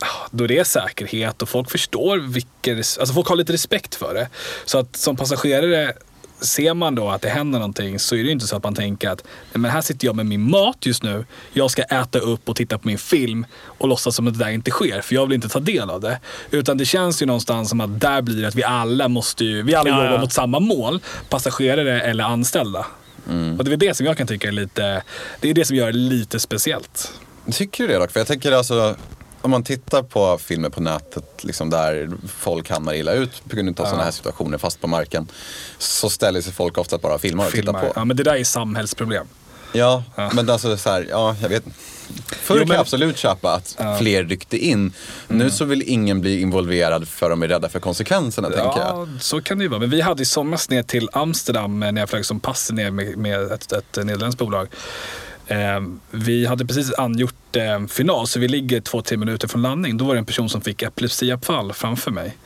ah, 0.00 0.28
då 0.30 0.46
det 0.46 0.58
är 0.58 0.64
säkerhet 0.64 1.42
och 1.42 1.48
folk 1.48 1.70
förstår 1.70 2.18
vilken, 2.18 2.76
alltså 2.76 3.14
folk 3.14 3.28
har 3.28 3.36
lite 3.36 3.52
respekt 3.52 3.94
för 3.94 4.14
det. 4.14 4.28
Så 4.64 4.78
att 4.78 4.96
som 4.96 5.16
passagerare 5.16 5.94
Ser 6.40 6.74
man 6.74 6.94
då 6.94 7.08
att 7.08 7.22
det 7.22 7.28
händer 7.28 7.58
någonting 7.58 7.98
så 7.98 8.14
är 8.14 8.18
det 8.18 8.24
ju 8.24 8.30
inte 8.30 8.46
så 8.46 8.56
att 8.56 8.64
man 8.64 8.74
tänker 8.74 9.10
att 9.10 9.24
men 9.52 9.70
här 9.70 9.80
sitter 9.80 10.06
jag 10.06 10.16
med 10.16 10.26
min 10.26 10.50
mat 10.50 10.86
just 10.86 11.02
nu. 11.02 11.24
Jag 11.52 11.70
ska 11.70 11.82
äta 11.82 12.18
upp 12.18 12.48
och 12.48 12.56
titta 12.56 12.78
på 12.78 12.88
min 12.88 12.98
film 12.98 13.46
och 13.64 13.88
låtsas 13.88 14.16
som 14.16 14.26
att 14.26 14.38
det 14.38 14.44
där 14.44 14.50
inte 14.50 14.70
sker 14.70 15.00
för 15.00 15.14
jag 15.14 15.26
vill 15.26 15.34
inte 15.34 15.48
ta 15.48 15.60
del 15.60 15.90
av 15.90 16.00
det. 16.00 16.20
Utan 16.50 16.78
det 16.78 16.84
känns 16.84 17.22
ju 17.22 17.26
någonstans 17.26 17.68
som 17.68 17.80
att 17.80 18.00
där 18.00 18.22
blir 18.22 18.42
det 18.42 18.48
att 18.48 18.54
vi 18.54 18.64
alla 18.64 19.08
måste 19.08 19.44
ju, 19.44 19.62
vi 19.62 19.74
alla 19.74 19.90
Ja, 19.90 19.96
jobbar 19.96 20.14
ja. 20.14 20.20
mot 20.20 20.32
samma 20.32 20.60
mål. 20.60 21.00
Passagerare 21.28 22.00
eller 22.00 22.24
anställda. 22.24 22.86
Och 23.58 23.64
det 23.64 23.72
är 23.72 23.76
det 23.76 23.94
som 23.96 24.06
jag 24.06 24.16
kan 24.18 24.26
tycka 24.26 24.48
är 24.48 24.52
lite, 24.52 25.02
det 25.40 25.50
är 25.50 25.54
det 25.54 25.64
som 25.64 25.76
gör 25.76 25.86
det 25.86 25.98
lite 25.98 26.40
speciellt. 26.40 27.12
Tycker 27.52 27.86
du 27.88 27.92
det 27.92 27.98
dock? 27.98 28.10
För 28.10 28.20
jag 28.20 28.26
tänker 28.26 28.52
alltså, 28.52 28.96
om 29.40 29.50
man 29.50 29.62
tittar 29.64 30.02
på 30.02 30.38
filmer 30.38 30.68
på 30.68 30.80
nätet 30.80 31.44
liksom 31.44 31.70
där 31.70 32.10
folk 32.28 32.70
hamnar 32.70 32.94
illa 32.94 33.12
ut 33.12 33.42
på 33.48 33.56
grund 33.56 33.80
av 33.80 33.84
sådana 33.84 34.04
här 34.04 34.10
situationer 34.10 34.58
fast 34.58 34.80
på 34.80 34.86
marken. 34.86 35.28
Så 35.78 36.10
ställer 36.10 36.40
sig 36.40 36.52
folk 36.52 36.78
ofta 36.78 36.98
bara 36.98 37.14
och 37.14 37.20
filmar 37.20 37.44
och 37.46 37.50
tittar 37.50 37.62
Filmar. 37.72 37.80
på. 37.80 37.92
Ja, 37.96 38.04
men 38.04 38.16
det 38.16 38.22
där 38.22 38.34
är 38.36 38.44
samhällsproblem. 38.44 39.26
Ja, 39.72 40.02
Ja. 40.14 40.30
men 40.34 40.50
alltså 40.50 40.76
så 40.76 40.90
här, 40.90 41.06
ja 41.10 41.36
jag 41.42 41.48
vet 41.48 41.64
Förr 42.28 42.56
Jo, 42.56 42.60
kan 42.60 42.70
jag 42.70 42.80
absolut 42.80 43.18
köpa 43.18 43.54
att 43.54 43.76
fler 43.98 44.24
ryckte 44.24 44.58
in. 44.58 44.92
Nu 45.28 45.50
så 45.50 45.64
vill 45.64 45.82
ingen 45.86 46.20
bli 46.20 46.40
involverad 46.40 47.08
för 47.08 47.30
de 47.30 47.42
är 47.42 47.48
rädda 47.48 47.68
för 47.68 47.80
konsekvenserna 47.80 48.48
tänker 48.48 48.64
jag. 48.64 48.78
Ja, 48.78 49.08
så 49.20 49.42
kan 49.42 49.58
det 49.58 49.64
ju 49.64 49.68
vara. 49.68 49.80
Men 49.80 49.90
vi 49.90 50.00
hade 50.00 50.22
i 50.22 50.26
somras 50.26 50.70
ner 50.70 50.82
till 50.82 51.08
Amsterdam 51.12 51.82
eh, 51.82 51.92
när 51.92 52.02
jag 52.02 52.08
flög 52.08 52.26
som 52.26 52.40
pass 52.40 52.70
ner 52.72 52.90
med, 52.90 53.16
med 53.16 53.52
ett, 53.52 53.72
ett 53.72 53.96
nederländskt 53.96 54.38
bolag. 54.38 54.68
Eh, 55.46 55.56
vi 56.10 56.46
hade 56.46 56.66
precis 56.66 56.92
angjort 56.98 57.34
eh, 57.56 57.86
final 57.86 58.26
så 58.26 58.40
vi 58.40 58.48
ligger 58.48 58.80
två, 58.80 59.02
tre 59.02 59.16
minuter 59.16 59.48
från 59.48 59.62
landning. 59.62 59.96
Då 59.96 60.04
var 60.04 60.14
det 60.14 60.18
en 60.18 60.24
person 60.24 60.48
som 60.48 60.60
fick 60.60 60.82
epilepsianfall 60.82 61.72
framför 61.72 62.10
mig. 62.10 62.36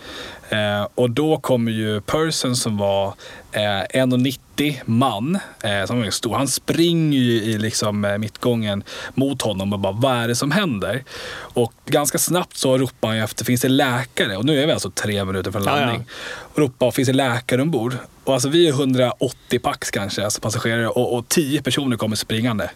Eh, 0.49 0.89
och 0.95 1.11
då 1.11 1.39
kommer 1.39 1.73
ju 1.73 2.01
Person 2.01 2.57
som 2.57 2.77
var 2.77 3.15
eh, 3.53 3.61
1,90 3.61 4.77
man, 4.85 5.39
eh, 5.63 5.87
som 5.87 6.01
var 6.01 6.11
stor. 6.11 6.35
Han 6.35 6.49
springer 6.49 7.19
ju 7.19 7.33
i 7.43 7.59
liksom, 7.59 8.05
eh, 8.05 8.19
mittgången 8.19 8.83
mot 9.15 9.43
honom 9.43 9.73
och 9.73 9.79
bara 9.79 9.93
vad 9.93 10.17
är 10.17 10.29
det 10.29 10.35
som 10.35 10.51
händer? 10.51 11.05
Och 11.33 11.73
ganska 11.87 12.19
snabbt 12.19 12.57
så 12.57 12.79
ropar 12.79 13.09
han 13.09 13.19
efter, 13.19 13.45
finns 13.45 13.61
det 13.61 13.69
läkare? 13.69 14.37
Och 14.37 14.45
nu 14.45 14.63
är 14.63 14.67
vi 14.67 14.73
alltså 14.73 14.91
tre 14.91 15.25
minuter 15.25 15.51
från 15.51 15.65
Ja, 15.65 15.71
ja. 15.71 15.77
landning. 15.77 16.07
Och 16.55 16.59
ropar, 16.59 16.91
finns 16.91 17.09
det 17.09 17.15
läkare 17.15 17.63
ombord? 17.63 17.97
Och 18.25 18.35
alltså 18.35 18.49
vi 18.49 18.69
är 18.69 18.73
180 18.73 19.59
pax 19.59 19.91
kanske, 19.91 20.25
alltså 20.25 20.41
passagerare 20.41 20.89
och, 20.89 21.15
och 21.17 21.29
10 21.29 21.63
personer 21.63 21.97
kommer 21.97 22.17
springande. 22.17 22.71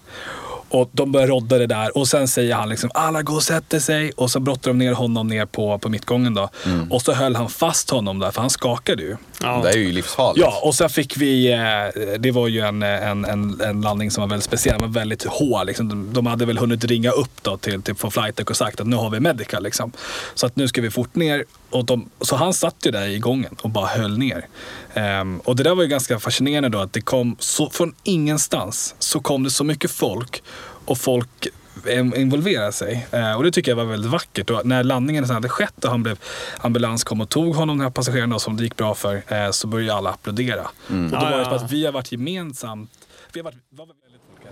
Och 0.74 0.90
de 0.92 1.12
börjar 1.12 1.28
rodda 1.28 1.58
det 1.58 1.66
där 1.66 1.98
och 1.98 2.08
sen 2.08 2.28
säger 2.28 2.54
han 2.54 2.68
liksom 2.68 2.90
alla 2.94 3.22
går 3.22 3.34
och 3.34 3.42
sätter 3.42 3.78
sig 3.78 4.12
och 4.16 4.30
så 4.30 4.40
brottar 4.40 4.70
de 4.70 4.78
ner 4.78 4.92
honom 4.92 5.28
ner 5.28 5.46
på, 5.46 5.78
på 5.78 5.88
mittgången 5.88 6.34
då. 6.34 6.48
Och 6.90 7.02
så 7.02 7.12
höll 7.12 7.37
han 7.37 7.48
fast 7.48 7.90
honom 7.90 8.18
där 8.18 8.30
för 8.30 8.40
han 8.40 8.50
skakade 8.50 9.02
ju. 9.02 9.16
Ja. 9.42 9.60
Det 9.64 9.70
är 9.70 9.78
ju 9.78 9.92
livsfarligt. 9.92 10.40
Ja, 10.40 10.60
och 10.62 10.74
sen 10.74 10.90
fick 10.90 11.16
vi, 11.16 11.52
eh, 11.52 12.18
det 12.18 12.30
var 12.30 12.48
ju 12.48 12.60
en, 12.60 12.82
en, 12.82 13.24
en, 13.24 13.60
en 13.60 13.80
landning 13.80 14.10
som 14.10 14.20
var 14.20 14.28
väldigt 14.28 14.44
speciell, 14.44 14.78
den 14.78 14.92
var 14.92 15.00
väldigt 15.00 15.24
hård. 15.24 15.66
Liksom. 15.66 15.88
De, 15.88 16.12
de 16.12 16.26
hade 16.26 16.46
väl 16.46 16.58
hunnit 16.58 16.84
ringa 16.84 17.10
upp 17.10 17.42
då 17.42 17.56
till, 17.56 17.82
till 17.82 17.94
på 17.94 18.10
Flightec 18.10 18.46
och 18.50 18.56
sagt 18.56 18.80
att 18.80 18.87
nu 18.87 18.96
har 18.96 19.10
vi 19.10 19.20
medical. 19.20 19.62
Liksom. 19.62 19.92
Så 20.34 20.46
att 20.46 20.56
nu 20.56 20.68
ska 20.68 20.80
vi 20.80 20.90
fort 20.90 21.14
ner. 21.14 21.44
Och 21.74 21.84
de, 21.84 22.10
så 22.20 22.37
han 22.37 22.54
satt 22.54 22.76
ju 22.87 22.90
där 22.90 23.06
i 23.08 23.18
gången 23.18 23.56
och 23.62 23.70
bara 23.70 23.87
höll 23.87 24.18
ner. 24.18 24.46
Ehm, 24.94 25.38
och 25.40 25.56
det 25.56 25.62
där 25.62 25.74
var 25.74 25.82
ju 25.82 25.88
ganska 25.88 26.18
fascinerande 26.20 26.68
då 26.68 26.78
att 26.78 26.92
det 26.92 27.00
kom 27.00 27.37
så, 27.38 27.70
från 27.70 27.94
ingenstans 28.04 28.94
så 28.98 29.20
kom 29.20 29.42
det 29.44 29.50
så 29.50 29.64
mycket 29.64 29.90
folk 29.90 30.42
och 30.84 30.98
folk 30.98 31.46
in- 31.90 32.14
involverade 32.16 32.72
sig. 32.72 33.06
Eh, 33.10 33.32
och 33.37 33.42
det 33.44 33.50
tycker 33.50 33.70
jag 33.70 33.76
var 33.76 33.84
väldigt 33.84 34.10
vackert. 34.10 34.50
Och 34.50 34.66
när 34.66 34.84
landningen 34.84 35.26
sen 35.26 35.34
hade 35.34 35.48
skett 35.48 35.84
och 35.84 35.90
han 35.90 36.02
blev, 36.02 36.18
ambulans 36.58 37.04
kom 37.04 37.20
och 37.20 37.28
tog 37.28 37.54
honom, 37.54 37.76
den 37.78 37.84
här 37.84 37.90
passageraren 37.90 38.30
då, 38.30 38.38
som 38.38 38.56
det 38.56 38.62
gick 38.62 38.76
bra 38.76 38.94
för, 38.94 39.22
eh, 39.28 39.50
så 39.50 39.66
började 39.66 39.94
alla 39.94 40.10
applådera. 40.10 40.60
Och 40.62 40.94
då 40.94 41.08
Ja, 41.12 41.20
var 41.30 41.38
det 41.38 41.44
för 41.44 41.56
att 41.56 41.72
vi 41.72 41.84
har 41.87 41.92
varit 41.92 42.12
gemensamt, 42.12 42.90
vi 43.32 43.40
har 43.40 43.44
varit, 43.44 43.56
var 43.70 43.87
väldigt 43.87 44.20
olika. 44.37 44.50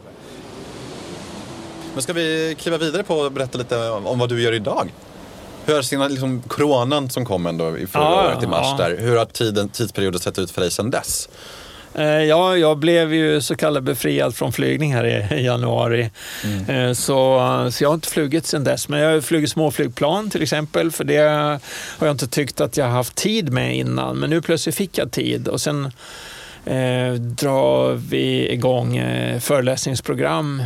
Men 1.94 2.02
ska 2.02 2.12
vi 2.12 2.56
kliva 2.60 2.78
vidare 2.78 3.02
på 3.02 3.16
och 3.16 3.32
berätta 3.32 3.58
lite 3.58 3.90
om 3.90 4.18
vad 4.18 4.28
du 4.28 4.42
gör 4.42 4.52
idag? 4.52 4.92
Hur 5.66 5.74
har 5.74 5.82
sina, 5.82 6.08
liksom, 6.08 6.42
coronan 6.48 7.10
som 7.10 7.24
kom 7.24 7.46
ändå 7.46 7.78
i 7.78 7.86
förra 7.86 8.02
Ja, 8.02 8.28
året 8.28 8.42
i 8.42 8.46
mars 8.46 8.66
ja. 8.78 8.88
där, 8.88 8.96
hur 8.98 9.16
har 9.16 9.24
tiden, 9.24 9.68
tidsperioden 9.68 10.20
sett 10.20 10.38
ut 10.38 10.50
för 10.50 10.60
dig 10.60 10.70
sedan 10.70 10.90
dess? 10.90 11.28
Eh, 11.94 12.04
Ja, 12.04 12.56
jag 12.56 12.78
blev 12.78 13.14
ju 13.14 13.40
så 13.40 13.56
kallad 13.56 13.82
befriad 13.82 14.34
från 14.34 14.52
flygning 14.52 14.94
här 14.94 15.32
i 15.32 15.44
januari. 15.44 16.10
Eh, 16.68 16.92
Så, 16.92 17.38
så 17.72 17.84
jag 17.84 17.88
har 17.88 17.94
inte 17.94 18.08
flugit 18.08 18.46
sedan 18.46 18.64
dess. 18.64 18.88
Men 18.88 19.00
jag 19.00 19.12
har 19.14 19.20
flugit 19.20 19.50
småflygplan 19.50 20.30
till 20.30 20.42
exempel. 20.42 20.90
För 20.90 21.04
det 21.04 21.18
har 21.98 22.06
jag 22.06 22.14
inte 22.14 22.26
tyckt 22.26 22.60
att 22.60 22.76
jag 22.76 22.86
haft 22.86 23.14
tid 23.14 23.52
med 23.52 23.76
innan. 23.76 24.16
Men 24.16 24.30
nu 24.30 24.40
plötsligt 24.42 24.74
fick 24.74 24.98
jag 24.98 25.10
tid. 25.10 25.48
Och 25.48 25.60
sen 25.60 25.84
eh, 26.64 27.12
drar 27.14 27.92
vi 27.92 28.48
igång 28.52 28.96
eh, 28.96 29.40
föreläsningsprogram 29.40 30.62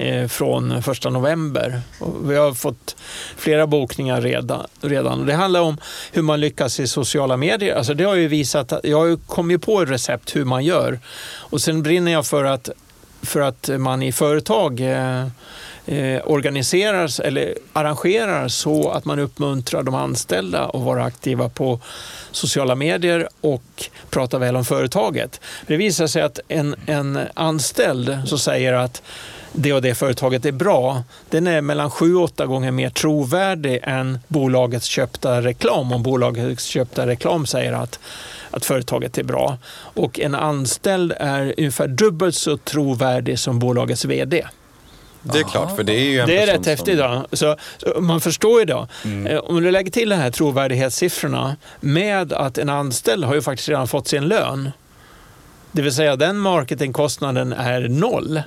Eh, 0.00 0.28
från 0.28 0.82
första 0.82 1.10
november. 1.10 1.80
Och 1.98 2.30
vi 2.30 2.36
har 2.36 2.52
fått 2.52 2.96
flera 3.36 3.66
bokningar 3.66 4.20
redan. 4.20 4.66
redan. 4.80 5.26
Det 5.26 5.34
handlar 5.34 5.60
om 5.60 5.76
hur 6.12 6.22
man 6.22 6.40
lyckas 6.40 6.80
i 6.80 6.86
sociala 6.86 7.36
medier. 7.36 7.76
Alltså 7.76 7.94
det 7.94 8.04
har 8.04 8.14
ju 8.14 8.28
visat 8.28 8.72
jag 8.82 8.98
har 8.98 9.06
ju 9.06 9.16
kommit 9.16 9.62
på 9.62 9.82
ett 9.82 9.90
recept 9.90 10.36
hur 10.36 10.44
man 10.44 10.64
gör. 10.64 11.00
Och 11.36 11.60
sen 11.60 11.82
brinner 11.82 12.12
jag 12.12 12.26
för 12.26 12.44
att, 12.44 12.68
för 13.22 13.40
att 13.40 13.70
man 13.78 14.02
i 14.02 14.12
företag 14.12 14.80
eh, 14.80 15.26
eh, 15.86 16.22
organiserar 16.24 17.20
eller 17.20 17.54
arrangerar 17.72 18.48
så 18.48 18.90
att 18.90 19.04
man 19.04 19.18
uppmuntrar 19.18 19.82
de 19.82 19.94
anställda 19.94 20.64
att 20.64 20.82
vara 20.82 21.04
aktiva 21.04 21.48
på 21.48 21.80
sociala 22.30 22.74
medier 22.74 23.28
och 23.40 23.90
prata 24.10 24.38
väl 24.38 24.56
om 24.56 24.64
företaget. 24.64 25.40
Det 25.66 25.76
visar 25.76 26.06
sig 26.06 26.22
att 26.22 26.40
en, 26.48 26.74
en 26.86 27.18
anställd 27.34 28.18
som 28.26 28.38
säger 28.38 28.72
att 28.72 29.02
det 29.58 29.72
och 29.72 29.82
det 29.82 29.94
företaget 29.94 30.44
är 30.46 30.52
bra, 30.52 31.02
den 31.30 31.46
är 31.46 31.60
mellan 31.60 31.90
7-8 31.90 32.46
gånger 32.46 32.70
mer 32.70 32.90
trovärdig 32.90 33.80
än 33.82 34.18
bolagets 34.28 34.86
köpta 34.86 35.42
reklam. 35.42 35.92
Om 35.92 36.02
bolagets 36.02 36.64
köpta 36.64 37.06
reklam 37.06 37.46
säger 37.46 37.72
att, 37.72 37.98
att 38.50 38.64
företaget 38.64 39.18
är 39.18 39.22
bra. 39.22 39.58
Och 39.76 40.20
en 40.20 40.34
anställd 40.34 41.12
är 41.20 41.54
ungefär 41.58 41.88
dubbelt 41.88 42.34
så 42.34 42.56
trovärdig 42.56 43.38
som 43.38 43.58
bolagets 43.58 44.04
VD. 44.04 44.46
Det 45.22 45.38
är 45.38 45.42
klart, 45.44 45.76
för 45.76 45.84
det 45.84 45.92
är 45.92 46.10
ju 46.10 46.20
en 46.20 46.26
Det 46.28 46.42
är 46.42 46.46
rätt 46.46 46.66
häftigt. 46.66 46.98
Då. 46.98 47.26
Så, 47.32 47.56
så 47.78 48.00
man 48.00 48.20
förstår 48.20 48.60
ju 48.60 48.64
då. 48.66 48.86
Eh, 49.28 49.38
Om 49.38 49.62
du 49.62 49.70
lägger 49.70 49.90
till 49.90 50.08
de 50.08 50.16
här 50.16 50.30
trovärdighetssiffrorna 50.30 51.56
med 51.80 52.32
att 52.32 52.58
en 52.58 52.68
anställd 52.68 53.24
har 53.24 53.34
ju 53.34 53.42
faktiskt 53.42 53.68
redan 53.68 53.88
fått 53.88 54.08
sin 54.08 54.24
lön. 54.28 54.70
Det 55.72 55.82
vill 55.82 55.94
säga 55.94 56.16
den 56.16 56.38
marketingkostnaden 56.38 57.52
är 57.52 57.88
noll. 57.88 58.42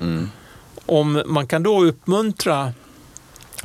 Om 0.86 1.24
man 1.26 1.48
kan 1.48 1.64
då 1.64 1.84
uppmuntra 1.84 2.74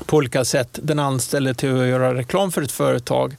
på 0.07 0.17
olika 0.17 0.45
sätt 0.45 0.79
den 0.83 0.99
anställde 0.99 1.55
till 1.55 1.81
att 1.81 1.87
göra 1.87 2.15
reklam 2.15 2.53
för 2.53 2.63
ett 2.63 2.73
företag 2.73 3.37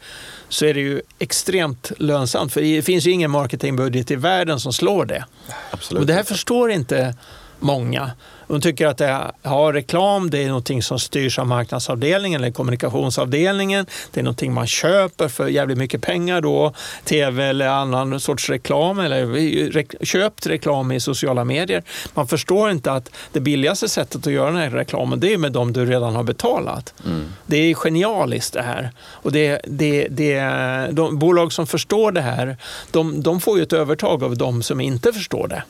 så 0.50 0.66
är 0.66 0.74
det 0.74 0.80
ju 0.80 1.02
extremt 1.20 1.92
lönsamt. 1.98 2.54
För 2.54 2.62
det 2.62 2.82
finns 2.82 3.08
ju 3.08 3.12
ingen 3.12 3.32
marketingbudget 3.32 4.12
i 4.12 4.16
världen 4.16 4.60
som 4.60 4.74
slår 4.74 5.06
det. 5.06 5.26
Absolut. 5.72 6.02
Och 6.02 6.08
det 6.08 6.14
här 6.14 6.24
förstår 6.24 6.72
inte 6.72 7.16
många. 7.60 8.12
De 8.48 8.62
tycker 8.62 8.88
att 8.88 8.98
det 8.98 9.32
ja, 9.42 9.72
reklam 9.74 10.30
det 10.30 10.44
är 10.44 10.48
någonting 10.48 10.84
som 10.84 11.00
styrs 11.00 11.40
av 11.40 11.48
marknadsavdelningen 11.48 12.42
eller 12.42 12.52
kommunikationsavdelningen. 12.52 13.86
Det 14.12 14.20
är 14.20 14.24
någonting 14.24 14.54
man 14.54 14.68
köper 14.68 15.28
för 15.28 15.48
jävligt 15.48 15.78
mycket 15.78 16.02
pengar 16.02 16.42
då. 16.42 16.74
Tv 17.04 17.46
eller 17.46 17.68
annan 17.68 18.20
sorts 18.20 18.50
reklam 18.50 19.00
eller 19.00 20.06
köpt 20.06 20.48
reklam 20.48 20.92
i 20.92 21.00
sociala 21.00 21.46
medier. 21.46 21.84
Man 22.14 22.28
förstår 22.28 22.72
inte 22.72 22.92
att 22.92 23.12
det 23.32 23.40
billigaste 23.40 23.90
sättet 23.90 24.28
att 24.28 24.34
göra 24.34 24.52
den 24.52 24.62
här 24.62 24.70
reklamen 24.70 25.20
det 25.20 25.34
är 25.34 25.38
med 25.38 25.52
dem 25.52 25.74
du 25.74 25.86
redan 25.86 26.16
har 26.16 26.24
betalat. 26.24 26.94
Det 27.46 27.58
är 27.58 27.74
genialiskt 27.74 28.54
det 28.54 28.62
här. 28.62 28.92
Och 29.00 29.32
det, 29.32 29.62
det, 29.66 30.08
det, 30.10 30.42
de 30.92 31.20
bolag 31.20 31.54
som 31.54 31.68
förstår 31.68 32.12
det 32.12 32.22
här, 32.22 32.58
de, 32.92 33.24
de 33.24 33.42
får 33.42 33.58
ju 33.58 33.64
ett 33.64 33.74
övertag 33.74 34.24
av 34.24 34.38
de 34.38 34.64
som 34.64 34.82
inte 34.82 35.14
förstår 35.14 35.48
det. 35.48 35.64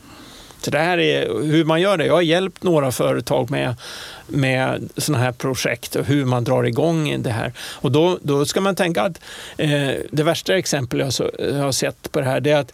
Så 0.62 0.72
det 0.72 0.80
här 0.80 0.98
är 0.98 1.44
hur 1.44 1.66
man 1.66 1.82
gör 1.82 1.98
det. 1.98 2.06
Jag 2.06 2.14
har 2.14 2.22
hjälpt 2.22 2.64
några 2.64 2.92
företag 2.92 3.52
med, 3.52 3.76
med 4.28 4.90
sådana 4.98 5.24
här 5.24 5.32
projekt 5.32 5.96
och 5.96 6.06
hur 6.06 6.26
man 6.26 6.44
drar 6.44 6.64
igång 6.64 7.22
det 7.22 7.30
här. 7.30 7.54
Och 7.60 7.92
då, 7.92 8.20
då 8.22 8.46
ska 8.46 8.62
man 8.62 8.76
tänka 8.76 9.02
att 9.02 9.22
eh, 9.58 9.92
det 10.12 10.24
värsta 10.24 10.58
exempel 10.58 11.00
jag, 11.00 11.14
så, 11.14 11.32
jag 11.40 11.64
har 11.64 11.72
sett 11.72 12.12
på 12.12 12.20
det 12.20 12.26
här 12.26 12.40
det 12.40 12.52
är 12.52 12.60
att 12.60 12.74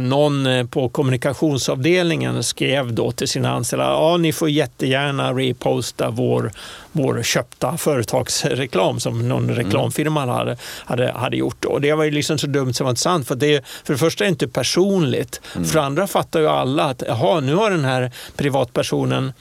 någon 0.00 0.46
eh, 0.46 0.66
på 0.66 0.88
kommunikationsavdelningen 0.88 2.42
skrev 2.42 2.92
då 2.92 3.12
till 3.12 3.28
sina 3.28 3.50
anställda 3.52 3.84
ja, 3.84 4.16
ni 4.16 4.32
får 4.32 4.50
jättegärna 4.50 5.32
reposta 5.32 6.10
vår, 6.10 6.52
vår 6.92 7.22
köpta 7.22 7.76
företagsreklam 7.76 9.00
som 9.00 9.28
någon 9.28 9.50
reklamfirma 9.50 10.26
hade, 10.26 10.56
hade, 10.84 11.12
hade 11.12 11.36
gjort. 11.36 11.64
Och 11.64 11.80
det 11.80 11.92
var 11.92 12.04
ju 12.04 12.10
liksom 12.10 12.38
så 12.38 12.46
dumt 12.46 12.72
som 12.74 12.84
var 12.84 12.90
inte 12.90 13.02
sant. 13.02 13.28
För, 13.28 13.34
det, 13.34 13.64
för 13.84 13.92
det 13.92 13.98
första 13.98 14.24
är 14.24 14.26
det 14.26 14.30
inte 14.30 14.48
personligt. 14.48 15.40
För 15.52 15.74
det 15.74 15.82
andra 15.82 16.06
fattar 16.06 16.40
ju 16.40 16.48
alla 16.48 16.84
att 16.84 17.02
jaha, 17.06 17.40
nu 17.40 17.54
har 17.54 17.70
den 17.70 17.84
här 17.84 18.12
privatpersonen 18.36 19.32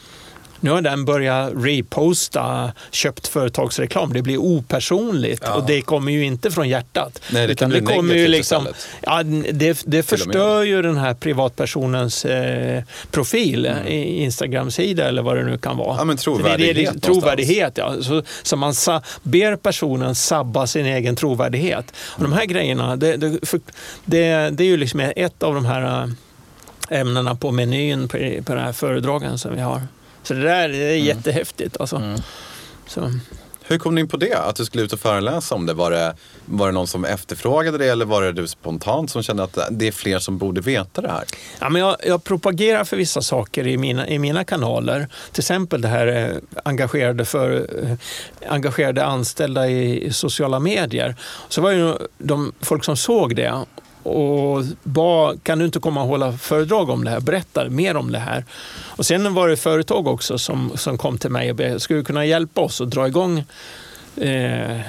nu 0.60 0.70
har 0.72 0.82
den 0.82 1.06
börjat 1.06 1.52
reposta 1.56 2.72
köpt 2.92 3.28
företagsreklam. 3.28 4.14
Det 4.14 4.22
blir 4.22 4.38
opersonligt 4.38 5.48
och 5.56 5.66
det 5.66 5.82
kommer 5.82 6.12
ju 6.12 6.24
inte 6.26 6.52
från 6.52 6.70
hjärtat. 6.70 7.22
Nej, 7.32 7.48
det 7.48 7.54
Utan 7.54 7.70
bli 7.70 7.82
kommer 7.82 8.16
ju 8.16 8.28
liksom, 8.28 8.68
ja, 9.02 9.24
det, 9.52 9.82
det 9.86 10.04
förstör 10.04 10.64
ju 10.64 10.82
den 10.82 10.98
här 10.98 11.14
privatpersonens 11.14 12.26
eh, 12.26 12.84
profil, 13.12 13.66
Mm. 13.66 13.88
i 13.88 14.24
Instagram-sida 14.24 15.08
eller 15.08 15.22
vad 15.22 15.38
det 15.38 15.44
nu 15.44 15.58
kan 15.58 15.78
vara. 15.78 15.98
Ja, 15.98 16.04
men 16.04 16.18
För 16.18 16.32
det 16.58 16.70
är 16.70 16.74
det- 16.74 16.74
trovärdighet 16.74 16.94
det, 16.94 17.00
trovärdighet, 17.00 17.78
ja. 17.78 17.94
Så, 18.02 18.24
så 18.44 18.56
man 18.56 18.74
sa, 18.74 19.02
ber 19.24 19.56
personen 19.56 20.16
sabba 20.16 20.68
sin 20.68 20.86
egen 20.86 21.16
trovärdighet. 21.16 21.94
Och 21.98 22.24
de 22.24 22.34
här 22.34 22.46
grejerna, 22.46 22.96
det, 22.96 23.18
det, 23.18 23.48
för, 23.48 23.60
det, 24.06 24.50
det 24.50 24.64
är 24.64 24.68
ju 24.68 24.78
liksom 24.78 25.00
ett 25.00 25.44
av 25.44 25.54
de 25.56 25.66
här 25.66 26.04
eh, 26.90 27.00
ämnena 27.00 27.36
på 27.36 27.52
menyn 27.52 28.08
på, 28.08 28.18
på 28.46 28.54
den 28.56 28.64
här 28.64 28.72
föredragen 28.74 29.38
som 29.38 29.56
vi 29.56 29.62
har. 29.62 29.82
Så 30.28 30.34
det 30.34 30.44
där 30.44 30.70
det 30.70 30.78
är 30.78 30.94
Mm. 30.94 31.06
jättehäftigt. 31.06 31.78
Alltså. 31.80 32.02
Så. 32.88 33.12
Hur 33.70 33.78
kom 33.78 33.96
ni 33.96 34.02
in 34.02 34.08
på 34.08 34.18
det? 34.18 34.34
Att 34.34 34.56
du 34.56 34.66
skulle 34.66 34.84
ut 34.84 34.94
och 34.94 35.00
föreläsa 35.00 35.56
om 35.56 35.66
det? 35.66 35.74
Var, 35.74 35.92
det? 35.92 36.16
var 36.46 36.66
det 36.68 36.72
någon 36.74 36.88
som 36.88 37.06
efterfrågade 37.06 37.78
det 37.78 37.86
eller 37.86 38.06
var 38.06 38.22
det 38.22 38.32
du 38.32 38.48
spontant 38.48 39.12
som 39.12 39.24
kände 39.24 39.44
att 39.44 39.58
det 39.72 39.88
är 39.88 39.92
fler 39.92 40.20
som 40.20 40.38
borde 40.38 40.62
veta 40.62 41.02
det 41.02 41.10
här? 41.12 41.24
Ja, 41.60 41.70
men 41.70 41.82
jag, 41.82 41.96
jag 42.06 42.24
propagerar 42.24 42.84
för 42.84 42.98
vissa 42.98 43.22
saker 43.22 43.68
i 43.68 43.78
mina, 43.78 44.08
i 44.08 44.20
mina 44.20 44.44
kanaler. 44.44 45.08
Till 45.32 45.42
exempel 45.42 45.82
det 45.82 45.88
här 45.88 46.08
eh, 46.08 46.60
engagerade, 46.66 47.26
för, 47.26 47.68
eh, 47.84 47.98
engagerade 48.54 49.06
anställda 49.06 49.68
i, 49.70 50.04
i 50.06 50.14
sociala 50.14 50.60
medier. 50.60 51.16
Så 51.50 51.62
var 51.62 51.72
det 51.72 51.78
ju 51.78 51.94
de 52.18 52.54
folk 52.62 52.84
som 52.84 52.98
såg 52.98 53.36
det 53.36 53.54
och 54.08 54.64
bad, 54.84 55.44
kan 55.44 55.60
du 55.60 55.66
inte 55.66 55.80
komma 55.80 56.02
och 56.02 56.08
hålla 56.08 56.38
föredrag 56.38 56.90
om 56.90 57.04
det 57.04 57.10
här? 57.10 57.20
Berätta 57.20 57.70
mer 57.70 57.98
om 57.98 58.12
det 58.12 58.20
här. 58.20 58.46
Och 58.86 59.06
sen 59.06 59.34
var 59.34 59.48
det 59.48 59.58
företag 59.58 60.08
också 60.08 60.38
som, 60.38 60.72
som 60.76 60.98
kom 60.98 61.18
till 61.18 61.30
mig 61.30 61.50
och 61.50 61.56
be, 61.56 61.80
skulle 61.80 62.00
du 62.00 62.04
kunna 62.04 62.26
hjälpa 62.26 62.62
oss 62.62 62.82
att 62.82 62.90
dra 62.90 63.08
igång 63.08 63.44
eh, 64.18 64.80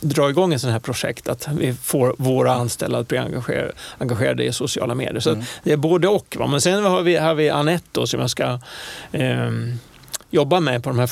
dra 0.00 0.30
igång 0.30 0.52
ett 0.52 0.60
sånt 0.60 0.72
här 0.72 0.80
projekt, 0.80 1.28
att 1.28 1.48
vi 1.58 1.74
får 1.74 2.14
våra 2.18 2.54
anställda 2.54 2.98
att 2.98 3.08
bli 3.08 3.18
engagerade, 3.18 3.72
engagerade 3.98 4.44
i 4.44 4.52
sociala 4.52 4.94
medier. 4.94 5.20
Så 5.20 5.42
det 5.62 5.72
är 5.72 5.76
både 5.76 6.08
och. 6.08 6.36
Va? 6.38 6.46
Men 6.46 6.60
sen 6.60 6.84
har 6.84 7.02
vi, 7.02 7.16
har 7.16 7.34
vi 7.34 7.50
Anette 7.50 7.88
då, 7.92 8.06
som 8.06 8.20
jag 8.20 8.30
ska 8.30 8.58
ehm, 9.12 9.78
jobba 10.30 10.60
med 10.60 10.82
på 10.82 10.90
de 10.90 10.98
här 10.98 11.06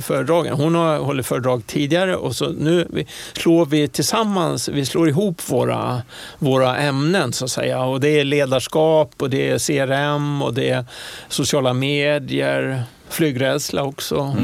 föredragen. 0.00 0.54
Hon 0.54 0.74
har 0.74 0.98
hållit 0.98 1.26
föredrag 1.26 1.66
tidigare 1.66 2.16
och 2.16 2.36
så 2.36 2.48
nu 2.48 3.04
slår 3.32 3.66
vi 3.66 3.88
tillsammans, 3.88 4.68
vi 4.68 4.86
slår 4.86 5.08
ihop 5.08 5.50
våra, 5.50 6.02
våra 6.38 6.76
ämnen 6.76 7.32
så 7.32 7.44
att 7.44 7.50
säga. 7.50 7.84
Och 7.84 8.00
det 8.00 8.20
är 8.20 8.24
ledarskap 8.24 9.12
och 9.18 9.30
det 9.30 9.50
är 9.50 9.58
CRM 9.58 10.42
och 10.42 10.54
det 10.54 10.70
är 10.70 10.84
sociala 11.28 11.72
medier 11.72 12.82
flygrädsla 13.08 13.82
också. 13.82 14.36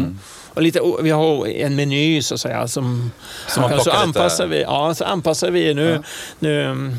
Och 0.55 0.63
lite, 0.63 0.81
vi 1.03 1.11
har 1.11 1.47
en 1.47 1.77
meny 1.77 2.23
så 2.23 2.35
att 2.35 2.41
säga 2.41 2.69
som, 2.69 3.11
man 3.57 3.81
så 3.81 3.91
anpassar 3.91 4.47
vi. 4.47 4.63
Ja, 4.63 4.95
så 4.95 5.05
anpassar 5.05 5.51
vi 5.51 5.75
nu. 5.75 5.91
Ja. 5.91 6.03
nu 6.39 6.65
mm, 6.65 6.97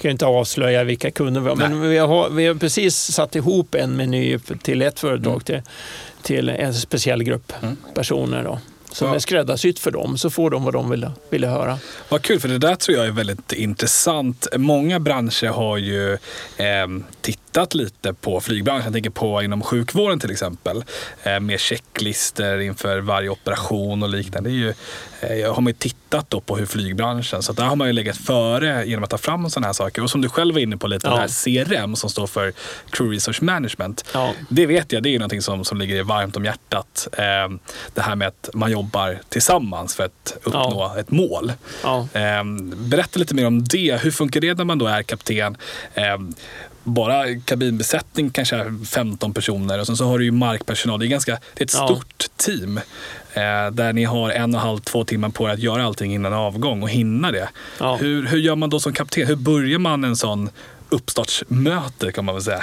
kan 0.00 0.08
jag 0.08 0.14
inte 0.14 0.26
avslöja 0.26 0.84
vilka 0.84 1.10
kunder 1.10 1.40
vi 1.40 1.48
har, 1.48 1.56
men 1.56 1.80
vi 1.90 1.98
har, 1.98 2.30
vi 2.30 2.46
har 2.46 2.54
precis 2.54 2.96
satt 2.96 3.36
ihop 3.36 3.74
en 3.74 3.96
meny 3.96 4.38
till 4.62 4.82
ett 4.82 5.00
företag, 5.00 5.44
till, 5.44 5.62
till 6.22 6.48
en 6.48 6.74
speciell 6.74 7.22
grupp 7.22 7.52
Mm. 7.62 7.76
personer. 7.94 8.44
Då, 8.44 8.58
som 8.92 9.08
Ja. 9.08 9.14
är 9.14 9.18
skräddarsytt 9.18 9.78
för 9.78 9.90
dem, 9.90 10.18
så 10.18 10.30
får 10.30 10.50
de 10.50 10.64
vad 10.64 10.74
de 10.74 10.90
vill, 10.90 11.10
vill 11.30 11.44
höra. 11.44 11.78
Vad 12.08 12.22
kul, 12.22 12.40
för 12.40 12.48
det 12.48 12.58
där 12.58 12.74
tror 12.74 12.98
jag 12.98 13.06
är 13.06 13.10
väldigt 13.10 13.52
intressant. 13.52 14.46
Många 14.56 15.00
branscher 15.00 15.46
har 15.46 15.76
ju 15.78 16.12
eh, 16.56 16.86
tittat 17.20 17.49
lite 17.74 18.14
på 18.14 18.40
flygbranschen. 18.40 18.84
Jag 18.84 18.92
tänker 18.92 19.10
på 19.10 19.42
inom 19.42 19.62
sjukvården 19.62 20.20
till 20.20 20.30
exempel. 20.30 20.84
Eh, 21.22 21.40
med 21.40 21.60
checklister 21.60 22.58
inför 22.60 22.98
varje 23.00 23.28
operation 23.28 24.02
och 24.02 24.08
liknande. 24.08 24.50
Det 24.50 24.54
är 24.54 24.58
ju, 24.58 24.74
eh, 25.42 25.54
har 25.54 25.62
man 25.62 25.66
ju 25.66 25.72
tittat 25.78 26.30
då 26.30 26.40
på 26.40 26.56
hur 26.56 26.66
flygbranschen, 26.66 27.42
så 27.42 27.52
där 27.52 27.64
har 27.64 27.76
man 27.76 27.86
ju 27.86 27.92
legat 27.92 28.16
före 28.16 28.84
genom 28.86 29.04
att 29.04 29.10
ta 29.10 29.18
fram 29.18 29.50
sådana 29.50 29.66
här 29.66 29.72
saker. 29.72 30.02
Och 30.02 30.10
som 30.10 30.20
du 30.20 30.28
själv 30.28 30.54
var 30.54 30.60
inne 30.60 30.76
på 30.76 30.86
lite, 30.86 31.06
Ja. 31.06 31.14
det 31.14 31.20
här 31.20 31.28
CRM 31.64 31.96
som 31.96 32.10
står 32.10 32.26
för 32.26 32.52
Crew 32.90 33.14
Resource 33.16 33.44
Management. 33.44 34.04
Ja. 34.14 34.32
Det 34.48 34.66
vet 34.66 34.92
jag, 34.92 35.02
det 35.02 35.08
är 35.08 35.12
ju 35.12 35.18
någonting 35.18 35.42
som, 35.42 35.64
som 35.64 35.78
ligger 35.78 36.02
varmt 36.02 36.36
om 36.36 36.44
hjärtat. 36.44 37.08
Eh, 37.12 37.24
det 37.94 38.00
här 38.02 38.14
med 38.16 38.28
att 38.28 38.50
man 38.54 38.70
jobbar 38.70 39.18
tillsammans 39.28 39.94
för 39.94 40.04
att 40.04 40.36
uppnå 40.44 40.94
ett 40.98 41.10
mål. 41.10 41.52
Ja. 41.82 42.06
Berätta 42.76 43.18
lite 43.18 43.34
mer 43.34 43.46
om 43.46 43.64
det. 43.64 44.00
Hur 44.02 44.10
funkar 44.10 44.40
det 44.40 44.54
när 44.54 44.64
man 44.64 44.78
då 44.78 44.86
är 44.86 45.02
kapten? 45.02 45.56
Bara 46.84 47.40
kabinbesättning 47.44 48.30
kanske 48.30 48.56
är 48.56 48.84
15 48.86 49.34
personer 49.34 49.78
och 49.80 49.86
sen 49.86 49.96
så 49.96 50.04
har 50.04 50.18
du 50.18 50.24
ju 50.24 50.30
markpersonal. 50.30 50.98
Det 51.00 51.06
är, 51.06 51.08
ganska, 51.08 51.32
det 51.54 51.60
är 51.62 51.64
ett 51.64 51.74
Ja. 51.74 51.86
stort 51.86 52.24
team 52.36 52.78
eh, 53.34 53.70
där 53.72 53.92
ni 53.92 54.04
har 54.04 54.30
en 54.30 54.54
och 54.54 54.60
en 54.60 54.66
halv, 54.66 54.78
två 54.78 55.04
timmar 55.04 55.28
på 55.28 55.48
er 55.48 55.52
att 55.52 55.58
göra 55.58 55.84
allting 55.84 56.14
innan 56.14 56.32
avgång 56.32 56.82
och 56.82 56.90
hinna 56.90 57.30
det. 57.32 57.48
Ja. 57.78 57.96
Hur, 57.96 58.26
hur 58.26 58.38
gör 58.38 58.56
man 58.56 58.70
då 58.70 58.80
som 58.80 58.92
kapten? 58.92 59.26
Hur 59.26 59.36
börjar 59.36 59.78
man 59.78 60.04
en 60.04 60.16
sån 60.16 60.50
uppstartsmöte 60.88 62.12
kan 62.12 62.24
man 62.24 62.34
väl 62.34 62.44
säga? 62.44 62.60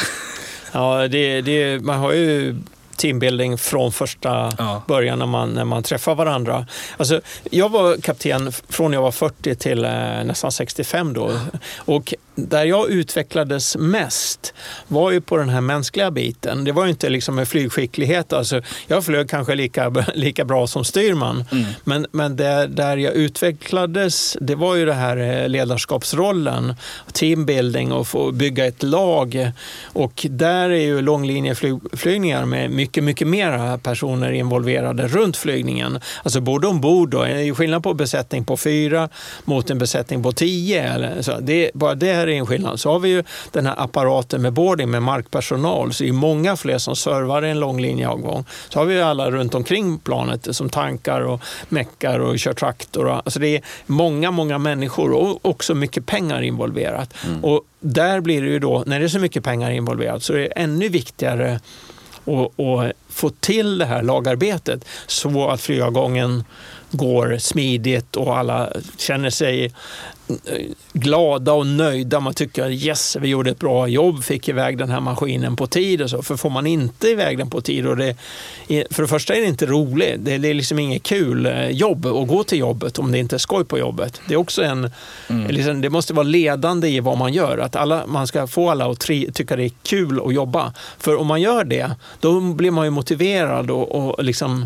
Ja, 0.72 1.08
det, 1.08 1.42
det, 1.42 1.80
man 1.84 1.98
har 2.00 2.12
ju 2.14 2.56
teambuilding 2.96 3.58
från 3.58 3.92
första 3.92 4.54
Ja. 4.58 4.84
början 4.88 5.20
när 5.20 5.26
man, 5.26 5.50
när 5.50 5.66
man 5.66 5.84
träffar 5.84 6.16
varandra. 6.16 6.68
Alltså, 6.98 7.22
jag 7.52 7.70
var 7.70 7.98
kapten 8.02 8.52
från 8.70 8.94
jag 8.94 9.02
var 9.02 9.12
40 9.12 9.56
till 9.56 9.86
eh, 9.86 9.92
nästan 10.24 10.52
65 10.52 11.14
då. 11.14 11.32
Och 11.78 12.14
där 12.38 12.66
jag 12.66 12.90
utvecklades 12.90 13.78
mest 13.78 14.54
var 14.88 15.12
ju 15.12 15.22
på 15.22 15.38
den 15.38 15.50
här 15.50 15.62
mänskliga 15.62 16.12
biten. 16.12 16.64
Det 16.64 16.72
var 16.72 16.84
ju 16.84 16.90
inte 16.90 17.10
liksom 17.10 17.36
med 17.36 17.48
flygskicklighet. 17.48 18.34
Alltså, 18.34 18.62
jag 18.88 19.06
flög 19.06 19.30
kanske 19.30 19.56
lika, 19.56 19.90
lika 20.16 20.46
bra 20.46 20.68
som 20.68 20.84
styrman. 20.84 21.44
Men, 21.84 22.08
men 22.12 22.36
där, 22.36 22.68
där 22.68 22.98
jag 22.98 23.14
utvecklades, 23.14 24.38
det 24.42 24.56
var 24.56 24.76
ju 24.76 24.86
det 24.86 24.94
här 24.94 25.18
eh, 25.18 25.50
ledarskapsrollen, 25.50 26.76
teambuilding 27.14 27.92
och 27.92 28.08
få 28.08 28.32
bygga 28.32 28.66
ett 28.66 28.84
lag. 28.84 29.52
Och 29.84 30.26
där 30.30 30.70
är 30.70 30.82
ju 30.82 31.02
långlinjeflygningar 31.02 32.46
med 32.46 32.72
mycket, 32.72 33.04
mycket 33.04 33.28
mer 33.28 33.78
personer 33.78 34.32
involverade 34.32 35.08
runt 35.08 35.38
flygningen. 35.38 36.00
Alltså 36.24 36.42
både 36.42 36.68
ombord 36.68 37.10
då, 37.10 37.24
det 37.24 37.32
är 37.32 37.42
ju 37.42 37.56
skillnad 37.56 37.84
på 37.84 37.94
besättning 37.94 38.46
på 38.46 38.58
fyra 38.58 39.10
mot 39.46 39.70
en 39.70 39.78
besättning 39.78 40.24
på 40.24 40.32
tio. 40.32 40.94
Eller 40.94 41.22
så. 41.22 41.40
Det, 41.40 41.72
bara 41.74 41.96
det 41.96 42.27
här 42.28 42.34
är 42.36 42.40
en 42.40 42.46
skillnad. 42.46 42.80
Så 42.80 42.92
har 42.92 43.00
vi 43.00 43.10
ju 43.10 43.24
den 43.52 43.66
här 43.66 43.76
apparaten 43.78 44.42
med 44.42 44.54
boarding 44.54 44.90
med 44.92 45.04
markpersonal, 45.04 45.94
så 45.94 46.04
det 46.04 46.10
är 46.10 46.14
många 46.14 46.56
fler 46.56 46.78
som 46.78 46.96
servar 46.96 47.42
en 47.42 47.60
långlinjeavgång. 47.60 48.46
Så 48.70 48.80
har 48.80 48.86
vi 48.86 48.94
ju 48.96 49.02
alla 49.02 49.32
runt 49.32 49.56
omkring 49.56 50.00
planet 50.00 50.56
som 50.56 50.70
tankar 50.70 51.22
och 51.22 51.42
meckar 51.70 52.20
och 52.20 52.40
kör 52.40 52.54
traktor. 52.54 53.06
och- 53.06 53.16
Alltså 53.26 53.40
det 53.40 53.48
är 53.56 53.62
många, 53.86 54.32
många 54.32 54.58
människor 54.58 55.12
och 55.12 55.46
också 55.46 55.76
mycket 55.76 56.06
pengar 56.06 56.42
involverat. 56.42 57.14
Och 57.44 57.62
där 57.80 58.20
blir 58.22 58.42
det 58.42 58.48
ju 58.48 58.60
då, 58.60 58.84
när 58.86 59.00
det 59.00 59.06
är 59.06 59.10
så 59.10 59.20
mycket 59.20 59.44
pengar 59.44 59.72
involverat, 59.72 60.24
så 60.24 60.34
är 60.34 60.38
det 60.38 60.46
ännu 60.48 60.90
viktigare 60.90 61.60
att, 62.26 62.60
att 62.60 62.92
få 63.10 63.30
till 63.30 63.78
det 63.78 63.86
här 63.86 64.04
lagarbetet 64.04 64.86
så 65.08 65.50
att 65.50 65.62
flygavgången 65.62 66.44
går 66.92 67.38
smidigt 67.38 68.16
och 68.16 68.38
alla 68.38 68.70
känner 68.98 69.30
sig 69.30 69.66
eh, 69.66 70.66
glada 70.94 71.54
och 71.54 71.68
nöjda. 71.68 72.20
Man 72.20 72.34
tycker 72.34 72.70
yes, 72.70 73.18
vi 73.22 73.28
gjorde 73.28 73.52
ett 73.52 73.60
bra 73.60 73.88
jobb, 73.88 74.24
fick 74.24 74.50
iväg 74.50 74.78
den 74.78 74.90
här 74.90 75.00
maskinen 75.00 75.56
på 75.56 75.68
tid. 75.68 76.02
Och 76.02 76.10
så. 76.10 76.22
För 76.22 76.38
får 76.38 76.50
man 76.50 76.68
inte 76.68 77.08
iväg 77.08 77.38
den 77.38 77.50
på 77.50 77.62
tid, 77.62 77.88
och 77.88 77.98
det, 77.98 78.16
för 78.68 79.02
det 79.02 79.08
första 79.08 79.36
är 79.36 79.42
det 79.42 79.48
inte 79.48 79.66
roligt. 79.66 80.16
Det 80.18 80.34
är 80.34 80.54
liksom 80.54 80.80
inget 80.80 81.04
kul 81.04 81.46
eh, 81.46 81.70
jobb 81.70 82.06
att 82.06 82.28
gå 82.28 82.44
till 82.44 82.60
jobbet 82.60 83.00
om 83.00 83.12
det 83.12 83.18
inte 83.18 83.36
är 83.36 83.38
skoj 83.38 83.66
på 83.66 83.78
jobbet. 83.78 84.22
Det 84.28 84.34
är 84.34 84.38
också 84.38 84.64
en, 84.64 84.92
liksom, 85.50 85.82
det 85.82 85.90
måste 85.90 86.14
vara 86.14 86.24
ledande 86.24 86.88
i 86.88 87.00
vad 87.00 87.18
man 87.18 87.34
gör. 87.34 87.58
Att 87.58 87.76
alla, 87.76 88.08
man 88.08 88.28
ska 88.28 88.48
få 88.48 88.70
alla 88.70 88.92
att 88.92 89.00
tri, 89.00 89.32
tycka 89.34 89.56
det 89.56 89.64
är 89.64 89.72
kul 89.84 90.22
att 90.26 90.34
jobba. 90.34 90.74
För 91.00 91.16
om 91.16 91.28
man 91.28 91.42
gör 91.42 91.64
det, 91.64 91.92
då 92.20 92.42
blir 92.42 92.72
man 92.72 92.86
ju 92.86 92.92
motiverad 92.92 93.72
och, 93.72 93.92
och 93.92 94.24
liksom 94.24 94.66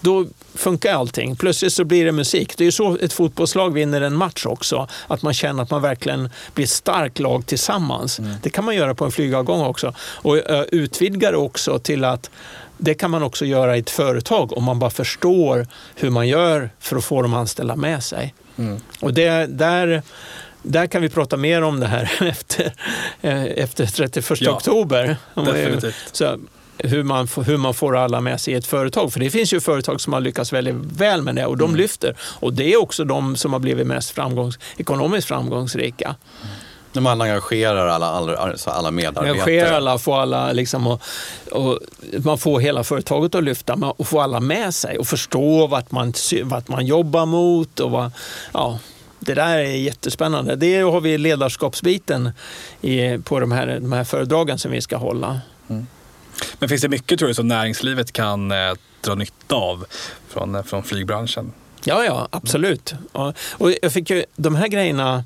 då 0.00 0.26
funkar 0.54 0.94
allting. 0.94 1.36
Plötsligt 1.36 1.72
så 1.72 1.84
blir 1.84 2.04
det 2.04 2.12
musik. 2.12 2.56
Det 2.56 2.62
är 2.62 2.66
ju 2.66 2.72
så 2.72 2.96
ett 2.96 3.12
fotbollslag 3.12 3.74
vinner 3.74 4.00
en 4.00 4.16
match 4.16 4.46
också. 4.46 4.88
Att 5.06 5.22
man 5.22 5.34
känner 5.34 5.62
att 5.62 5.70
man 5.70 5.82
verkligen 5.82 6.30
blir 6.54 6.64
ett 6.64 6.70
starkt 6.70 7.18
lag 7.18 7.46
tillsammans. 7.46 8.20
Det 8.42 8.50
kan 8.50 8.64
man 8.64 8.74
göra 8.74 8.94
på 8.94 9.04
en 9.04 9.12
flygavgång 9.12 9.60
också. 9.60 9.94
Och 10.00 10.36
utvidga 10.72 11.30
det 11.30 11.36
också 11.36 11.78
till 11.78 12.04
att 12.04 12.30
det 12.78 12.94
kan 12.94 13.10
man 13.10 13.22
också 13.22 13.44
göra 13.44 13.76
i 13.76 13.80
ett 13.80 13.90
företag 13.90 14.56
om 14.56 14.64
man 14.64 14.78
bara 14.78 14.90
förstår 14.90 15.66
hur 15.94 16.10
man 16.10 16.28
gör 16.28 16.70
för 16.78 16.96
att 16.96 17.04
få 17.04 17.22
de 17.22 17.34
anställda 17.34 17.76
med 17.76 18.02
sig. 18.02 18.34
Och 19.00 19.14
det, 19.14 19.46
där, 19.46 20.02
där 20.62 20.86
kan 20.86 21.02
vi 21.02 21.08
prata 21.08 21.36
mer 21.36 21.62
om 21.62 21.80
det 21.80 21.86
här 21.86 22.10
efter, 22.20 22.72
eh, 23.20 23.44
efter 23.44 23.86
31 23.86 24.40
Ja, 24.40 24.52
oktober. 24.52 25.16
Så, 26.12 26.38
hur 26.84 27.02
man, 27.02 27.26
får- 27.28 27.42
hur 27.42 27.56
man 27.56 27.74
får 27.74 27.96
alla 27.96 28.20
med 28.20 28.40
sig 28.40 28.54
i 28.54 28.56
ett 28.56 28.66
företag. 28.66 29.12
För 29.12 29.20
det 29.20 29.30
finns 29.30 29.52
ju 29.52 29.60
företag 29.60 30.00
som 30.00 30.12
har 30.12 30.20
lyckats 30.20 30.52
väldigt 30.52 30.74
väl 30.74 31.22
med 31.22 31.34
det 31.34 31.46
och 31.46 31.56
de 31.56 31.76
lyfter. 31.76 32.16
Och 32.20 32.52
det 32.52 32.72
är 32.72 32.80
också 32.82 33.04
de 33.04 33.36
som 33.36 33.52
har 33.52 33.60
blivit 33.60 33.86
mest 33.86 34.10
framgångs, 34.10 34.58
ekonomiskt 34.76 35.28
framgångsrika. 35.28 36.14
När 36.92 37.02
man 37.02 37.20
engagerar 37.20 37.86
alla, 37.86 38.06
alla, 38.06 38.36
alltså 38.36 38.70
alla 38.70 38.90
medarbetare. 38.90 39.30
Engagerar 39.32 39.72
alla, 39.72 39.98
får 39.98 40.18
alla 40.20 40.52
liksom 40.52 40.86
och, 40.86 41.02
och 41.52 41.78
man 42.24 42.38
får 42.38 42.60
hela 42.60 42.84
företaget 42.84 43.34
att 43.34 43.44
lyfta 43.44 43.74
och 43.96 44.06
få 44.06 44.20
alla 44.20 44.40
med 44.40 44.74
sig 44.74 44.98
och 44.98 45.06
förstå 45.06 45.66
vart 45.66 45.90
man, 45.90 46.12
vart 46.44 46.68
man 46.68 46.86
jobbar 46.86 47.26
mot. 47.26 47.80
Och 47.80 47.90
vad, 47.90 48.10
ja, 48.52 48.78
det 49.18 49.34
där 49.34 49.58
är 49.58 49.62
jättespännande. 49.64 50.56
Det 50.56 50.80
har 50.80 51.00
vi 51.00 51.18
ledarskapsbiten 51.18 52.30
i, 52.80 53.18
på 53.18 53.40
de 53.40 53.52
här, 53.52 53.66
de 53.80 53.92
här 53.92 54.04
föredragen 54.04 54.58
som 54.58 54.70
vi 54.70 54.80
ska 54.80 54.96
hålla. 54.96 55.40
Men 56.58 56.68
finns 56.68 56.82
det 56.82 56.88
mycket 56.88 57.18
tror 57.18 57.28
du 57.28 57.34
som 57.34 57.48
näringslivet 57.48 58.12
kan 58.12 58.50
eh, 58.50 58.72
dra 59.00 59.14
nytta 59.14 59.54
av 59.54 59.86
från, 60.28 60.54
eh, 60.54 60.62
från 60.62 60.82
flygbranschen? 60.82 61.52
Ja, 61.84 62.04
ja, 62.04 62.28
absolut. 62.30 62.94
Ja, 63.12 63.32
och 63.50 63.72
jag 63.82 63.92
fick 63.92 64.10
ju 64.10 64.24
de 64.36 64.54
här 64.54 64.68
grejerna 64.68 65.24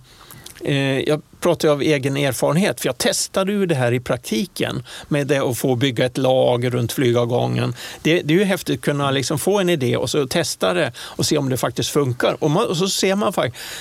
eh, 0.64 1.00
jag 1.00 1.22
pratar 1.40 1.68
ju 1.68 1.72
av 1.72 1.82
egen 1.82 2.16
erfarenhet, 2.16 2.80
för 2.80 2.88
jag 2.88 2.98
testade 2.98 3.52
ju 3.52 3.66
det 3.66 3.74
här 3.74 3.92
i 3.92 4.00
praktiken 4.00 4.82
med 5.08 5.26
det 5.26 5.38
att 5.38 5.58
få 5.58 5.76
bygga 5.76 6.06
ett 6.06 6.18
lag 6.18 6.74
runt 6.74 6.92
flygavgången. 6.92 7.74
Det, 8.02 8.22
det 8.22 8.34
är 8.34 8.38
ju 8.38 8.44
häftigt 8.44 8.78
att 8.78 8.84
kunna 8.84 9.10
liksom 9.10 9.38
få 9.38 9.60
en 9.60 9.68
idé 9.68 9.96
och 9.96 10.10
så 10.10 10.26
testa 10.26 10.74
det 10.74 10.92
och 10.98 11.26
se 11.26 11.38
om 11.38 11.48
det 11.48 11.56
faktiskt 11.56 11.90
funkar. 11.90 12.36
Och, 12.44 12.50
man, 12.50 12.66
och 12.66 12.76
så 12.76 12.88
ser 12.88 13.14
man, 13.14 13.32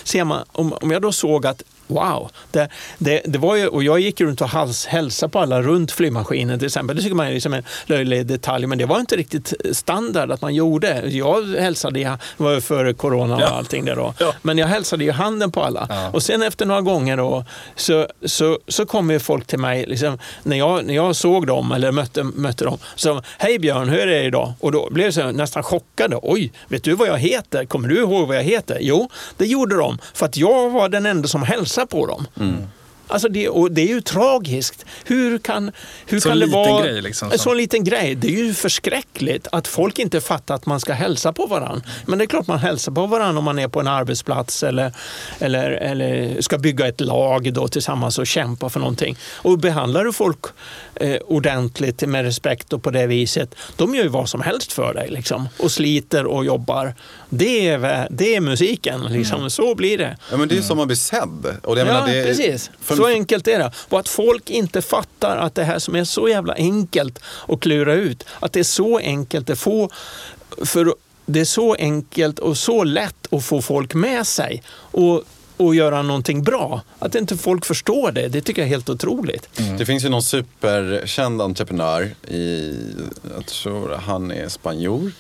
ser 0.03 0.23
man 0.23 0.43
om, 0.51 0.73
om 0.73 0.91
jag 0.91 1.01
då 1.01 1.11
såg 1.11 1.45
att 1.45 1.63
Wow! 1.93 2.29
Det, 2.51 2.67
det, 2.97 3.21
det 3.25 3.37
var 3.37 3.55
ju, 3.55 3.67
och 3.67 3.83
jag 3.83 3.99
gick 3.99 4.21
runt 4.21 4.41
och 4.41 4.49
hals, 4.49 4.85
hälsade 4.85 5.31
på 5.31 5.39
alla 5.39 5.61
runt 5.61 5.91
flygmaskinen 5.91 6.59
till 6.59 6.65
exempel. 6.65 6.95
Det 6.95 7.01
tycker 7.01 7.15
man 7.15 7.27
är 7.27 7.31
liksom 7.33 7.53
en 7.53 7.63
löjlig 7.85 8.25
detalj, 8.25 8.65
men 8.67 8.77
det 8.77 8.85
var 8.85 8.99
inte 8.99 9.15
riktigt 9.15 9.53
standard 9.71 10.31
att 10.31 10.41
man 10.41 10.55
gjorde. 10.55 11.01
Jag 11.09 11.47
hälsade, 11.55 11.99
det 11.99 12.17
var 12.37 12.59
före 12.59 12.93
corona 12.93 13.35
och 13.35 13.41
Ja. 13.41 13.47
allting 13.47 13.85
där 13.85 13.95
då. 13.95 14.13
Ja. 14.19 14.33
Men 14.41 14.57
jag 14.57 14.67
hälsade 14.67 15.03
ju 15.03 15.11
handen 15.11 15.51
på 15.51 15.63
alla. 15.63 15.87
Ja. 15.89 16.09
Och 16.13 16.23
sen 16.23 16.41
efter 16.43 16.65
några 16.65 16.81
gånger 16.81 17.17
då, 17.17 17.45
så, 17.75 18.07
så, 18.25 18.59
så 18.67 18.85
kom 18.85 19.11
ju 19.11 19.19
folk 19.19 19.47
till 19.47 19.59
mig, 19.59 19.85
liksom, 19.87 20.19
när, 20.43 20.57
jag, 20.57 20.85
när 20.85 20.93
jag 20.93 21.15
såg 21.15 21.47
dem 21.47 21.71
eller 21.71 21.91
mötte, 21.91 22.23
mötte 22.23 22.65
dem, 22.65 22.77
så 22.95 23.21
Hej 23.37 23.59
Björn, 23.59 23.89
hur 23.89 23.99
är 23.99 24.07
det 24.07 24.23
idag? 24.23 24.53
Och 24.59 24.71
då 24.71 24.89
blev 24.91 25.05
jag 25.05 25.13
så 25.13 25.31
nästan 25.31 25.63
chockade. 25.63 26.19
Oj, 26.21 26.51
vet 26.67 26.83
du 26.83 26.93
vad 26.93 27.07
jag 27.07 27.17
heter? 27.17 27.65
Kommer 27.65 27.87
du 27.89 27.97
ihåg 27.99 28.27
vad 28.27 28.37
jag 28.37 28.43
heter? 28.43 28.77
Jo, 28.81 29.09
det 29.37 29.45
gjorde 29.45 29.75
de, 29.77 29.97
för 30.13 30.25
att 30.25 30.37
jag 30.37 30.69
var 30.69 30.89
den 30.89 31.05
enda 31.05 31.27
som 31.27 31.43
hälsade 31.43 31.82
på 31.86 32.05
dem. 32.05 32.27
Mm. 32.36 32.67
Alltså 33.14 33.28
det, 33.30 33.49
och 33.49 33.72
det 33.72 33.82
är 33.82 33.88
ju 33.88 34.01
tragiskt. 34.01 34.86
Hur 35.05 35.38
kan, 35.38 35.72
hur 36.05 36.20
Så 36.20 36.30
kan 36.30 36.39
det 36.39 36.45
liten 36.45 36.59
vara... 36.59 36.84
grej 36.86 37.01
liksom, 37.01 37.32
En 37.32 37.38
så. 37.38 37.43
sån 37.43 37.57
liten 37.57 37.84
grej. 37.84 38.16
Det 38.16 38.28
är 38.28 38.32
ju 38.43 38.53
förskräckligt 38.53 39.47
att 39.51 39.68
folk 39.68 39.99
inte 39.99 40.22
fattar 40.22 40.55
att 40.55 40.66
man 40.66 40.80
ska 40.80 40.93
hälsa 40.93 41.34
på 41.34 41.45
varandra. 41.45 41.82
Men 42.05 42.18
det 42.18 42.24
är 42.24 42.28
klart 42.28 42.47
man 42.47 42.59
hälsar 42.59 42.91
på 42.91 43.05
varandra 43.07 43.39
om 43.39 43.43
man 43.45 43.59
är 43.59 43.68
på 43.68 43.80
en 43.80 43.88
arbetsplats 43.88 44.64
eller, 44.64 44.91
eller, 45.39 45.72
eller 45.72 46.41
ska 46.41 46.57
bygga 46.57 46.88
ett 46.88 47.01
lag 47.01 47.53
då 47.53 47.68
tillsammans 47.68 48.20
och 48.20 48.28
kämpa 48.28 48.70
för 48.70 48.80
någonting. 48.80 49.18
Och 49.34 49.59
behandlar 49.59 50.03
du 50.05 50.14
folk 50.14 50.39
eh, 50.95 51.16
ordentligt 51.16 52.01
med 52.07 52.26
respekt 52.26 52.74
och 52.74 52.84
på 52.84 52.89
det 52.91 53.07
viset, 53.07 53.55
de 53.76 53.95
gör 53.95 54.03
ju 54.03 54.09
vad 54.09 54.30
som 54.30 54.41
helst 54.41 54.74
för 54.74 54.93
dig 54.93 55.07
liksom, 55.09 55.49
och 55.59 55.72
sliter 55.72 56.26
och 56.26 56.45
jobbar. 56.45 56.95
Det 57.30 57.68
är, 57.70 58.07
det 58.11 58.36
är 58.36 58.41
musiken, 58.41 59.01
liksom. 59.09 59.49
så 59.49 59.76
blir 59.76 59.97
det. 59.97 60.18
Ja, 60.32 60.38
men 60.38 60.47
det 60.47 60.53
är 60.53 60.57
ju 60.57 60.64
som 60.64 60.80
att 60.80 60.88
bli 60.88 60.95
sedd. 60.95 61.45
Och 61.64 61.76
det, 61.76 61.82
jag 61.82 61.88
Ja, 61.89 61.93
menar, 61.93 62.07
det 62.07 62.20
är, 62.22 62.26
precis. 62.26 62.72
för- 62.82 62.95
Så 63.03 63.07
enkelt 63.07 63.47
är 63.47 63.59
det. 63.59 63.71
Och 63.89 63.99
att 63.99 64.09
folk 64.09 64.49
inte 64.49 64.81
fattar 64.81 65.37
att 65.37 65.55
det 65.55 65.63
här 65.63 65.79
som 65.79 65.95
är 65.95 66.03
så 66.03 66.29
jävla 66.29 66.53
enkelt 66.53 67.19
att 67.47 67.59
klura 67.59 67.93
ut, 67.93 68.25
att 68.39 68.53
det 68.53 68.59
är 68.59 68.63
så 68.63 68.97
enkelt 68.97 69.49
att 69.49 69.59
få, 69.59 69.89
för 70.65 70.93
det 71.25 71.39
är 71.39 71.45
så 71.45 71.73
enkelt 71.73 72.39
och 72.39 72.57
så 72.57 72.83
lätt 72.83 73.33
att 73.33 73.43
få 73.45 73.61
folk 73.61 73.93
med 73.93 74.27
sig 74.27 74.63
och, 74.75 75.23
och 75.57 75.75
göra 75.75 76.01
någonting 76.01 76.43
bra. 76.43 76.81
Att 76.99 77.15
inte 77.15 77.37
folk 77.37 77.65
förstår 77.65 78.11
det, 78.11 78.27
det 78.27 78.41
tycker 78.41 78.61
jag 78.61 78.67
är 78.67 78.69
helt 78.69 78.89
otroligt. 78.89 79.49
Det 79.77 79.85
finns 79.85 80.05
ju 80.05 80.09
någon 80.09 80.23
superkänd 80.23 81.41
entreprenör 81.41 82.15
i, 82.27 82.75
jag 83.35 83.45
tror 83.45 83.89
han 83.89 84.31
är 84.31 84.49
spanjor. 84.49 85.11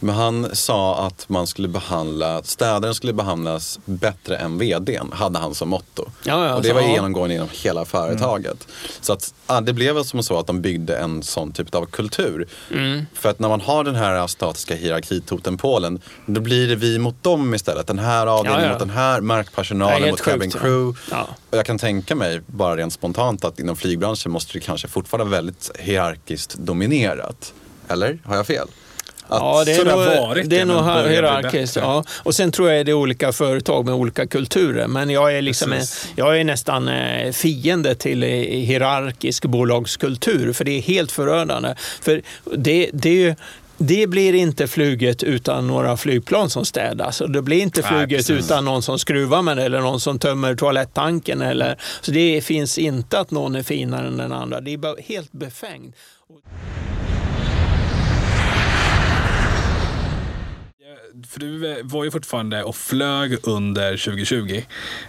Men 0.00 0.14
han 0.14 0.56
sa 0.56 1.06
att 1.06 1.28
man 1.28 1.46
skulle 1.46 1.68
behandla, 1.68 2.42
städaren 2.42 2.94
skulle 2.94 3.12
behandlas 3.12 3.78
bättre 3.84 4.36
än 4.36 4.58
vdn, 4.58 5.12
hade 5.12 5.38
han 5.38 5.54
som 5.54 5.68
motto. 5.68 6.04
Ja, 6.24 6.46
ja, 6.46 6.54
och 6.54 6.62
det 6.62 6.72
var 6.72 6.80
genomgående 6.80 7.34
inom 7.34 7.48
hela 7.52 7.84
företaget. 7.84 8.68
Så 9.00 9.12
att, 9.12 9.34
det 9.62 9.72
blev 9.72 10.02
som 10.02 10.22
så 10.22 10.38
att 10.38 10.46
de 10.46 10.60
byggde 10.60 10.96
en 10.96 11.22
sån 11.22 11.52
typ 11.52 11.74
av 11.74 11.86
kultur. 11.86 12.48
Mm. 12.70 13.06
För 13.14 13.28
att 13.30 13.38
när 13.38 13.48
man 13.48 13.60
har 13.60 13.84
den 13.84 13.94
här 13.94 14.26
statiska 14.26 14.74
hierarkitotempolen, 14.74 16.00
då 16.26 16.40
blir 16.40 16.68
det 16.68 16.76
vi 16.76 16.98
mot 16.98 17.22
dem 17.22 17.54
istället. 17.54 17.86
Den 17.86 17.98
här 17.98 18.26
avdelningen 18.26 18.64
Ja, 18.64 18.70
mot 18.72 18.78
den 18.78 18.90
här, 18.90 19.20
markpersonalen 19.20 20.10
mot 20.10 20.22
cabin 20.22 20.50
crew. 20.50 20.98
Och 21.50 21.56
jag 21.58 21.66
kan 21.66 21.78
tänka 21.78 22.14
mig, 22.14 22.40
bara 22.46 22.76
rent 22.76 22.92
spontant, 22.92 23.44
att 23.44 23.60
inom 23.60 23.76
flygbranschen 23.76 24.32
måste 24.32 24.52
det 24.52 24.60
kanske 24.60 24.88
fortfarande 24.88 25.30
vara 25.30 25.36
väldigt 25.36 25.70
hierarkiskt 25.78 26.54
dominerat. 26.54 27.52
Eller? 27.88 28.18
Har 28.24 28.36
jag 28.36 28.46
fel? 28.46 28.68
Ja, 29.30 29.62
det 29.64 29.72
är 29.72 29.76
så 29.76 29.84
det 29.84 29.90
har 29.90 30.06
nog, 30.06 30.28
varit 30.28 30.50
det 30.50 30.58
är 30.58 30.64
nog 30.64 31.10
hierarkiskt. 31.10 31.76
Ja. 31.76 32.04
Och 32.22 32.34
sen 32.34 32.52
tror 32.52 32.70
jag 32.70 32.86
det 32.86 32.92
är 32.92 32.94
olika 32.94 33.32
företag 33.32 33.84
med 33.84 33.94
olika 33.94 34.26
kulturer. 34.26 34.86
Men 34.86 35.10
jag 35.10 35.36
är, 35.36 35.42
liksom, 35.42 35.70
Precis. 35.70 36.12
jag 36.16 36.40
är 36.40 36.44
nästan 36.44 36.88
eh, 36.88 37.32
fiende 37.32 37.94
till 37.94 38.22
eh, 38.22 38.28
hierarkisk 38.28 39.44
bolagskultur. 39.44 40.52
För 40.52 40.64
det 40.64 40.70
är 40.70 40.82
helt 40.82 41.12
förödande. 41.12 41.74
För 42.02 42.22
det, 42.56 42.90
det 42.92 43.08
är 43.08 43.14
ju 43.14 43.34
det 43.82 44.06
blir 44.06 44.34
inte 44.34 44.66
flyget 44.66 45.22
utan 45.22 45.66
några 45.66 45.96
flygplan 45.96 46.50
som 46.50 46.64
städas. 46.64 47.20
Och 47.20 47.30
det 47.30 47.42
blir 47.42 47.62
inte 47.62 47.80
Nej, 47.80 47.90
flyget 47.90 48.26
precis. 48.26 48.46
utan 48.46 48.64
någon 48.64 48.82
som 48.82 48.98
skruvar 48.98 49.42
med 49.42 49.56
det 49.56 49.62
eller 49.62 49.80
någon 49.80 50.00
som 50.00 50.18
tömmer 50.18 50.54
toalettanken. 50.54 51.42
Eller, 51.42 51.76
så 52.00 52.10
det 52.10 52.40
finns 52.44 52.78
inte 52.78 53.18
att 53.20 53.30
någon 53.30 53.54
är 53.54 53.62
finare 53.62 54.06
än 54.06 54.16
den 54.16 54.32
andra. 54.32 54.60
Det 54.60 54.72
är 54.72 54.78
bara 54.78 54.96
helt 55.08 55.32
befängt. 55.32 55.94
För 61.30 61.40
du 61.40 61.72
eh, 61.72 61.76
var 61.82 62.04
ju 62.04 62.10
fortfarande 62.10 62.62
och 62.64 62.76
flög 62.76 63.36
under 63.42 63.96
2020, 63.96 64.62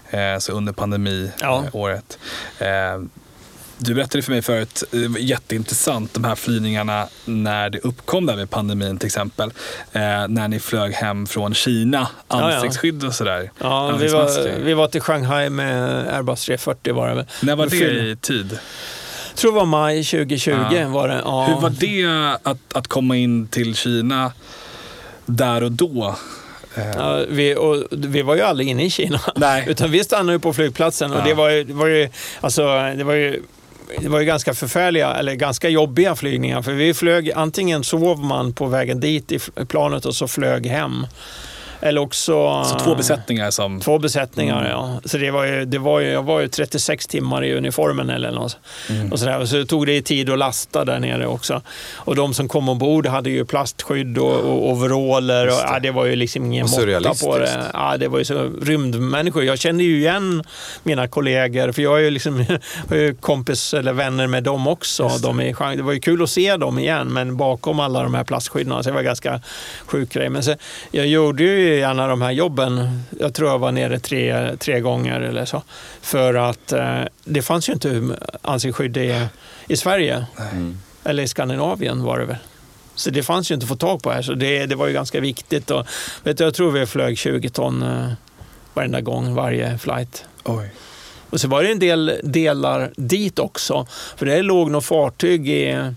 eh, 0.09 0.37
så 0.39 0.51
under 0.51 0.73
pandemiåret. 0.73 2.19
Ja. 2.59 2.65
Eh, 2.65 3.01
du 3.77 3.93
berättade 3.93 4.21
för 4.21 4.31
mig 4.31 4.41
förut, 4.41 4.83
det 4.91 5.07
var 5.07 5.19
jätteintressant, 5.19 6.13
de 6.13 6.23
här 6.23 6.35
flygningarna 6.35 7.07
när 7.25 7.69
det 7.69 7.79
uppkom 7.79 8.25
där 8.25 8.35
med 8.35 8.49
pandemin 8.49 8.97
till 8.97 9.05
exempel. 9.07 9.49
Eh, 9.91 10.01
när 10.27 10.47
ni 10.47 10.59
flög 10.59 10.93
hem 10.93 11.27
från 11.27 11.53
Kina, 11.53 12.07
ansiktsskydd 12.27 13.03
och 13.03 13.15
sådär. 13.15 13.51
Ja, 13.59 13.95
vi 13.99 14.07
var, 14.07 14.59
vi 14.63 14.73
var 14.73 14.87
till 14.87 15.01
Shanghai 15.01 15.49
med 15.49 16.07
Airbus 16.15 16.45
340 16.45 16.93
var 16.93 17.09
det 17.09 17.15
väl. 17.15 17.25
När 17.41 17.55
var 17.55 17.67
det 17.67 17.75
i 18.11 18.17
tid? 18.21 18.59
Jag 19.29 19.35
tror 19.37 19.51
det 19.51 19.57
var 19.57 19.65
maj 19.65 20.03
2020 20.03 20.51
Ja. 20.71 20.87
var 20.87 21.07
det. 21.07 21.21
Ja. 21.25 21.45
Hur 21.45 21.55
var 21.61 21.69
det 21.69 22.37
att, 22.43 22.73
att 22.73 22.87
komma 22.87 23.15
in 23.17 23.47
till 23.47 23.75
Kina 23.75 24.31
där 25.25 25.63
och 25.63 25.71
då? 25.71 26.15
Ja, 26.95 27.23
vi, 27.29 27.55
och 27.55 27.83
vi 27.91 28.21
var 28.21 28.35
ju 28.35 28.41
aldrig 28.41 28.69
inne 28.69 28.85
i 28.85 28.89
Kina. 28.89 29.19
Nej. 29.35 29.65
Utan 29.69 29.91
vi 29.91 30.03
stannade 30.03 30.39
på 30.39 30.53
flygplatsen 30.53 31.11
och 31.11 31.19
Ja. 31.19 31.23
det 31.25 31.33
var 31.33 31.49
ju, 31.49 31.63
det 31.63 31.73
var 31.73 31.87
ju, 31.87 32.09
alltså, 32.41 32.61
det 32.97 33.03
var 33.03 33.13
ju 33.13 33.41
det 33.99 34.09
var 34.09 34.19
ju 34.19 34.25
ganska 34.25 34.53
förfärliga, 34.53 35.13
eller 35.13 35.33
ganska 35.33 35.69
jobbiga 35.69 36.15
flygningar. 36.15 36.61
För 36.61 36.71
vi 36.71 36.93
flög, 36.93 37.31
antingen 37.35 37.83
sov 37.83 38.19
man 38.19 38.53
på 38.53 38.65
vägen 38.65 38.99
dit 38.99 39.31
i 39.31 39.39
planet 39.67 40.05
och 40.05 40.15
så 40.15 40.27
flög 40.27 40.65
hem. 40.65 41.07
Eller 41.81 42.01
också... 42.01 42.63
Så 42.63 42.79
två 42.79 42.95
besättningar 42.95 43.51
som... 43.51 43.79
Två 43.79 43.99
besättningar, 43.99 44.59
Mm. 44.59 44.71
ja. 44.71 45.01
Så 45.05 45.17
det 45.17 45.31
var 45.31 45.45
ju, 45.45 45.65
det 45.65 45.77
var 45.79 45.99
ju, 45.99 46.07
jag 46.07 46.23
var 46.23 46.39
ju 46.39 46.47
36 46.47 47.07
timmar 47.07 47.43
i 47.43 47.53
uniformen 47.53 48.09
eller 48.09 48.31
något. 48.31 48.57
Mm. 48.89 49.11
Och 49.11 49.19
sådär. 49.19 49.45
Så 49.45 49.65
tog 49.65 49.85
det 49.87 50.01
tid 50.01 50.29
att 50.29 50.39
lasta 50.39 50.85
där 50.85 50.99
nere 50.99 51.27
också. 51.27 51.61
Och 51.95 52.15
de 52.15 52.33
som 52.33 52.47
kom 52.47 52.69
ombord 52.69 53.07
hade 53.07 53.29
ju 53.29 53.45
plastskydd 53.45 54.17
och, 54.17 54.39
och 54.39 54.69
overaller. 54.69 55.47
Och, 55.47 55.53
ja, 55.53 55.79
det 55.79 55.91
var 55.91 56.05
ju 56.05 56.15
liksom 56.15 56.45
ingen 56.45 56.65
måtta 56.65 57.13
på 57.25 57.37
det. 57.37 57.65
Ja, 57.73 57.97
det 57.97 58.07
var 58.07 58.19
ju 58.19 58.25
så 58.25 58.49
rymdmänniskor. 58.61 59.43
Jag 59.43 59.59
kände 59.59 59.83
ju 59.83 59.97
igen 59.97 60.43
mina 60.83 61.07
kollegor, 61.07 61.71
för 61.71 61.81
jag 61.81 61.99
är 61.99 62.03
ju 62.03 62.09
liksom, 62.11 62.45
jag 62.89 62.97
är 62.97 63.01
ju 63.01 63.15
kompis 63.15 63.73
eller 63.73 63.93
vänner 63.93 64.27
med 64.27 64.43
dem 64.43 64.67
också. 64.67 65.03
Just. 65.03 65.23
De 65.23 65.39
är, 65.39 65.75
det 65.75 65.83
var 65.83 65.93
ju 65.93 65.99
kul 65.99 66.23
att 66.23 66.29
se 66.29 66.57
dem 66.57 66.79
igen, 66.79 67.07
men 67.07 67.37
bakom 67.37 67.79
alla 67.79 68.03
de 68.03 68.13
här 68.13 68.23
plastskydden, 68.23 68.83
så 68.83 68.89
det 68.89 68.95
var 68.95 69.01
ganska 69.01 69.41
sjuk 69.85 70.13
grej. 70.13 70.29
Men 70.29 70.43
så, 70.43 70.55
jag 70.91 71.07
gjorde 71.07 71.43
ju 71.43 71.70
gärna 71.77 72.07
de 72.07 72.21
här 72.21 72.31
jobben. 72.31 73.03
Jag 73.19 73.33
tror 73.33 73.49
jag 73.49 73.59
var 73.59 73.71
nere 73.71 73.99
tre, 73.99 74.57
tre 74.57 74.79
gånger 74.79 75.21
eller 75.21 75.45
så. 75.45 75.63
För 76.01 76.33
att 76.33 76.71
eh, 76.71 77.01
det 77.23 77.41
fanns 77.41 77.69
ju 77.69 77.73
inte 77.73 78.17
ansiktsskydd 78.41 78.97
i, 78.97 79.27
i 79.67 79.77
Sverige. 79.77 80.25
Mm. 80.51 80.77
Eller 81.03 81.23
i 81.23 81.27
Skandinavien 81.27 82.03
var 82.03 82.19
det 82.19 82.25
väl. 82.25 82.37
Så 82.95 83.09
det 83.09 83.23
fanns 83.23 83.51
ju 83.51 83.55
inte 83.55 83.63
att 83.63 83.69
få 83.69 83.75
tag 83.75 84.03
på 84.03 84.11
här, 84.11 84.21
så 84.21 84.33
det, 84.33 84.65
det 84.65 84.75
var 84.75 84.87
ju 84.87 84.93
ganska 84.93 85.19
viktigt. 85.19 85.71
Och, 85.71 85.87
vet 86.23 86.37
du, 86.37 86.43
jag 86.43 86.53
tror 86.53 86.71
vi 86.71 86.85
flög 86.85 87.17
20 87.17 87.49
ton 87.49 87.83
eh, 87.83 88.11
varenda 88.73 89.01
gång, 89.01 89.35
varje 89.35 89.77
flight. 89.77 90.25
Oj. 90.43 90.69
Och 91.29 91.41
så 91.41 91.47
var 91.47 91.63
det 91.63 91.71
en 91.71 91.79
del 91.79 92.19
delar 92.23 92.91
dit 92.95 93.39
också. 93.39 93.87
För 94.15 94.25
det 94.25 94.41
låg 94.41 94.71
något 94.71 94.85
fartyg 94.85 95.49
i, 95.49 95.93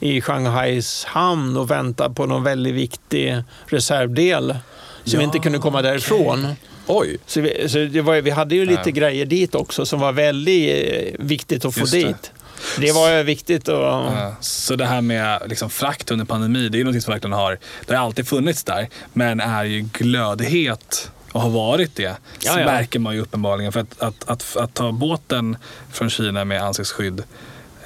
i 0.00 0.20
Shanghais 0.20 1.04
hamn 1.04 1.56
och 1.56 1.70
väntade 1.70 2.14
på 2.14 2.26
någon 2.26 2.44
väldigt 2.44 2.74
viktig 2.74 3.42
reservdel 3.66 4.56
som 5.04 5.20
Ja, 5.20 5.24
inte 5.24 5.38
kunde 5.38 5.58
komma 5.58 5.82
därifrån. 5.82 6.46
Oj, 6.86 7.18
Så, 7.26 7.40
vi, 7.40 7.68
så 7.68 7.78
det 7.78 8.00
var, 8.00 8.20
vi 8.20 8.30
hade 8.30 8.54
ju 8.54 8.64
lite 8.66 8.82
Ja. 8.84 8.90
grejer 8.90 9.26
dit 9.26 9.54
också 9.54 9.86
som 9.86 10.00
var 10.00 10.12
väldigt 10.12 10.92
eh, 10.94 11.24
viktigt 11.26 11.64
att 11.64 11.74
få 11.74 11.80
Just 11.80 11.92
det. 11.92 11.98
dit. 12.06 12.32
Det 12.78 12.92
var 12.92 13.10
ju 13.10 13.22
viktigt 13.22 13.68
att... 13.68 13.74
Ja, 13.80 14.34
Så 14.40 14.76
det 14.76 14.86
här 14.86 15.00
med 15.00 15.42
liksom 15.46 15.70
frakt 15.70 16.10
under 16.10 16.24
pandemi, 16.24 16.68
det 16.68 16.80
är 16.80 16.84
något 16.84 17.02
som 17.02 17.12
verkligen 17.12 17.32
har, 17.32 17.58
det 17.86 17.94
har 17.96 18.04
alltid 18.04 18.28
funnits 18.28 18.64
där, 18.64 18.88
men 19.12 19.40
är 19.40 19.64
ju 19.64 19.80
glödhet 19.92 21.10
och 21.32 21.40
har 21.40 21.50
varit 21.50 21.96
det, 21.96 22.14
så 22.38 22.46
Ja, 22.48 22.56
märker 22.56 22.98
man 22.98 23.14
ju 23.14 23.20
uppenbarligen. 23.20 23.72
För 23.72 23.80
att, 23.80 24.00
att, 24.02 24.28
att, 24.28 24.56
att 24.56 24.74
ta 24.74 24.92
båten 24.92 25.56
från 25.92 26.10
Kina 26.10 26.44
med 26.44 26.62
ansiktsskydd, 26.62 27.22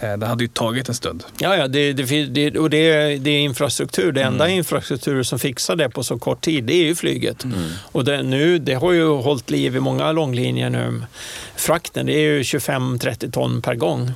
det 0.00 0.26
hade 0.26 0.44
ju 0.44 0.48
tagit 0.48 0.88
en 0.88 0.94
stund. 0.94 1.24
Ja, 1.38 1.56
ja 1.56 1.68
det, 1.68 1.92
det, 1.92 2.26
det, 2.26 2.58
och 2.58 2.70
det, 2.70 2.76
är- 2.90 3.18
det 3.18 3.30
är 3.30 3.38
infrastruktur. 3.40 4.12
Det 4.12 4.22
enda 4.22 4.44
Mm. 4.44 4.56
infrastruktur 4.58 5.22
som 5.22 5.38
fixar 5.38 5.76
det 5.76 5.88
på 5.90 6.02
så 6.02 6.18
kort 6.18 6.40
tid, 6.40 6.64
det 6.64 6.72
är 6.74 6.84
ju 6.84 6.94
flyget. 6.94 7.44
Mm. 7.44 7.70
Och 7.82 8.04
det, 8.04 8.22
nu, 8.22 8.58
det 8.58 8.74
har 8.74 8.92
ju 8.92 9.08
hållit 9.08 9.50
liv 9.50 9.76
i 9.76 9.80
många 9.80 10.12
långlinjer 10.12 10.70
nu. 10.70 11.02
Frakten, 11.56 12.06
det 12.06 12.12
är 12.12 12.18
ju 12.20 12.42
25-30 12.42 13.30
ton 13.30 13.62
per 13.62 13.74
gång. 13.74 14.12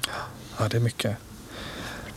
Ja, 0.58 0.68
det 0.70 0.76
är 0.76 0.80
mycket. 0.80 1.16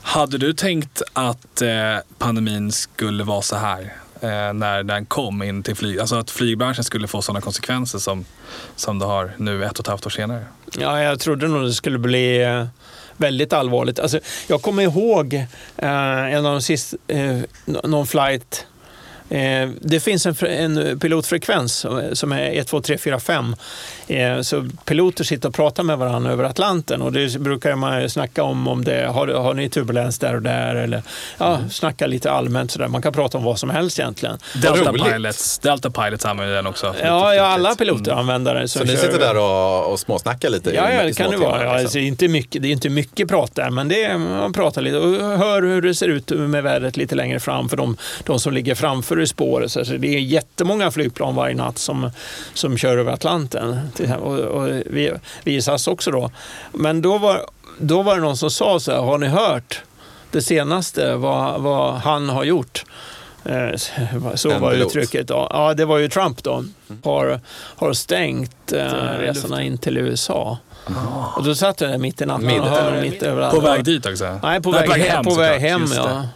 Hade 0.01 0.37
du 0.37 0.53
tänkt 0.53 1.01
att 1.13 1.61
eh, 1.61 1.69
pandemin 2.17 2.71
skulle 2.71 3.23
vara 3.23 3.41
så 3.41 3.55
här 3.55 3.81
eh, 4.21 4.53
när 4.53 4.83
den 4.83 5.05
kom 5.05 5.43
in 5.43 5.63
till 5.63 5.75
flyg? 5.75 5.99
Alltså 5.99 6.15
att 6.15 6.31
flygbranschen 6.31 6.83
skulle 6.83 7.07
få 7.07 7.21
sådana 7.21 7.41
konsekvenser 7.41 7.99
som, 7.99 8.25
som 8.75 8.99
det 8.99 9.05
har 9.05 9.31
nu 9.37 9.65
ett 9.65 9.71
och 9.79 9.79
ett 9.79 9.87
halvt 9.87 10.05
år 10.05 10.09
senare? 10.09 10.45
Ja, 10.79 11.01
jag 11.01 11.19
trodde 11.19 11.47
nog 11.47 11.63
det 11.63 11.73
skulle 11.73 11.97
bli 11.99 12.43
eh, 12.43 12.65
väldigt 13.17 13.53
allvarligt. 13.53 13.99
Alltså, 13.99 14.19
jag 14.47 14.61
kommer 14.61 14.83
ihåg 14.83 15.33
eh, 15.77 16.33
en 16.33 16.45
av 16.45 16.51
de 16.51 16.61
sista, 16.61 16.97
eh, 17.07 17.37
någon 17.65 18.07
flight 18.07 18.65
det 19.81 19.99
finns 19.99 20.25
en, 20.25 20.35
en, 20.47 20.99
pilotfrekvens 20.99 21.85
som 22.13 22.31
är 22.31 22.59
1, 22.59 22.67
2, 22.67 22.81
3, 22.81 22.97
4, 22.97 23.19
5. 23.19 23.55
Eh, 24.07 24.41
så 24.41 24.69
piloter 24.85 25.23
sitter 25.23 25.49
och 25.49 25.55
pratar 25.55 25.83
med 25.83 25.97
varandra 25.97 26.31
över 26.31 26.43
Atlanten 26.43 27.01
och 27.01 27.11
det 27.11 27.39
brukar 27.39 27.75
man 27.75 28.09
snacka 28.09 28.43
om, 28.43 28.67
om 28.67 28.83
det, 28.83 29.07
har, 29.07 29.27
har 29.27 29.53
ni 29.53 29.69
turbulens 29.69 30.19
där 30.19 30.35
och 30.35 30.41
där 30.41 30.75
eller 30.75 31.03
ja, 31.37 31.55
mm. 31.55 31.69
snacka 31.69 32.07
lite 32.07 32.31
allmänt 32.31 32.71
sådär. 32.71 32.87
Man 32.87 33.01
kan 33.01 33.13
prata 33.13 33.37
om 33.37 33.43
vad 33.43 33.59
som 33.59 33.69
helst 33.69 33.99
egentligen. 33.99 34.37
Delta 34.61 34.93
Pilots, 34.93 35.59
Delta 35.59 35.89
Pilots 35.89 36.25
använder 36.25 36.55
den 36.55 36.67
också. 36.67 36.95
Ja, 37.03 37.35
ja 37.35 37.43
alla 37.43 37.75
piloter 37.75 38.11
mm. 38.11 38.19
använder 38.19 38.55
den. 38.55 38.67
Så 38.67 38.83
ni 38.83 38.97
sitter 38.97 39.19
där 39.19 39.37
och, 39.37 39.91
och 39.91 39.99
småsnackar 39.99 40.49
lite? 40.49 40.75
Ja, 40.75 40.91
ja 40.91 41.03
det 41.03 41.13
kan 41.13 41.31
det 41.31 41.37
vara. 41.37 41.63
Ja, 41.63 41.79
alltså, 41.79 41.99
inte 41.99 42.27
mycket, 42.27 42.61
det 42.61 42.67
är 42.67 42.71
inte 42.71 42.89
mycket 42.89 43.27
prat 43.27 43.55
där, 43.55 43.69
men 43.69 43.87
det 43.87 44.03
är, 44.03 44.17
man 44.17 44.53
pratar 44.53 44.81
lite 44.81 44.97
och 44.97 45.37
hör 45.37 45.61
hur 45.61 45.81
det 45.81 45.95
ser 45.95 46.07
ut 46.07 46.29
med 46.29 46.63
vädret 46.63 46.97
lite 46.97 47.15
längre 47.15 47.39
fram 47.39 47.69
för 47.69 47.77
de, 47.77 47.97
de 48.23 48.39
som 48.39 48.53
ligger 48.53 48.75
framför 48.75 49.20
i 49.21 49.27
spåret. 49.27 49.71
Så 49.71 49.83
det 49.83 50.15
är 50.15 50.19
jättemånga 50.19 50.91
flygplan 50.91 51.35
varje 51.35 51.55
natt 51.55 51.77
som, 51.77 52.11
som 52.53 52.77
kör 52.77 52.97
över 52.97 53.11
Atlanten. 53.11 53.79
Och, 54.21 54.39
och 54.39 54.67
vi, 54.85 55.13
visas 55.43 55.87
också 55.87 56.11
då. 56.11 56.31
Men 56.71 57.01
då 57.01 57.17
var, 57.17 57.45
då 57.79 58.01
var 58.01 58.15
det 58.15 58.21
någon 58.21 58.37
som 58.37 58.51
sa 58.51 58.79
så 58.79 58.91
här, 58.91 58.99
har 58.99 59.17
ni 59.17 59.27
hört 59.27 59.81
det 60.31 60.41
senaste, 60.41 61.15
vad, 61.15 61.61
vad 61.61 61.93
han 61.93 62.29
har 62.29 62.43
gjort? 62.43 62.85
Eh, 63.45 63.75
så 64.35 64.59
var 64.59 64.73
uttrycket. 64.73 65.27
Då. 65.27 65.47
Ja, 65.49 65.73
det 65.73 65.85
var 65.85 65.97
ju 65.97 66.09
Trump 66.09 66.43
då. 66.43 66.63
Har, 67.03 67.39
har 67.49 67.93
stängt 67.93 68.71
eh, 68.73 68.85
resorna 69.19 69.63
in 69.63 69.77
till 69.77 69.97
USA. 69.97 70.57
Oh. 70.87 71.37
Och 71.37 71.43
då 71.43 71.55
satt 71.55 71.81
jag 71.81 71.89
där 71.89 71.97
mitt 71.97 72.21
i 72.21 72.25
natten 72.25 72.59
och 72.59 72.67
hörde 72.67 73.01
mitt 73.01 73.23
överallt. 73.23 73.55
På 73.55 73.61
väg 73.61 73.83
dit 73.83 74.05
också? 74.05 74.39
Nej, 74.43 74.61
på 74.61 74.71
väg, 74.71 74.89
Nej, 74.89 74.99
hem, 74.99 75.23
på 75.23 75.33
väg 75.33 75.61
hem 75.61 75.85
ja. 75.95 76.27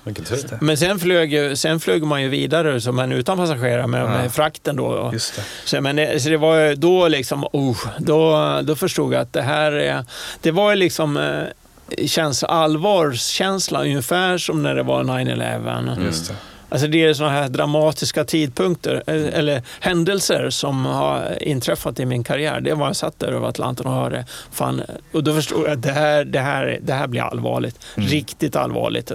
Men 0.61 0.77
sen 0.77 0.99
flög, 0.99 1.57
sen 1.57 1.79
flög 1.79 2.03
man 2.03 2.21
ju 2.21 2.29
vidare 2.29 2.81
som 2.81 2.99
en 2.99 3.11
utan 3.11 3.37
passagerare 3.37 3.87
med, 3.87 4.01
ja. 4.01 4.07
med 4.07 4.33
frakten. 4.33 4.75
Då. 4.75 5.09
Just 5.13 5.35
det. 5.35 5.41
Så, 5.65 5.81
men 5.81 5.95
det, 5.95 6.19
så 6.23 6.29
det 6.29 6.37
var 6.37 6.75
då 6.75 7.07
liksom, 7.07 7.47
oh, 7.53 7.77
då, 7.97 8.59
då 8.63 8.75
förstod 8.75 9.13
jag 9.13 9.21
att 9.21 9.33
det 9.33 9.41
här 9.41 10.03
det 10.41 10.51
var 10.51 10.75
liksom 10.75 11.17
eh, 11.17 12.07
känsla, 12.07 12.47
allvarskänsla 12.47 13.81
ungefär 13.81 14.37
som 14.37 14.63
när 14.63 14.75
det 14.75 14.83
var 14.83 15.03
9-11. 15.03 16.35
Alltså 16.69 16.87
det 16.87 17.03
är 17.03 17.13
sådana 17.13 17.33
här 17.33 17.49
dramatiska 17.49 18.23
tidpunkter 18.23 19.03
eh, 19.07 19.39
eller 19.39 19.61
händelser 19.79 20.49
som 20.49 20.85
har 20.85 21.43
inträffat 21.43 21.99
i 21.99 22.05
min 22.05 22.23
karriär. 22.23 22.61
Det 22.61 22.73
var 22.73 22.87
jag 22.87 22.95
satt 22.95 23.19
där 23.19 23.27
över 23.27 23.47
Atlanten 23.47 23.85
och 23.87 23.93
hörde. 23.93 24.25
Fan, 24.51 24.81
och 25.11 25.23
då 25.23 25.33
förstod 25.33 25.63
jag 25.63 25.71
att 25.71 25.81
det 25.81 25.91
här, 25.91 26.25
det 26.25 26.39
här, 26.39 26.79
det 26.81 26.93
här 26.93 27.07
blir 27.07 27.21
allvarligt. 27.21 27.85
Mm. 27.97 28.09
Riktigt 28.09 28.55
allvarligt. 28.55 29.11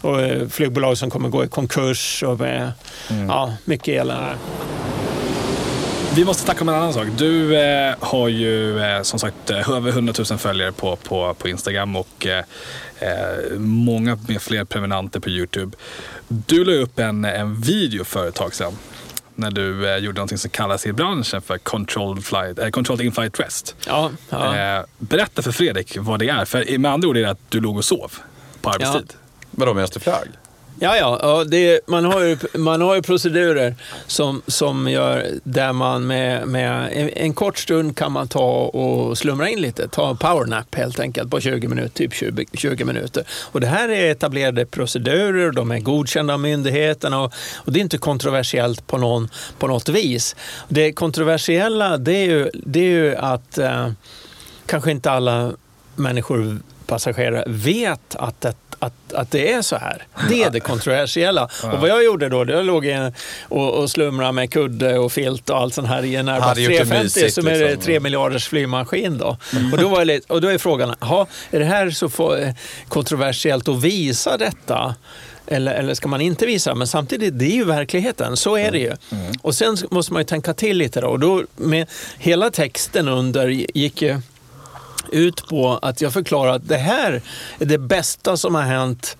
Och 0.00 0.20
eh, 0.20 0.48
flygbolag 0.48 0.98
som 0.98 1.10
kommer 1.10 1.28
gå 1.28 1.44
i 1.44 1.48
konkurs 1.48 2.22
och 2.22 2.40
med, 2.40 2.72
mm. 3.10 3.28
ja, 3.28 3.54
mycket 3.64 4.00
elände. 4.00 4.34
Vi 6.14 6.24
måste 6.24 6.42
snacka 6.42 6.60
om 6.60 6.68
en 6.68 6.74
annan 6.74 6.92
sak. 6.92 7.06
Du 7.16 7.56
eh, 7.56 7.94
har 8.00 8.28
ju 8.28 8.80
eh, 8.80 9.02
som 9.02 9.18
sagt 9.18 9.50
eh, 9.50 9.70
över 9.70 9.90
100 9.90 10.14
000 10.30 10.38
följare 10.38 10.72
på, 10.72 10.96
på, 10.96 11.34
på 11.34 11.48
Instagram 11.48 11.96
och 11.96 12.26
eh, 12.26 12.44
eh, 12.98 13.58
många 13.58 14.18
med 14.28 14.42
fler 14.42 14.64
prenumeranter 14.64 15.20
på 15.20 15.30
Youtube. 15.30 15.76
Du 16.28 16.64
la 16.64 16.72
upp 16.72 16.98
en, 16.98 17.24
en 17.24 17.60
video 17.60 18.04
för 18.04 18.28
ett 18.28 18.34
tag 18.34 18.54
sedan 18.54 18.72
när 19.34 19.50
du 19.50 19.88
eh, 19.88 19.96
gjorde 19.96 20.20
något 20.20 20.40
som 20.40 20.50
kallas 20.50 20.86
i 20.86 20.92
branschen 20.92 21.42
för 21.42 21.58
Controlled, 21.58 22.24
flight, 22.24 22.58
eh, 22.58 22.68
controlled 22.68 23.06
In-Flight 23.06 23.40
Rest. 23.40 23.76
Ja, 23.86 24.10
ja. 24.30 24.56
Eh, 24.56 24.84
berätta 24.98 25.42
för 25.42 25.52
Fredrik 25.52 25.96
vad 26.00 26.18
det 26.18 26.28
är. 26.28 26.44
För 26.44 26.78
med 26.78 26.92
andra 26.92 27.08
ord 27.08 27.16
är 27.16 27.22
det 27.22 27.30
att 27.30 27.50
du 27.50 27.60
låg 27.60 27.76
och 27.76 27.84
sov 27.84 28.12
på 28.60 28.70
arbetstid. 28.70 29.06
Ja. 29.08 29.16
Vadå, 29.50 29.74
medan 29.74 29.88
du 29.94 30.00
flög? 30.00 30.28
Ja, 30.82 30.96
ja, 30.96 31.44
det, 31.44 31.80
man, 31.86 32.04
har 32.04 32.20
ju, 32.20 32.36
man 32.54 32.80
har 32.80 32.94
ju 32.94 33.02
procedurer 33.02 33.74
som, 34.06 34.42
som 34.46 34.88
gör 34.88 35.26
där 35.44 35.72
man 35.72 36.06
med, 36.06 36.48
med 36.48 36.88
en, 36.92 37.08
en, 37.08 37.34
kort 37.34 37.58
stund 37.58 37.96
kan 37.96 38.12
man 38.12 38.28
ta 38.28 38.64
och 38.64 39.18
slumra 39.18 39.48
in 39.48 39.60
lite. 39.60 39.88
Ta 39.88 40.10
en 40.10 40.16
powernap 40.16 40.74
helt 40.74 41.00
enkelt 41.00 41.30
på 41.30 41.40
20 41.40 41.68
minuter, 41.68 41.88
typ 41.88 42.14
20, 42.14 42.46
20, 42.52 42.84
minuter. 42.84 43.24
Och 43.52 43.60
det 43.60 43.66
här 43.66 43.88
är 43.88 44.10
etablerade 44.10 44.66
procedurer, 44.66 45.50
de 45.50 45.70
är 45.70 45.78
godkända 45.78 46.34
av 46.34 46.40
myndigheterna 46.40 47.20
och, 47.20 47.32
och 47.54 47.72
det 47.72 47.78
är 47.78 47.82
inte 47.82 47.98
kontroversiellt 47.98 48.86
på, 48.86 48.98
någon, 48.98 49.28
på 49.58 49.66
något 49.66 49.88
vis. 49.88 50.36
Det 50.68 50.92
kontroversiella 50.92 51.96
det 51.96 52.12
är 52.12 52.26
ju, 52.26 52.50
det 52.54 52.80
är 52.80 52.90
ju 52.90 53.16
att 53.16 53.58
eh, 53.58 53.90
kanske 54.66 54.90
inte 54.90 55.10
alla 55.10 55.52
människor 55.96 56.60
passagerare 56.92 57.44
vet 57.46 58.16
att 58.16 58.40
det 58.40 58.54
att, 58.78 59.12
att 59.12 59.30
det 59.30 59.52
är 59.52 59.62
så 59.62 59.76
här. 59.76 60.06
Det 60.28 60.42
är 60.42 60.50
det 60.50 60.60
kontroversiella. 60.60 61.44
Och 61.44 61.80
vad 61.80 61.90
jag 61.90 62.04
gjorde 62.04 62.28
då, 62.28 62.44
jag 62.48 62.64
låg 62.64 62.86
en, 62.86 63.14
och, 63.42 63.74
och 63.74 63.90
slumrade 63.90 64.32
med 64.32 64.52
kudde 64.52 64.98
och 64.98 65.12
filt 65.12 65.50
och 65.50 65.56
allt 65.56 65.74
sånt 65.74 65.88
här 65.88 66.04
i 66.04 66.16
en 66.16 66.28
Airbus 66.28 66.66
350 66.66 67.02
mysigt, 67.04 67.34
som 67.34 67.46
är 67.46 67.58
liksom. 67.58 67.82
3 67.82 68.00
miljarders 68.00 68.48
flygmaskin. 68.48 69.18
Då. 69.18 69.36
Mm. 69.52 69.72
Och, 69.72 69.78
då 69.78 69.88
var 69.88 70.04
lite, 70.04 70.32
och 70.32 70.40
då 70.40 70.48
är 70.48 70.58
frågan, 70.58 70.94
aha, 71.00 71.26
är 71.50 71.58
det 71.58 71.64
här 71.64 71.90
så 71.90 72.10
kontroversiellt 72.88 73.68
att 73.68 73.82
visa 73.82 74.36
detta? 74.36 74.94
Eller, 75.46 75.74
eller 75.74 75.94
ska 75.94 76.08
man 76.08 76.20
inte 76.20 76.46
visa? 76.46 76.74
Men 76.74 76.86
samtidigt, 76.86 77.38
det 77.38 77.44
är 77.44 77.54
ju 77.54 77.64
verkligheten. 77.64 78.36
Så 78.36 78.56
är 78.56 78.70
det 78.70 78.78
ju. 78.78 78.86
Mm. 78.86 79.24
mm. 79.24 79.32
Och 79.42 79.54
sen 79.54 79.76
måste 79.90 80.12
man 80.12 80.20
ju 80.20 80.26
tänka 80.26 80.54
till 80.54 80.76
lite. 80.76 81.00
Då. 81.00 81.08
Och 81.08 81.18
då 81.18 81.42
med 81.56 81.86
hela 82.18 82.50
texten 82.50 83.08
under 83.08 83.48
gick 83.48 84.02
ju 84.02 84.20
ut 85.12 85.48
på 85.48 85.78
att 85.82 86.00
jag 86.00 86.12
förklarar 86.12 86.52
att 86.52 86.68
det 86.68 86.76
här 86.76 87.22
är 87.58 87.64
det 87.66 87.78
bästa 87.78 88.36
som 88.36 88.54
har 88.54 88.62
hänt 88.62 89.16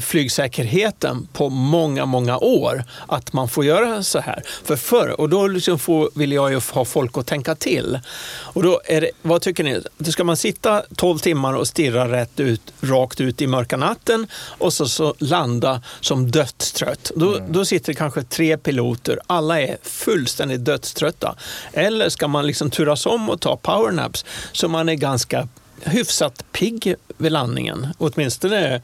flygsäkerheten 0.00 1.28
på 1.32 1.48
många, 1.48 2.06
många 2.06 2.38
år. 2.38 2.84
Att 3.06 3.32
man 3.32 3.48
får 3.48 3.64
göra 3.64 4.02
så 4.02 4.18
här. 4.18 4.42
För 4.64 4.76
förr, 4.76 5.20
och 5.20 5.28
då 5.28 5.46
liksom 5.46 5.78
får, 5.78 6.10
vill 6.14 6.32
jag 6.32 6.52
ju 6.52 6.60
ha 6.72 6.84
folk 6.84 7.18
att 7.18 7.26
tänka 7.26 7.54
till. 7.54 8.00
Och 8.28 8.62
då 8.62 8.80
är 8.84 9.00
det, 9.00 9.10
vad 9.22 9.42
tycker 9.42 9.64
ni? 9.64 9.82
Då 9.98 10.12
ska 10.12 10.24
man 10.24 10.36
sitta 10.36 10.82
12 10.96 11.18
timmar 11.18 11.54
och 11.54 11.68
stirra 11.68 12.12
rätt 12.12 12.40
ut, 12.40 12.72
rakt 12.80 13.20
ut 13.20 13.42
i 13.42 13.46
mörka 13.46 13.76
natten 13.76 14.26
och 14.58 14.72
så, 14.72 14.88
så 14.88 15.14
landa 15.18 15.82
som 16.00 16.30
dödstrött. 16.30 17.10
Då, 17.16 17.36
mm. 17.36 17.52
då 17.52 17.64
sitter 17.64 17.92
det 17.92 17.96
kanske 17.96 18.22
tre 18.22 18.58
piloter, 18.58 19.18
alla 19.26 19.60
är 19.60 19.76
fullständigt 19.82 20.64
dödströtta. 20.64 21.36
Eller 21.72 22.08
ska 22.08 22.28
man 22.28 22.46
liksom 22.46 22.70
turas 22.70 23.06
om 23.06 23.30
och 23.30 23.40
ta 23.40 23.56
powernaps 23.56 24.24
så 24.52 24.68
man 24.68 24.88
är 24.88 24.94
ganska 24.94 25.48
hyfsat 25.84 26.44
pigg 26.52 26.94
vid 27.18 27.32
landningen. 27.32 27.88
Åtminstone 27.98 28.82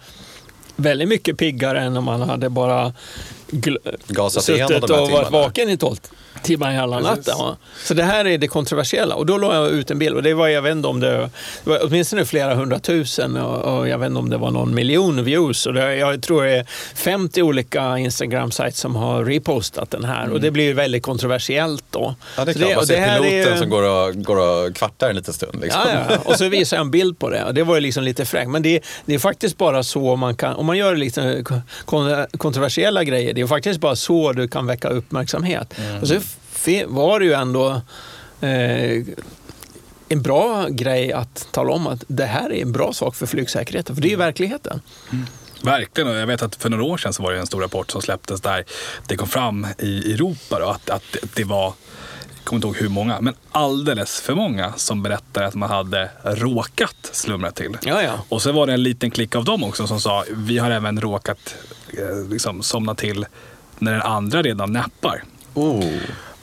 väldigt 0.79 1.09
mycket 1.09 1.39
piggare 1.39 1.81
än 1.81 1.97
om 1.97 2.05
man 2.05 2.23
hade 2.23 2.49
bara 2.51 2.93
Gasat 4.09 4.45
suttit 4.45 4.83
och 4.83 5.11
varit 5.11 5.31
vaken 5.31 5.69
i 5.69 5.77
12 5.77 5.97
timmar 6.43 6.73
hela 6.73 7.01
natten. 7.01 7.35
Ja. 7.39 7.57
Så 7.85 7.95
det 7.95 8.03
här 8.03 8.25
är 8.25 8.39
det 8.39 8.49
kontroversiella. 8.49 9.15
Och 9.15 9.27
då 9.27 9.39
la 9.39 9.55
jag 9.55 9.71
ut 9.71 9.91
en 9.91 9.99
bild 9.99 10.17
och 10.17 10.23
det 10.23 10.35
var, 10.35 10.49
jag 10.49 10.63
vet 10.63 10.73
inte 10.73 10.89
om 10.89 11.01
det, 11.01 11.31
det 11.65 11.71
var 11.71 11.81
åtminstone 11.85 12.25
flera 12.25 12.55
hundratusen 12.55 13.37
och, 13.37 13.79
och 13.79 13.89
jag 13.89 13.99
vet 13.99 14.07
inte 14.07 14.19
om 14.19 14.31
det 14.31 14.37
var 14.37 14.51
någon 14.51 14.75
miljon 14.75 15.25
views. 15.25 15.67
Och 15.67 15.75
det, 15.75 15.97
jag 15.97 16.23
tror 16.23 16.45
det 16.45 16.57
är 16.57 16.67
50 16.95 17.43
olika 17.43 17.99
Instagram-sajter 17.99 18.79
som 18.79 18.97
har 18.97 19.25
repostat 19.25 19.91
den 19.91 20.05
här 20.05 20.23
mm. 20.23 20.33
och 20.33 20.41
det 20.41 20.51
blir 20.51 20.75
väldigt 20.75 21.03
kontroversiellt 21.03 21.85
då. 21.91 22.15
Ja, 22.37 22.45
det 22.45 22.51
är 22.51 22.55
klart. 22.55 22.77
Man 22.77 22.87
ser 22.87 23.19
piloten 23.19 23.53
är... 23.53 23.57
som 23.57 23.71
går 23.71 23.83
och, 23.83 24.25
går 24.25 24.37
och 24.37 24.77
kvartar 24.77 25.11
en 25.11 25.17
liten 25.17 25.35
stund. 25.35 25.61
Liksom. 25.61 25.81
Ja, 25.85 26.07
ja. 26.11 26.17
Och 26.25 26.37
så 26.37 26.49
visar 26.49 26.77
jag 26.77 26.85
en 26.85 26.91
bild 26.91 27.19
på 27.19 27.31
det 27.31 27.45
och 27.45 27.55
det 27.55 27.63
var 27.63 27.81
liksom 27.81 28.05
lite 28.05 28.25
fräckt. 28.25 28.51
Men 28.51 28.63
det, 28.63 28.81
det, 29.05 29.15
är 29.15 29.19
faktiskt 29.19 29.59
bara 29.59 29.83
så 29.83 30.17
man 30.17 30.37
kan, 30.37 30.55
om 30.55 30.67
man 30.67 30.79
gör 30.79 30.97
lite 30.97 31.45
kontroversiella 32.39 33.05
grejer, 33.05 33.35
det 33.35 33.41
är 33.41 33.47
faktiskt 33.47 33.81
bara 33.81 33.97
så 33.97 34.33
du 34.33 34.49
kan 34.49 34.67
väcka 34.67 34.89
uppmärksamhet. 34.89 35.79
Mm. 35.79 36.01
Och 36.01 36.09
så 36.09 36.21
var 36.89 37.21
det 37.21 37.27
ju 37.27 37.33
ändå 37.33 37.81
eh, 38.41 39.05
en 40.09 40.23
bra 40.23 40.69
grej 40.69 41.13
att 41.13 41.49
tala 41.51 41.73
om 41.73 41.87
att 41.87 42.05
det 42.07 42.25
här 42.25 42.53
är 42.53 42.63
en 42.63 42.73
bra 42.73 42.93
sak 42.93 43.17
för 43.17 43.27
flygsäkerheten, 43.27 43.95
för 43.95 44.03
det 44.03 44.09
är 44.09 44.11
ju 44.11 44.15
mm. 44.15 44.27
verkligheten. 44.27 44.81
Mm. 45.13 45.27
Verkligen, 45.63 46.11
och 46.11 46.17
jag 46.17 46.27
vet 46.27 46.43
att 46.43 46.55
för 46.55 46.71
några 46.71 46.85
år 46.85 46.97
sedan 46.97 47.13
så 47.13 47.23
var 47.23 47.33
det 47.33 47.39
en 47.39 47.47
stor 47.47 47.61
rapport 47.61 47.91
som 47.91 48.03
släpptes 48.03 48.41
där 48.41 48.65
det 49.07 49.17
kom 49.17 49.29
fram 49.29 49.67
i 49.79 50.13
Europa 50.13 50.59
då, 50.59 50.67
att, 50.67 50.91
att 50.91 51.17
det 51.35 51.45
var 51.45 51.73
jag 52.49 52.51
kommer 52.51 52.57
inte 52.57 52.67
ihåg 52.67 52.77
hur 52.77 52.89
många, 52.89 53.21
men 53.21 53.35
alldeles 53.53 54.21
för 54.21 54.35
många 54.35 54.73
som 54.77 55.03
berättade 55.03 55.47
att 55.47 55.55
man 55.55 55.71
hade 55.71 56.11
råkat 56.25 57.11
slumra 57.13 57.51
till. 57.51 57.77
Ja, 57.83 58.03
ja. 58.03 58.13
Och 58.29 58.43
så 58.43 58.53
var 58.53 58.67
det 58.67 58.73
en 58.73 58.83
liten 58.83 59.11
klick 59.11 59.37
av 59.37 59.45
dem 59.45 59.65
också 59.65 59.87
som 59.87 60.01
sa, 60.01 60.25
vi 60.31 60.59
har 60.59 60.71
även 60.71 61.01
råkat 61.01 61.55
eh, 61.99 62.31
liksom, 62.31 62.63
somna 62.63 62.95
till 62.95 63.27
när 63.79 63.93
den 63.93 64.03
andra 64.03 64.43
redan 64.43 64.73
nappar. 64.73 65.25
Oh. 65.55 65.85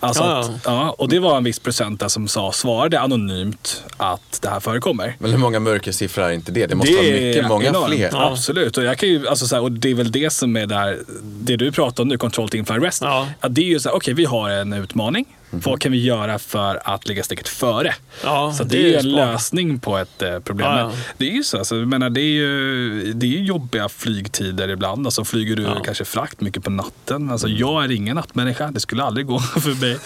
Alltså 0.06 0.24
ja, 0.24 0.40
att, 0.40 0.52
ja. 0.66 0.96
och 0.98 1.10
det 1.10 1.20
var 1.20 1.38
en 1.38 1.44
viss 1.44 1.60
procent 1.60 2.00
där 2.00 2.08
som 2.08 2.28
sa, 2.28 2.52
svarade 2.52 3.00
anonymt 3.00 3.84
att 3.98 4.40
det 4.42 4.50
här 4.50 4.60
förekommer. 4.60 5.16
Men 5.20 5.32
hur 5.32 5.38
många 5.38 5.60
mörkersiffror 5.60 6.24
är 6.24 6.32
inte 6.32 6.52
det? 6.52 6.66
Det 6.66 6.76
måste 6.76 6.92
det 6.92 6.98
vara 6.98 7.22
mycket, 7.22 7.48
många 7.48 7.66
enormt. 7.66 7.96
fler. 7.96 8.10
Ja. 8.12 8.32
Absolut, 8.32 8.78
och, 8.78 8.84
jag 8.84 8.98
kan 8.98 9.10
ju, 9.10 9.28
alltså, 9.28 9.48
så 9.48 9.56
här, 9.56 9.62
och 9.62 9.72
det 9.72 9.92
är 9.92 9.96
väl 9.96 10.12
det 10.12 10.30
som 10.34 10.56
är 10.56 10.66
där, 10.66 11.00
det 11.22 11.56
du 11.56 11.72
pratar 11.72 12.04
om 12.04 12.10
nu, 12.10 12.18
control 12.18 12.50
to 12.50 12.58
infly 12.58 12.76
rest. 12.76 13.02
Ja. 13.02 13.28
Att 13.40 13.56
det 13.56 13.62
är 13.62 13.66
ju 13.66 13.80
så 13.80 13.90
här, 13.90 13.96
okej 13.96 14.14
okay, 14.14 14.14
vi 14.14 14.26
har 14.26 14.50
en 14.50 14.74
utmaning 14.74 15.26
Vad 15.50 15.82
kan 15.82 15.92
vi 15.92 16.04
göra 16.04 16.40
för 16.40 16.82
att 16.84 17.08
ligga 17.08 17.24
steget 17.24 17.48
före? 17.48 17.94
Ja, 18.24 18.54
så 18.58 18.64
det, 18.64 18.70
det 18.70 18.78
är 18.84 18.88
ju 18.88 18.96
en 18.96 19.02
smart. 19.02 19.16
lösning 19.16 19.80
på 19.80 19.98
ett 19.98 20.22
eh, 20.22 20.40
problem. 20.40 20.68
Ja, 20.68 20.76
Men 20.76 20.86
ja. 20.86 20.92
Det 21.18 21.26
är 21.30 21.32
ju 21.34 21.44
så. 21.44 21.58
Alltså, 21.58 21.76
jag 21.76 21.88
menar, 21.88 22.10
det, 22.10 22.22
är 22.22 22.24
ju, 22.34 23.14
det 23.14 23.26
är 23.26 23.30
ju 23.30 23.44
jobbiga 23.44 23.90
flygtider 23.90 24.70
ibland. 24.70 25.08
Alltså, 25.08 25.24
flyger 25.26 25.56
du 25.56 25.64
Ja. 25.64 25.82
kanske 25.86 26.06
frakt 26.06 26.42
mycket 26.42 26.64
på 26.64 26.70
natten. 26.70 27.32
Alltså, 27.32 27.48
jag 27.48 27.84
är 27.84 27.92
ingen 27.92 28.16
nattmänniska. 28.16 28.68
Det 28.72 28.80
skulle 28.80 29.04
aldrig 29.04 29.26
gå 29.28 29.40
för 29.60 29.82
mig. 29.82 29.98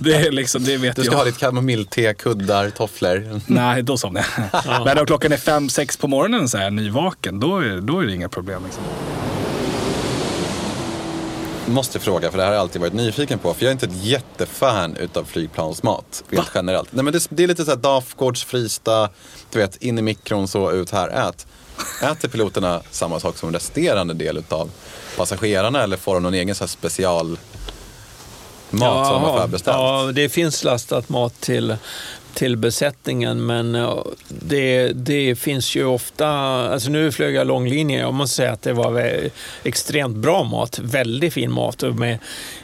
Det, 0.00 0.14
är 0.14 0.30
liksom, 0.32 0.64
det 0.64 0.76
vet 0.76 0.96
Du 0.96 1.02
ska 1.02 1.12
jag. 1.12 1.18
ha 1.18 1.24
ditt 1.24 1.38
kamomillte, 1.38 2.14
kuddar, 2.14 2.70
tofflor. 2.70 3.40
Nej, 3.46 3.82
då 3.82 3.96
somnar 3.96 4.26
jag. 4.64 4.84
Men 4.84 4.98
om 4.98 5.06
klockan 5.06 5.32
är 5.32 5.36
fem, 5.36 5.68
sex 5.68 5.96
på 5.96 6.08
morgonen 6.08 6.48
så 6.48 6.58
är 6.58 6.62
jag 6.62 6.72
nyvaken. 6.72 7.40
Då 7.40 7.58
är, 7.58 7.80
då 7.80 8.00
är 8.00 8.06
det 8.06 8.14
inga 8.14 8.28
problem. 8.28 8.62
Liksom. 8.64 8.82
Måste 11.70 11.98
fråga, 11.98 12.30
för 12.30 12.38
det 12.38 12.44
här 12.44 12.50
har 12.50 12.54
jag 12.54 12.62
alltid 12.62 12.80
varit 12.80 12.92
nyfiken 12.92 13.38
på. 13.38 13.54
För 13.54 13.62
jag 13.62 13.68
är 13.68 13.72
inte 13.72 13.86
ett 13.86 14.04
jättefan 14.04 14.96
utav 14.96 15.24
flygplansmat. 15.24 16.24
Rent 16.28 16.50
generellt. 16.54 16.92
Nej, 16.92 17.04
men 17.04 17.12
det, 17.12 17.26
det 17.30 17.42
är 17.42 17.48
lite 17.48 17.64
så 17.64 17.70
här 17.70 17.78
Dafgårds, 17.78 18.44
Frista, 18.44 19.08
du 19.52 19.58
vet, 19.58 19.76
in 19.76 19.98
i 19.98 20.02
mikron, 20.02 20.48
så 20.48 20.72
ut 20.72 20.90
här, 20.90 21.08
ät. 21.08 21.46
Äter 22.02 22.28
piloterna 22.28 22.82
samma 22.90 23.20
sak 23.20 23.36
som 23.38 23.52
resterande 23.52 24.14
del 24.14 24.36
utav 24.38 24.70
passagerarna 25.16 25.82
eller 25.82 25.96
får 25.96 26.14
de 26.14 26.22
någon 26.22 26.34
egen 26.34 26.54
så 26.54 26.64
här 26.64 26.68
special 26.68 27.38
mat 28.70 29.06
som 29.06 29.14
de 29.14 29.22
har 29.22 29.38
förbeställt? 29.38 29.76
Ja, 29.76 30.10
det 30.14 30.28
finns 30.28 30.64
lastat 30.64 31.08
mat 31.08 31.40
till, 31.40 31.76
till 32.34 32.56
besättningen, 32.56 33.46
men 33.46 33.74
eh, 33.74 33.98
det, 34.28 34.88
det 34.88 35.34
finns 35.38 35.76
ju 35.76 35.84
ofta... 35.84 36.28
Alltså 36.28 36.90
nu 36.90 37.12
flög 37.12 37.34
jag 37.34 37.46
långlinje. 37.46 38.00
Jag 38.00 38.14
måste 38.14 38.36
säga 38.36 38.52
att 38.52 38.62
det 38.62 38.72
var 38.72 39.20
extremt 39.64 40.16
bra 40.16 40.44
mat. 40.44 40.78
Väldigt 40.78 41.32
fin 41.34 41.52
mat. 41.52 41.82
Och 41.82 41.94
med, 41.94 42.18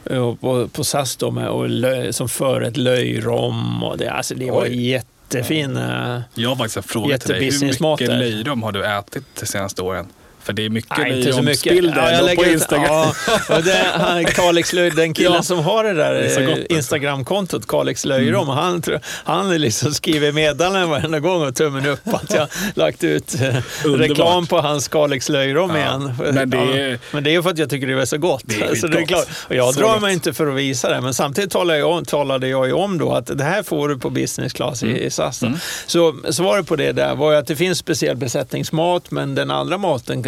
och 0.04 0.40
på, 0.40 0.68
på 0.68 0.84
SAS 0.84 1.16
då, 1.16 1.30
med, 1.30 1.48
och 1.48 1.68
lö, 1.68 2.12
som 2.12 2.28
förrätt 2.28 2.76
löjrom. 2.76 3.82
Och 3.84 3.98
det, 3.98 4.10
alltså 4.10 4.34
det 4.34 4.50
var 4.50 4.62
Oj. 4.62 4.88
jättefin... 4.90 5.76
eh, 5.76 6.20
Jag 6.34 6.48
har 6.48 6.56
faktiskt 6.56 6.76
en 6.76 6.82
fråga 6.82 7.18
till 7.18 7.30
dig. 7.34 7.44
Hur 7.44 7.90
mycket 7.92 8.08
löjrom 8.08 8.62
har 8.62 8.72
du 8.72 8.84
ätit 8.84 9.24
de 9.40 9.46
senaste 9.46 9.82
åren? 9.82 10.06
För 10.47 10.53
det 10.53 10.64
är 10.64 10.70
mycket 10.70 10.99
Nej, 10.99 11.18
inte 11.20 11.32
så 11.32 11.42
mycket. 11.42 11.72
jag 11.84 12.36
på 12.36 12.44
ut- 12.44 12.53
Instagram. 12.53 13.09
Ja, 13.49 13.61
det, 13.64 13.86
han, 13.94 14.24
Kalix 14.24 14.72
Löj, 14.72 14.90
den 14.90 15.14
killen 15.14 15.32
Ja. 15.32 15.42
som 15.42 15.59
har 15.59 15.84
det 15.84 15.92
där 15.94 16.14
eh, 16.14 16.24
alltså. 16.24 16.74
Instagramkontot, 16.74 17.66
Kalix 17.66 18.05
Löjrom, 18.05 18.49
han, 18.49 18.82
tror- 18.82 19.01
han 19.05 19.57
liksom 19.61 19.94
skriver 19.94 20.32
meddelanden 20.32 20.90
varenda 20.90 21.20
gång 21.20 21.42
och 21.47 21.55
tummen 21.57 21.86
upp 21.86 22.01
att 22.14 22.34
jag 22.34 22.49
lagt 22.74 23.05
ut 23.05 23.34
eh, 23.40 23.57
Underbart. 23.84 24.11
reklam 24.11 24.47
på 24.47 24.61
hans 24.61 24.88
Kalix 24.88 25.28
Löjrom 25.28 25.70
Ja, 25.70 25.76
igen. 25.78 26.14
men 26.34 26.51
det 26.51 26.57
är- 26.59 26.90
ja, 26.92 26.99
men 27.11 27.24
det 27.24 27.34
är 27.34 27.42
för 27.42 27.51
att 27.51 27.59
jag 27.59 27.70
tycker 27.70 27.86
det 27.86 28.03
är 28.03 28.05
så 28.05 28.18
gott. 28.18 28.42
Det 28.44 28.61
är 28.62 28.74
så 28.74 28.86
det 28.86 28.99
är 28.99 29.07
klart. 29.07 29.26
Och 29.49 29.55
jag 29.55 29.74
Så 29.74 29.80
drar 29.80 29.92
gott. 29.92 30.03
mig 30.03 30.12
inte 30.12 30.32
för 30.32 30.47
att 30.47 30.55
visa 30.57 30.88
det, 30.90 31.01
men 31.01 31.14
samtidigt 31.14 31.51
talade 31.51 31.78
jag, 31.78 31.90
om, 31.90 32.05
talade 32.05 32.49
jag 32.49 32.66
ju 32.66 32.72
om 32.72 32.99
då 32.99 33.12
att 33.12 33.38
det 33.38 33.44
här 33.44 33.62
får 33.62 33.88
du 33.88 33.99
på 33.99 34.11
business 34.11 34.53
class 34.53 34.82
i, 34.82 35.05
i 35.05 35.11
SAS. 35.11 35.42
Mm. 35.42 35.59
Så 35.86 36.14
svaret 36.30 36.66
på 36.66 36.76
det 36.76 36.92
där 36.92 37.14
var 37.14 37.32
ju 37.32 37.38
att 37.38 37.47
det 37.47 37.57
finns 37.57 37.78
speciell 37.78 38.16
besättningsmat, 38.16 39.11
men 39.11 39.34
den 39.34 39.51
andra 39.51 39.78
maten 39.78 40.22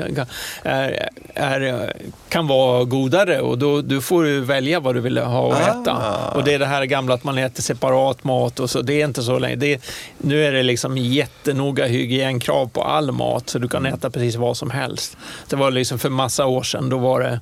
är, 0.62 1.08
är, 1.34 1.92
kan 2.28 2.46
vara 2.46 2.84
godare 2.84 3.40
och 3.40 3.58
då 3.58 3.80
du 3.82 4.00
får 4.00 4.22
du 4.24 4.40
välja 4.40 4.80
vad 4.80 4.94
du 4.94 5.00
vill 5.00 5.18
ha 5.18 5.52
att 5.52 5.68
Ah. 5.68 5.80
äta. 5.82 6.30
Och 6.34 6.44
det 6.44 6.54
är 6.54 6.58
det 6.58 6.66
här 6.66 6.84
gamla 6.84 7.14
att 7.14 7.24
man 7.24 7.38
äter 7.38 7.62
separat 7.62 8.24
mat 8.24 8.60
och 8.60 8.70
så. 8.70 8.82
Det 8.82 9.00
är 9.00 9.04
inte 9.04 9.22
så 9.22 9.38
länge. 9.38 9.56
Det 9.56 9.80
nu 10.18 10.44
är 10.44 10.52
det 10.52 10.62
liksom 10.62 10.96
jättenoga 10.98 11.86
hygienkrav 11.86 12.68
på 12.68 12.82
all 12.82 13.12
mat 13.12 13.48
så 13.50 13.58
du 13.58 13.68
kan 13.68 13.86
äta 13.86 14.10
precis 14.10 14.36
vad 14.36 14.56
som 14.56 14.70
helst. 14.70 15.16
Det 15.48 15.56
var 15.56 15.70
liksom 15.70 15.98
för 15.98 16.10
massa 16.10 16.46
år 16.46 16.62
sedan, 16.62 16.88
då 16.88 16.98
var 16.98 17.20
det, 17.20 17.40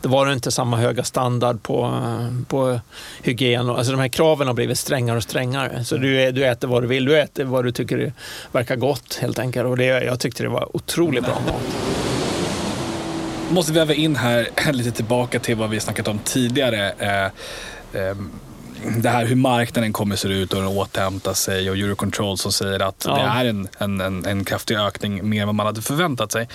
då 0.00 0.08
var 0.08 0.26
det 0.26 0.32
inte 0.32 0.50
samma 0.50 0.76
höga 0.76 1.04
standard 1.04 1.62
på, 1.62 2.02
på 2.48 2.80
hygien. 3.22 3.70
Alltså 3.70 3.92
de 3.92 4.00
här 4.00 4.08
kraven 4.08 4.46
har 4.46 4.54
blivit 4.54 4.78
strängare 4.78 5.16
och 5.16 5.22
strängare. 5.22 5.84
Så 5.84 5.96
du, 5.96 6.32
du 6.32 6.46
äter 6.46 6.68
vad 6.68 6.82
du 6.82 6.86
vill, 6.86 7.04
du 7.04 7.18
äter 7.18 7.44
vad 7.44 7.64
du 7.64 7.72
tycker 7.72 8.12
verkar 8.52 8.76
gott 8.76 9.18
helt 9.20 9.38
enkelt. 9.38 9.66
Och 9.66 9.76
det, 9.76 9.84
jag 9.84 10.20
tyckte 10.20 10.42
det 10.42 10.48
var 10.48 10.76
otroligt 10.76 11.24
bra 11.24 11.40
mat. 11.46 11.76
måste 13.50 13.72
väva 13.72 13.94
in 13.94 14.16
här 14.16 14.48
lite 14.72 14.90
tillbaka 14.90 15.38
till 15.38 15.56
vad 15.56 15.70
vi 15.70 15.80
snackat 15.80 16.08
om 16.08 16.18
tidigare. 16.18 16.90
Eh, 16.98 17.24
eh, 18.02 18.16
det 18.84 19.08
här 19.08 19.26
hur 19.26 19.36
marknaden 19.36 19.92
kommer 19.92 20.16
se 20.16 20.28
ut 20.28 20.52
och 20.52 20.58
den 20.58 20.68
återhämtar 20.68 21.34
sig 21.34 21.70
och 21.70 21.76
Eurocontrol 21.76 22.38
som 22.38 22.52
säger 22.52 22.80
att 22.80 23.04
Ja. 23.08 23.14
det 23.14 23.20
är 23.20 23.44
en, 23.44 23.68
en, 23.78 24.00
en, 24.00 24.24
en 24.26 24.44
kraftig 24.44 24.76
ökning 24.76 25.28
mer 25.28 25.40
än 25.40 25.48
vad 25.48 25.54
man 25.54 25.66
hade 25.66 25.82
förväntat 25.82 26.32
sig. 26.32 26.48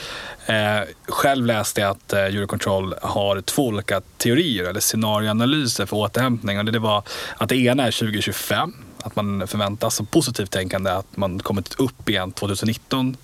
Eh, 0.45 0.79
själv 1.07 1.45
läste 1.45 1.81
jag 1.81 1.89
att 1.89 2.13
eh, 2.13 2.19
Eurocontrol 2.19 2.95
har 3.01 3.41
två 3.41 3.67
olika 3.67 4.01
teorier 4.17 4.63
eller 4.63 4.79
scenarioanalyser 4.79 5.85
för 5.85 5.97
återhämtning. 5.97 6.59
Och 6.59 6.65
det, 6.65 6.71
det 6.71 6.79
var 6.79 7.03
att 7.37 7.49
det 7.49 7.55
ena 7.55 7.87
är 7.87 7.91
2025, 7.91 8.73
att 9.03 9.15
man 9.15 9.47
förväntas 9.47 9.95
som 9.95 10.05
positivt 10.05 10.51
tänkande 10.51 10.91
att 10.91 11.17
man 11.17 11.39
kommit 11.39 11.75
upp 11.79 12.09
igen 12.09 12.31
2019 12.31 13.17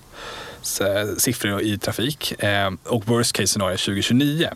eh, 0.80 1.16
siffror 1.18 1.60
i 1.62 1.78
trafik 1.78 2.42
eh, 2.42 2.70
och 2.84 3.06
worst 3.06 3.32
case 3.32 3.46
scenario 3.46 3.76
2029. 3.76 4.48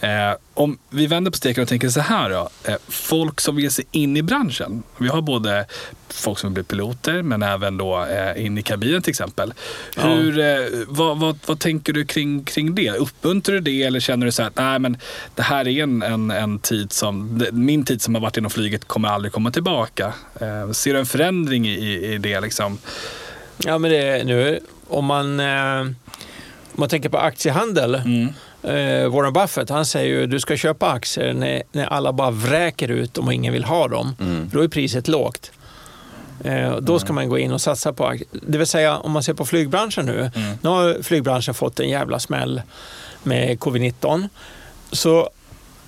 Eh, 0.00 0.36
om 0.54 0.78
vi 0.90 1.06
vänder 1.06 1.30
på 1.30 1.36
steken 1.36 1.62
och 1.62 1.68
tänker 1.68 1.88
så 1.88 2.00
här 2.00 2.30
då. 2.30 2.48
Eh, 2.64 2.76
folk 2.88 3.40
som 3.40 3.56
vill 3.56 3.70
sig 3.70 3.84
in 3.90 4.16
i 4.16 4.22
branschen. 4.22 4.82
Vi 4.98 5.08
har 5.08 5.22
både 5.22 5.66
folk 6.08 6.38
som 6.38 6.50
vill 6.50 6.54
bli 6.54 6.62
piloter 6.62 7.22
men 7.22 7.42
även 7.42 7.78
då 7.78 8.04
eh, 8.04 8.44
in 8.44 8.58
i 8.58 8.62
kabinen 8.62 9.02
till 9.02 9.10
exempel. 9.10 9.54
Ja. 9.96 10.02
Hur, 10.02 10.38
eh, 10.38 10.56
vad, 10.88 11.18
vad, 11.18 11.38
vad 11.46 11.60
tänker 11.60 11.92
du 11.92 12.04
kring, 12.04 12.44
kring 12.44 12.74
det? 12.74 12.90
Uppmuntrar 12.90 13.54
du 13.54 13.60
det 13.60 13.82
eller 13.82 14.00
känner 14.00 14.26
du 14.26 14.32
så 14.32 14.42
här 14.42 14.48
att 14.48 14.56
nej, 14.56 14.78
men 14.78 14.96
det 15.34 15.42
här 15.42 15.68
är 15.68 15.82
en, 15.82 16.02
en, 16.02 16.30
en 16.30 16.58
tid 16.58 16.92
som, 16.92 17.44
min 17.52 17.84
tid 17.84 18.02
som 18.02 18.14
har 18.14 18.22
varit 18.22 18.36
inom 18.36 18.50
flyget 18.50 18.84
kommer 18.84 19.08
aldrig 19.08 19.32
komma 19.32 19.50
tillbaka. 19.50 20.12
Eh, 20.40 20.70
ser 20.70 20.92
du 20.92 20.98
en 20.98 21.06
förändring 21.06 21.68
i, 21.68 22.12
i 22.14 22.18
det 22.18 22.40
liksom? 22.40 22.78
Ja, 23.58 23.78
men 23.78 23.90
det, 23.90 24.24
nu, 24.24 24.60
om 24.88 25.04
man, 25.04 25.40
eh, 25.40 25.80
om 25.80 25.94
man 26.72 26.88
tänker 26.88 27.08
på 27.08 27.18
aktiehandel. 27.18 27.94
Mm. 27.94 28.28
Eh, 28.66 29.08
Warren 29.08 29.32
Buffett 29.32 29.70
han 29.70 29.86
säger 29.86 30.20
ju 30.20 30.26
du 30.26 30.40
ska 30.40 30.56
köpa 30.56 30.90
aktier 30.90 31.32
när, 31.32 31.62
när 31.72 31.86
alla 31.86 32.12
bara 32.12 32.30
vräker 32.30 32.88
ut 32.88 33.14
dem 33.14 33.26
och 33.26 33.34
ingen 33.34 33.52
vill 33.52 33.64
ha 33.64 33.88
dem. 33.88 34.16
Mm. 34.20 34.50
Då 34.52 34.60
är 34.60 34.68
priset 34.68 35.08
lågt. 35.08 35.52
Eh, 36.44 36.76
då 36.76 36.98
ska 36.98 37.12
man 37.12 37.28
gå 37.28 37.38
in 37.38 37.52
och 37.52 37.60
satsa 37.60 37.92
på 37.92 38.06
aktier. 38.06 38.28
Det 38.32 38.58
vill 38.58 38.66
säga 38.66 38.96
om 38.96 39.12
man 39.12 39.22
ser 39.22 39.34
på 39.34 39.44
flygbranschen 39.44 40.06
nu. 40.06 40.30
Mm. 40.34 40.58
Nu 40.62 40.68
har 40.68 41.02
flygbranschen 41.02 41.54
fått 41.54 41.80
en 41.80 41.88
jävla 41.88 42.18
smäll 42.18 42.62
med 43.22 43.58
covid-19. 43.58 44.28
Så 44.92 45.30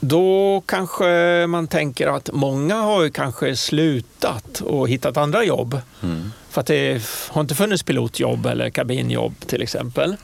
då 0.01 0.62
kanske 0.66 1.47
man 1.49 1.66
tänker 1.66 2.07
att 2.07 2.31
många 2.33 2.74
har 2.74 3.03
ju 3.03 3.11
kanske 3.11 3.57
slutat 3.57 4.61
och 4.61 4.89
hittat 4.89 5.16
andra 5.16 5.45
jobb. 5.45 5.81
Mm. 6.03 6.33
För 6.51 6.61
att 6.61 6.66
det 6.66 7.03
har 7.29 7.41
inte 7.41 7.55
funnits 7.55 7.83
pilotjobb 7.83 8.47
eller 8.47 8.70
kabinjobb 8.70 9.35
till 9.47 9.62
exempel. 9.62 10.16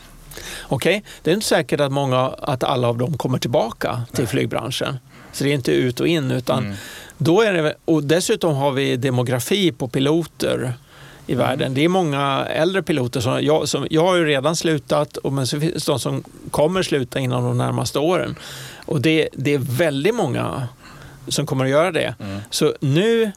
Okej, 0.62 1.04
det 1.22 1.30
är 1.30 1.34
inte 1.34 1.46
säkert 1.46 1.80
att, 1.80 1.92
många, 1.92 2.20
att 2.38 2.64
alla 2.64 2.88
av 2.88 2.98
dem 2.98 3.18
kommer 3.18 3.38
tillbaka 3.38 4.02
till 4.12 4.26
flygbranschen. 4.26 4.98
Så 5.32 5.44
det 5.44 5.50
är 5.50 5.54
inte 5.54 5.72
ut 5.72 6.00
och 6.00 6.08
in. 6.08 6.30
utan 6.30 6.64
Mm. 6.64 6.76
då 7.18 7.42
är 7.42 7.52
det, 7.52 7.74
Och 7.84 8.04
dessutom 8.04 8.54
har 8.54 8.70
vi 8.72 8.96
demografi 8.96 9.72
på 9.72 9.88
piloter 9.88 10.72
i 11.26 11.34
världen. 11.34 11.74
Det 11.74 11.84
är 11.84 11.88
många 11.88 12.46
äldre 12.46 12.82
piloter 12.82 13.20
som 13.20 13.42
jag, 13.42 13.68
som, 13.68 13.86
jag 13.90 14.02
har 14.06 14.16
ju 14.16 14.24
redan 14.24 14.56
slutat, 14.56 15.16
och 15.16 15.32
men 15.32 15.46
så 15.46 15.60
finns 15.60 15.84
det 15.84 15.92
de 15.92 16.00
som 16.00 16.24
kommer 16.50 16.82
sluta 16.82 17.18
inom 17.18 17.44
de 17.44 17.58
närmaste 17.58 17.98
åren. 17.98 18.36
Och 18.86 19.00
det, 19.00 19.28
det 19.32 19.54
är 19.54 19.58
väldigt 19.58 20.14
många 20.14 20.68
som 21.28 21.46
kommer 21.46 21.64
att 21.64 21.70
göra 21.70 21.92
det. 21.92 22.14
Mm. 22.20 22.40
Så 22.50 22.74
nu, 22.80 23.32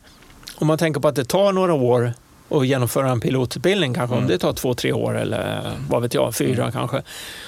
om 0.55 0.67
man 0.67 0.77
tänker 0.77 0.99
på 0.99 1.07
att 1.07 1.15
det 1.15 1.25
tar 1.25 1.51
några 1.51 1.73
år 1.73 2.13
att 2.49 2.67
genomföra 2.67 3.09
en 3.11 3.19
pilotutbildning, 3.19 3.93
kanske 3.93 4.13
om 4.15 4.17
Mm. 4.23 4.29
det 4.31 4.37
tar 4.37 4.53
två, 4.53 4.73
tre 4.73 4.93
år 4.93 5.17
eller 5.17 5.71
vad 5.89 6.01
vet 6.01 6.13
jag, 6.13 6.35
fyra 6.35 6.71
kanske, 6.71 7.01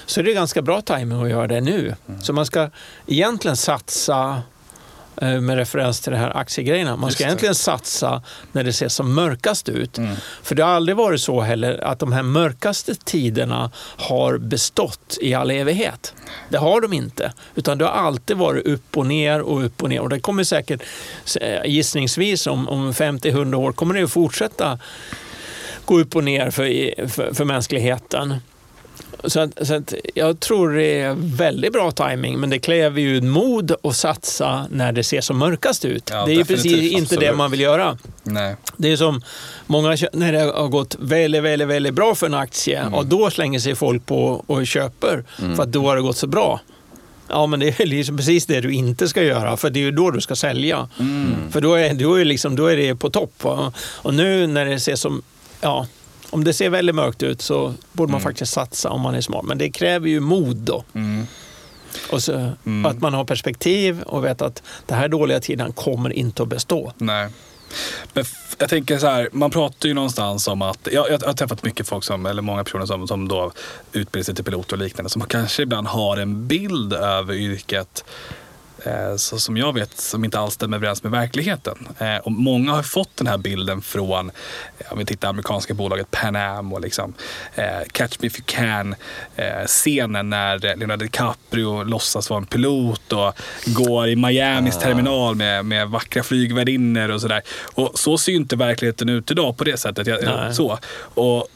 så 0.06 0.20
är 0.20 0.24
det 0.24 0.32
ganska 0.32 0.62
bra 0.62 0.80
timing 0.80 1.22
att 1.22 1.30
göra 1.30 1.46
det 1.46 1.60
nu. 1.60 1.94
Så 2.22 2.32
man 2.32 2.46
ska 2.46 2.70
egentligen 3.06 3.56
satsa 3.56 4.42
med 5.20 5.56
referens 5.56 6.00
till 6.00 6.12
det 6.12 6.18
här 6.18 6.36
aktiegrejerna. 6.36 6.96
Man 6.96 7.10
ska 7.10 7.24
egentligen 7.24 7.54
satsa 7.54 8.22
när 8.52 8.64
det 8.64 8.72
ser 8.72 8.88
som 8.88 9.14
mörkast 9.14 9.68
ut. 9.68 9.98
Mm. 9.98 10.16
För 10.42 10.54
det 10.54 10.62
har 10.62 10.70
aldrig 10.70 10.96
varit 10.96 11.20
så 11.20 11.40
heller 11.40 11.84
att 11.84 11.98
de 11.98 12.12
här 12.12 12.22
mörkaste 12.22 12.94
tiderna 12.94 13.70
har 13.96 14.38
bestått 14.38 15.18
i 15.20 15.34
all 15.34 15.50
evighet. 15.50 16.14
Det 16.48 16.58
har 16.58 16.80
de 16.80 16.92
inte. 16.92 17.32
Utan 17.54 17.78
det 17.78 17.84
har 17.84 17.92
alltid 17.92 18.36
varit 18.36 18.66
upp 18.66 18.96
och 18.96 19.06
ner 19.06 19.40
och 19.40 19.64
upp 19.64 19.82
och 19.82 19.88
ner. 19.88 20.00
Och 20.00 20.08
det 20.08 20.20
kommer 20.20 20.44
säkert 20.44 20.82
eh, 21.40 21.64
gissningsvis 21.64 22.46
om, 22.46 22.68
om 22.68 22.92
50-100 22.92 23.54
år 23.54 23.72
kommer 23.72 23.94
det 23.94 24.02
att 24.02 24.10
fortsätta 24.10 24.78
gå 25.84 26.00
upp 26.00 26.16
och 26.16 26.24
ner 26.24 26.50
för, 26.50 27.08
för, 27.08 27.34
för 27.34 27.44
mänskligheten. 27.44 28.34
Så, 29.24 29.40
att, 29.40 29.66
så 29.66 29.74
att 29.74 29.94
jag 30.14 30.40
tror 30.40 30.72
det 30.74 31.00
är 31.00 31.14
väldigt 31.18 31.72
bra 31.72 31.90
timing 31.90 32.38
men 32.40 32.50
det 32.50 32.58
kräver 32.58 33.00
ju 33.00 33.20
mod 33.20 33.72
att 33.82 33.96
satsa 33.96 34.66
när 34.70 34.92
det 34.92 35.02
ser 35.02 35.20
som 35.20 35.38
mörkast 35.38 35.84
ut. 35.84 36.10
Ja, 36.12 36.26
det 36.26 36.32
är 36.32 36.36
ju 36.36 36.44
precis 36.44 36.92
inte 36.92 37.14
det 37.14 37.16
absolut. 37.16 37.36
man 37.36 37.50
vill 37.50 37.60
göra. 37.60 37.98
Nej. 38.22 38.56
Det 38.76 38.92
är 38.92 38.96
som 38.96 39.22
många 39.66 39.96
när 40.12 40.32
det 40.32 40.38
har 40.40 40.68
gått 40.68 40.96
väldigt, 41.00 41.42
väldigt, 41.42 41.68
väldigt 41.68 41.94
bra 41.94 42.14
för 42.14 42.26
en 42.26 42.34
aktie 42.34 42.80
Mm. 42.80 42.94
och 42.94 43.06
då 43.06 43.30
slänger 43.30 43.58
sig 43.58 43.74
folk 43.74 44.06
på 44.06 44.44
och 44.46 44.66
köper 44.66 45.24
för 45.56 45.62
att 45.62 45.72
då 45.72 45.86
har 45.88 45.96
det 45.96 46.02
gått 46.02 46.16
så 46.16 46.26
bra. 46.26 46.60
Ja, 47.28 47.46
men 47.46 47.60
det 47.60 47.80
är 47.80 47.86
liksom 47.86 48.16
precis 48.16 48.46
det 48.46 48.60
du 48.60 48.72
inte 48.72 49.08
ska 49.08 49.22
göra, 49.22 49.56
för 49.56 49.70
det 49.70 49.78
är 49.80 49.82
ju 49.82 49.90
då 49.90 50.10
du 50.10 50.20
ska 50.20 50.36
sälja. 50.36 50.88
Mm. 50.98 51.34
För 51.50 51.60
då 51.60 51.74
är, 51.74 51.94
då, 51.94 52.14
är 52.14 52.24
liksom, 52.24 52.56
då 52.56 52.66
är 52.66 52.76
det 52.76 52.94
på 52.96 53.10
topp. 53.10 53.44
Och 53.80 54.14
nu 54.14 54.46
när 54.46 54.64
det 54.64 54.80
ser 54.80 54.96
som... 54.96 55.22
Ja, 55.60 55.86
om 56.30 56.44
det 56.44 56.52
ser 56.54 56.70
väldigt 56.70 56.94
mörkt 56.94 57.22
ut 57.22 57.42
så 57.42 57.74
borde 57.92 58.12
man 58.12 58.20
faktiskt 58.20 58.52
satsa 58.52 58.90
om 58.90 59.00
man 59.00 59.14
är 59.14 59.20
smart. 59.20 59.44
Men 59.44 59.58
det 59.58 59.70
kräver 59.70 60.08
ju 60.08 60.20
mod 60.20 60.56
då. 60.56 60.84
Mm. 60.94 61.26
Och 62.10 62.22
så, 62.22 62.52
Att 62.86 63.00
man 63.00 63.14
har 63.14 63.24
perspektiv 63.24 64.02
och 64.02 64.24
vet 64.24 64.42
att 64.42 64.62
den 64.86 64.98
här 64.98 65.08
dåliga 65.08 65.40
tiden 65.40 65.72
kommer 65.72 66.10
inte 66.12 66.42
att 66.42 66.48
bestå. 66.48 66.92
Nej. 66.98 67.28
Men 68.12 68.24
jag 68.58 68.68
tänker 68.68 68.98
så 68.98 69.06
här, 69.06 69.28
man 69.32 69.50
pratar 69.50 69.88
ju 69.88 69.94
någonstans 69.94 70.48
om 70.48 70.62
att, 70.62 70.88
jag, 70.92 71.10
jag 71.10 71.18
har 71.26 71.32
träffat 71.32 71.64
mycket 71.64 71.88
folk, 71.88 72.04
som, 72.04 72.26
eller 72.26 72.42
många 72.42 72.64
personer 72.64 72.86
som, 72.86 73.08
som 73.08 73.28
då 73.28 73.52
utbildar 73.92 74.24
sig 74.24 74.34
till 74.34 74.44
pilot 74.44 74.72
och 74.72 74.78
liknande, 74.78 75.10
som 75.10 75.22
kanske 75.22 75.62
ibland 75.62 75.86
har 75.86 76.16
en 76.16 76.46
bild 76.46 76.92
över 76.92 77.34
yrket 77.34 78.04
så 79.16 79.38
som 79.38 79.56
jag 79.56 79.74
vet 79.74 80.00
som 80.00 80.24
inte 80.24 80.38
alls 80.38 80.54
stämmer 80.54 80.76
överens 80.76 81.02
med 81.02 81.12
verkligheten. 81.12 81.88
Eh, 81.98 82.16
och 82.16 82.32
många 82.32 82.72
har 82.72 82.82
fått 82.82 83.16
den 83.16 83.26
här 83.26 83.38
bilden 83.38 83.82
från, 83.82 84.30
eh, 84.78 84.92
om 84.92 84.98
vi 84.98 85.04
tittar 85.04 85.28
amerikanska 85.28 85.74
bolaget 85.74 86.10
Pan 86.10 86.36
Am 86.36 86.72
och 86.72 86.80
liksom, 86.80 87.14
eh, 87.54 87.64
Catch 87.92 88.16
Me 88.20 88.26
If 88.26 88.38
You 88.38 88.44
Can 88.46 88.94
eh, 89.36 89.66
scenen 89.66 90.30
när 90.30 90.58
Leonardo 90.58 91.04
DiCaprio 91.04 91.82
låtsas 91.84 92.30
vara 92.30 92.40
en 92.40 92.46
pilot 92.46 93.12
och 93.12 93.34
går 93.66 94.08
i 94.08 94.16
Miamis 94.16 94.78
terminal 94.78 95.34
med, 95.34 95.64
med 95.64 95.88
vackra 95.88 96.22
flygvärdinnor 96.22 97.08
och 97.08 97.20
sådär. 97.20 97.42
Och 97.74 97.92
så 97.94 98.18
ser 98.18 98.32
ju 98.32 98.38
inte 98.38 98.56
verkligheten 98.56 99.08
ut 99.08 99.30
idag 99.30 99.56
på 99.56 99.64
det 99.64 99.76
sättet. 99.76 100.06
Jag, 100.06 100.54
så. 100.54 100.78
Och 101.14 101.48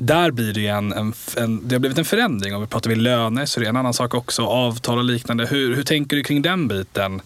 där 0.00 0.30
blir 0.30 0.52
det 0.52 0.66
en, 0.66 0.92
en, 0.92 1.12
en, 1.36 1.68
det 1.68 1.74
har 1.74 1.80
blivit 1.80 1.98
en 1.98 2.04
förändring. 2.04 2.54
Om 2.54 2.60
vi 2.60 2.66
pratar 2.66 2.90
vi 2.90 2.96
löner 2.96 3.46
så 3.46 3.60
är 3.60 3.64
det 3.64 3.68
en 3.68 3.76
annan 3.76 3.94
sak 3.94 4.14
också. 4.14 4.42
Avtal 4.46 4.98
och 4.98 5.04
liknande. 5.04 5.46
Hur, 5.46 5.76
hur 5.76 5.82
tänker 5.82 6.16
du 6.16 6.22
kring 6.22 6.42
den 6.42 6.68
biten 6.68 7.22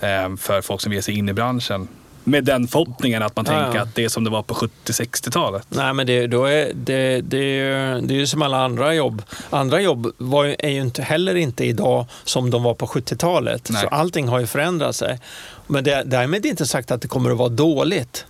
eh, 0.00 0.36
för 0.38 0.60
folk 0.62 0.80
som 0.80 0.92
ger 0.92 1.00
sig 1.00 1.18
in 1.18 1.28
i 1.28 1.32
branschen? 1.32 1.88
Med 2.24 2.44
den 2.44 2.68
förhoppningen 2.68 3.22
att 3.22 3.36
man 3.36 3.44
Ja, 3.48 3.52
tänker 3.52 3.76
ja. 3.78 3.82
att 3.82 3.94
det 3.94 4.04
är 4.04 4.08
som 4.08 4.24
det 4.24 4.30
var 4.30 4.42
på 4.42 4.54
70-60-talet. 4.54 5.66
Nej, 5.68 5.94
men 5.94 6.06
det, 6.06 6.26
då 6.26 6.44
är, 6.44 6.70
det, 6.74 7.20
det, 7.20 7.38
är 7.60 8.00
det 8.00 8.14
är 8.14 8.18
ju 8.18 8.26
som 8.26 8.42
alla 8.42 8.64
andra 8.64 8.94
jobb. 8.94 9.22
Andra 9.50 9.80
jobb 9.80 10.12
var, 10.18 10.44
ju- 10.44 10.56
är 10.58 10.68
ju 10.70 10.80
inte 10.80 11.02
heller 11.02 11.34
inte 11.34 11.64
idag 11.64 12.06
som 12.24 12.50
de 12.50 12.62
var 12.62 12.74
på 12.74 12.86
70-talet. 12.86 13.68
Nej. 13.70 13.82
Så 13.82 13.88
allting 13.88 14.28
har 14.28 14.40
ju 14.40 14.46
förändrat 14.46 14.96
sig. 14.96 15.18
Men 15.66 15.84
det, 15.84 16.02
därmed 16.06 16.46
inte 16.46 16.66
sagt 16.66 16.90
att 16.90 17.02
det 17.02 17.08
kommer 17.08 17.30
att 17.30 17.36
vara 17.38 17.48
dåligt. 17.48 18.26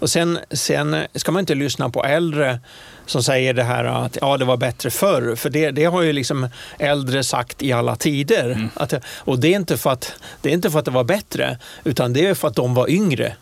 Och 0.00 0.10
sen, 0.10 0.38
sen 0.50 0.96
ska 1.14 1.32
man 1.32 1.40
inte 1.40 1.54
lyssna 1.54 1.90
på 1.90 2.04
äldre 2.04 2.60
som 3.06 3.22
säger 3.22 3.54
det 3.54 3.62
här 3.62 3.84
att 3.84 4.18
ja, 4.20 4.36
det 4.36 4.44
var 4.44 4.56
bättre 4.56 4.90
förr. 4.90 5.36
För 5.36 5.50
det, 5.50 5.70
det 5.70 5.84
har 5.84 6.02
ju 6.02 6.12
liksom 6.12 6.48
äldre 6.78 7.24
sagt 7.24 7.62
i 7.62 7.72
alla 7.72 7.96
tider. 7.96 8.68
Att, 8.74 8.90
det- 8.90 9.00
och 9.06 9.38
det 9.38 9.48
är, 9.48 9.56
inte 9.56 9.76
för 9.76 9.90
att, 9.90 10.12
det 10.42 10.48
är 10.48 10.52
inte 10.52 10.70
för 10.70 10.78
att 10.78 10.84
det 10.84 10.90
var 10.90 11.04
bättre, 11.04 11.58
utan 11.84 12.12
det 12.12 12.26
är 12.26 12.34
för 12.34 12.48
att 12.48 12.54
de 12.56 12.74
var 12.74 12.90
yngre 12.90 13.32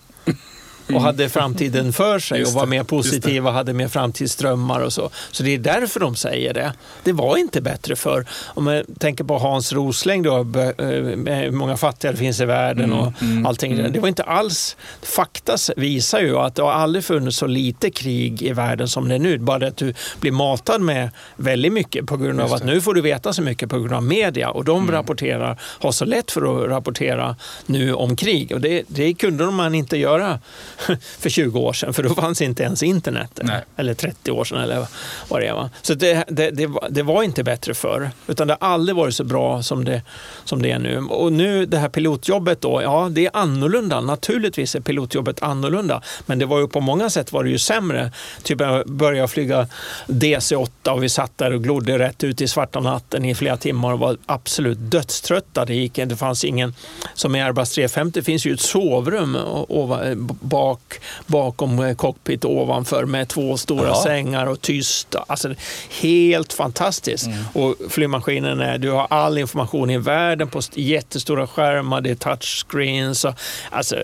och 0.95 1.01
hade 1.03 1.29
framtiden 1.29 1.93
för 1.93 2.19
sig 2.19 2.45
och 2.45 2.53
var 2.53 2.67
mer 2.67 2.83
positiva, 2.83 3.51
hade 3.51 3.73
mer 3.73 3.89
framtidsdrömmar 3.89 4.81
och 4.81 4.93
så. 4.93 5.11
Så 5.31 5.43
det 5.43 5.55
är 5.55 5.59
därför 5.59 6.01
de 6.01 6.17
säger 6.17 6.55
det. 6.55 6.73
Det 7.05 7.13
var 7.13 7.37
inte 7.37 7.61
bättre 7.61 7.97
för 7.97 8.27
Om 8.47 8.67
jag 8.67 8.85
tänker 8.99 9.25
på 9.25 9.39
Hans 9.39 9.73
Rosling 9.73 10.23
då, 10.23 10.31
bö- 10.31 11.11
eh, 11.11 11.17
med 11.17 11.45
hur 11.45 11.51
många 11.51 11.77
fattiga 11.77 12.11
det 12.13 12.19
finns 12.19 12.41
i 12.41 12.45
världen 12.45 12.93
och 12.93 13.13
allting. 13.47 13.93
Det 13.93 14.01
var 14.01 14.09
inte 14.09 14.23
alls... 14.23 14.77
Fakta 15.03 15.57
visar 15.77 16.21
ju 16.21 16.37
att 16.37 16.55
det 16.55 16.63
har 16.63 16.73
aldrig 16.73 17.05
funnits 17.05 17.37
så 17.37 17.47
lite 17.47 17.91
krig 17.91 18.43
i 18.43 18.53
världen 18.53 18.89
som 18.89 19.09
det 19.09 19.15
är 19.15 19.19
nu. 19.19 19.39
Bara 19.39 19.59
det 19.59 19.67
att 19.67 19.77
du 19.77 19.95
blir 20.21 20.33
matad 20.33 20.81
med 20.81 21.11
väldigt 21.37 21.73
mycket 21.73 22.07
på 22.07 22.17
grund 22.17 22.41
av 22.41 22.53
att 22.53 22.65
nu 22.65 22.81
får 22.81 22.95
du 22.95 23.01
veta 23.01 23.33
så 23.33 23.43
mycket 23.43 23.71
på 23.71 23.79
grund 23.79 23.93
av 23.93 24.03
media 24.03 24.51
och 24.51 24.65
de 24.65 24.91
rapporterar, 24.91 25.59
har 25.61 25.93
så 25.93 26.05
lätt 26.05 26.31
för 26.31 26.65
att 26.65 26.71
rapportera 26.71 27.37
nu 27.67 27.95
om 27.95 28.17
krig. 28.17 28.53
Och 28.53 28.61
det, 28.61 28.83
det 28.87 29.15
kunde 29.15 29.51
man 29.51 29.75
inte 29.75 29.97
göra 29.97 30.39
för 31.19 31.31
20 31.31 31.61
år 31.61 31.73
sedan, 31.73 31.95
för 31.95 32.03
då 32.03 32.15
fanns 32.15 32.43
inte 32.43 32.63
ens 32.63 32.83
internet. 32.83 33.41
Nej. 33.43 33.65
Eller 33.77 33.95
30 33.95 34.31
år 34.31 34.45
sedan 34.45 34.59
eller 34.59 34.87
vad 35.29 35.41
det 35.41 35.47
är. 35.47 35.55
Va? 35.55 35.71
Så 35.83 35.95
det, 35.95 36.25
det, 36.29 36.51
det, 36.51 36.67
var, 36.67 36.89
det 36.91 37.03
var 37.03 37.23
inte 37.23 37.45
bättre 37.45 37.75
förr, 37.75 38.11
utan 38.27 38.47
det 38.49 38.57
har 38.61 38.69
aldrig 38.69 38.97
varit 38.97 39.15
så 39.15 39.25
bra 39.25 39.63
som 39.63 39.85
det, 39.85 40.03
som 40.45 40.63
det 40.63 40.71
är 40.71 40.79
nu. 40.79 40.99
Och 40.99 41.33
nu 41.33 41.67
det 41.67 41.79
här 41.79 41.89
pilotjobbet 41.89 42.61
då, 42.61 42.83
ja 42.83 43.09
det 43.11 43.27
är 43.27 43.31
annorlunda. 43.37 44.01
Naturligtvis 44.01 44.75
är 44.75 44.81
pilotjobbet 44.81 45.43
annorlunda, 45.43 46.03
men 46.27 46.39
det 46.39 46.47
var 46.47 46.59
ju 46.61 46.69
på 46.69 46.81
många 46.81 47.11
sätt 47.11 47.33
var 47.33 47.45
det 47.45 47.51
ju 47.51 47.59
sämre. 47.59 48.13
Typ 48.43 48.61
jag 48.61 48.87
började 48.89 49.29
flyga 49.29 49.67
DC-8 50.07 50.89
och 50.91 51.03
vi 51.03 51.09
satt 51.09 51.39
där 51.39 51.53
och 51.53 51.63
glodde 51.63 51.99
rätt 51.99 52.25
ut 52.25 52.41
i 52.41 52.49
svarta 52.49 52.81
natten 52.81 53.25
i 53.25 53.35
flera 53.35 53.57
timmar 53.57 53.93
och 53.93 53.99
var 53.99 54.17
absolut 54.27 54.79
dödströtta. 54.81 55.65
Det, 55.65 55.75
gick, 55.75 55.95
det 55.95 56.17
fanns 56.17 56.45
ingen, 56.45 56.75
som 57.15 57.37
i 57.37 57.43
Airbus 57.43 57.71
350 57.71 58.23
finns 58.23 58.47
ju 58.47 58.55
ett 58.55 58.61
sovrum 58.61 59.37
o- 59.37 59.67
ovan, 59.69 60.39
bak, 60.69 61.01
bakom 61.27 61.79
eh, 61.79 61.95
cockpit 61.97 62.45
ovanför 62.45 63.05
med 63.05 63.29
två 63.29 63.57
stora 63.57 63.87
Jaha. 63.89 64.03
sängar 64.03 64.47
och 64.47 64.61
tyst. 64.61 65.15
Alltså, 65.27 65.55
helt 66.01 66.53
fantastiskt. 66.53 67.29
Och 67.53 67.75
flygmaskinen 67.91 68.61
är, 68.61 68.79
du 68.79 68.91
har 68.91 69.07
all 69.11 69.39
information 69.39 69.91
i 69.91 69.99
världen 69.99 70.49
på 70.49 70.59
st- 70.59 70.83
jättestora 70.83 71.47
skärmar, 71.47 72.01
det 72.01 72.11
är 72.11 72.15
touchscreens. 72.15 73.25
Och, 73.25 73.35
alltså, 73.71 73.97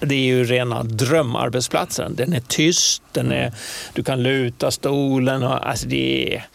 det 0.00 0.14
är 0.14 0.18
ju 0.24 0.44
rena 0.44 0.82
drömarbetsplatsen. 0.82 2.14
Den 2.16 2.32
är 2.32 2.40
tyst, 2.40 3.02
den 3.12 3.32
är, 3.32 3.52
du 3.92 4.02
kan 4.04 4.22
luta 4.22 4.70
stolen. 4.70 5.42
Och, 5.42 5.68
alltså 5.68 5.88
det, 5.88 6.34
är, 6.34 6.46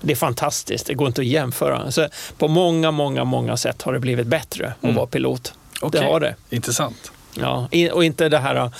det 0.00 0.12
är 0.12 0.16
fantastiskt. 0.16 0.86
Det 0.86 0.94
går 0.94 1.06
inte 1.08 1.20
att 1.20 1.26
jämföra. 1.26 1.90
Så 1.90 2.08
på 2.38 2.48
många, 2.48 2.90
många, 2.90 3.24
många 3.24 3.56
sätt 3.56 3.82
har 3.82 3.92
det 3.92 3.98
blivit 4.00 4.26
bättre 4.26 4.72
att 4.80 4.94
vara 4.94 5.06
pilot. 5.06 5.52
Okej. 5.80 6.00
Det 6.00 6.06
har 6.06 6.20
det. 6.20 6.34
Intressant. 6.50 7.12
Ja, 7.34 7.68
och 7.92 8.04
inte 8.04 8.28
det 8.28 8.38
här... 8.38 8.70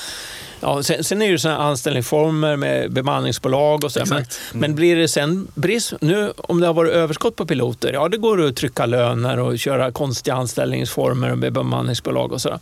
Ja, 0.61 0.82
sen, 0.82 1.05
sen 1.05 1.22
är 1.22 1.26
det 1.26 1.30
ju 1.30 1.38
såna 1.38 1.57
anställningsformer 1.57 2.57
med 2.57 2.92
bemanningsbolag 2.92 3.84
och 3.84 3.92
så. 3.92 3.99
Men, 3.99 4.18
Exakt. 4.18 4.40
men 4.53 4.74
blir 4.74 4.96
det 4.96 5.09
sen 5.09 5.49
brist... 5.55 5.92
Nu 6.01 6.32
om 6.36 6.61
det 6.61 6.66
har 6.66 6.74
varit 6.74 6.92
överskott 6.92 7.36
på 7.36 7.46
piloter, 7.46 7.92
ja 7.92 8.09
det 8.09 8.16
går 8.16 8.44
att 8.44 8.57
trycka 8.57 8.86
löner 8.86 9.38
och 9.38 9.59
köra 9.59 9.92
konstiga 9.92 10.36
anställningsformer 10.36 11.34
med 11.34 11.53
bemanningsbolag 11.53 12.32
och 12.32 12.40
så. 12.40 12.59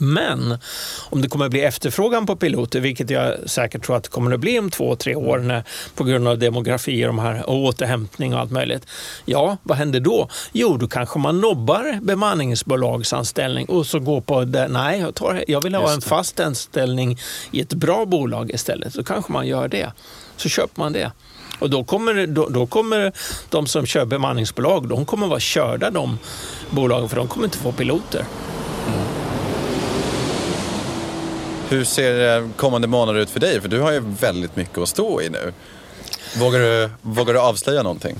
Men 0.00 0.58
om 1.10 1.22
det 1.22 1.28
kommer 1.28 1.44
att 1.44 1.50
bli 1.50 1.60
efterfrågan 1.60 2.26
på 2.26 2.36
piloter, 2.36 2.80
vilket 2.80 3.10
jag 3.10 3.50
säkert 3.50 3.84
tror 3.84 3.96
att 3.96 4.02
det 4.02 4.10
kommer 4.10 4.32
att 4.32 4.40
bli 4.40 4.58
om 4.58 4.70
två, 4.70 4.96
tre 4.96 5.14
år 5.14 5.38
när, 5.38 5.64
på 5.94 6.04
grund 6.04 6.28
av 6.28 6.38
demografi 6.38 7.04
och, 7.04 7.06
de 7.06 7.18
här, 7.18 7.48
och 7.48 7.56
återhämtning 7.56 8.34
och 8.34 8.40
allt 8.40 8.50
möjligt. 8.50 8.86
Ja, 9.24 9.56
vad 9.62 9.78
händer 9.78 10.00
då? 10.00 10.28
Jo, 10.52 10.76
då 10.76 10.88
kanske 10.88 11.18
man 11.18 11.40
nobbar 11.40 11.98
bemanningsbolagsanställning 12.02 13.66
och 13.66 13.86
så 13.86 13.98
går 13.98 14.20
på 14.20 14.44
det. 14.44 14.68
Nej, 14.68 15.00
jag, 15.00 15.14
tar, 15.14 15.44
jag 15.48 15.62
vill 15.62 15.74
ha 15.74 15.92
en 15.92 16.00
fast 16.00 16.40
anställning 16.40 17.18
i 17.50 17.60
ett 17.60 17.74
bra 17.74 18.06
bolag 18.06 18.50
istället. 18.50 18.94
Så 18.94 19.04
kanske 19.04 19.32
man 19.32 19.46
gör 19.46 19.68
det. 19.68 19.92
Så 20.36 20.48
köper 20.48 20.80
man 20.80 20.92
det. 20.92 21.12
Och 21.58 21.70
då 21.70 21.84
kommer, 21.84 22.26
då, 22.26 22.48
då 22.48 22.66
kommer 22.66 23.12
de 23.48 23.66
som 23.66 23.86
kör 23.86 24.04
bemanningsbolag, 24.04 24.88
de 24.88 25.06
kommer 25.06 25.26
vara 25.26 25.40
körda 25.40 25.90
de 25.90 26.18
bolagen 26.70 27.08
för 27.08 27.16
de 27.16 27.28
kommer 27.28 27.46
inte 27.46 27.58
få 27.58 27.72
piloter. 27.72 28.24
Hur 31.70 31.84
ser 31.84 32.36
eh, 32.38 32.48
kommande 32.56 32.88
månader 32.88 33.20
ut 33.20 33.30
för 33.30 33.40
dig? 33.40 33.60
För 33.60 33.68
du 33.68 33.80
har 33.80 33.92
ju 33.92 34.00
väldigt 34.20 34.56
mycket 34.56 34.78
att 34.78 34.88
stå 34.88 35.22
i 35.22 35.28
nu. 35.30 35.52
Vågar 36.38 36.58
du, 36.58 36.90
vågar 37.02 37.34
du 37.34 37.40
avslöja 37.40 37.82
någonting? 37.82 38.16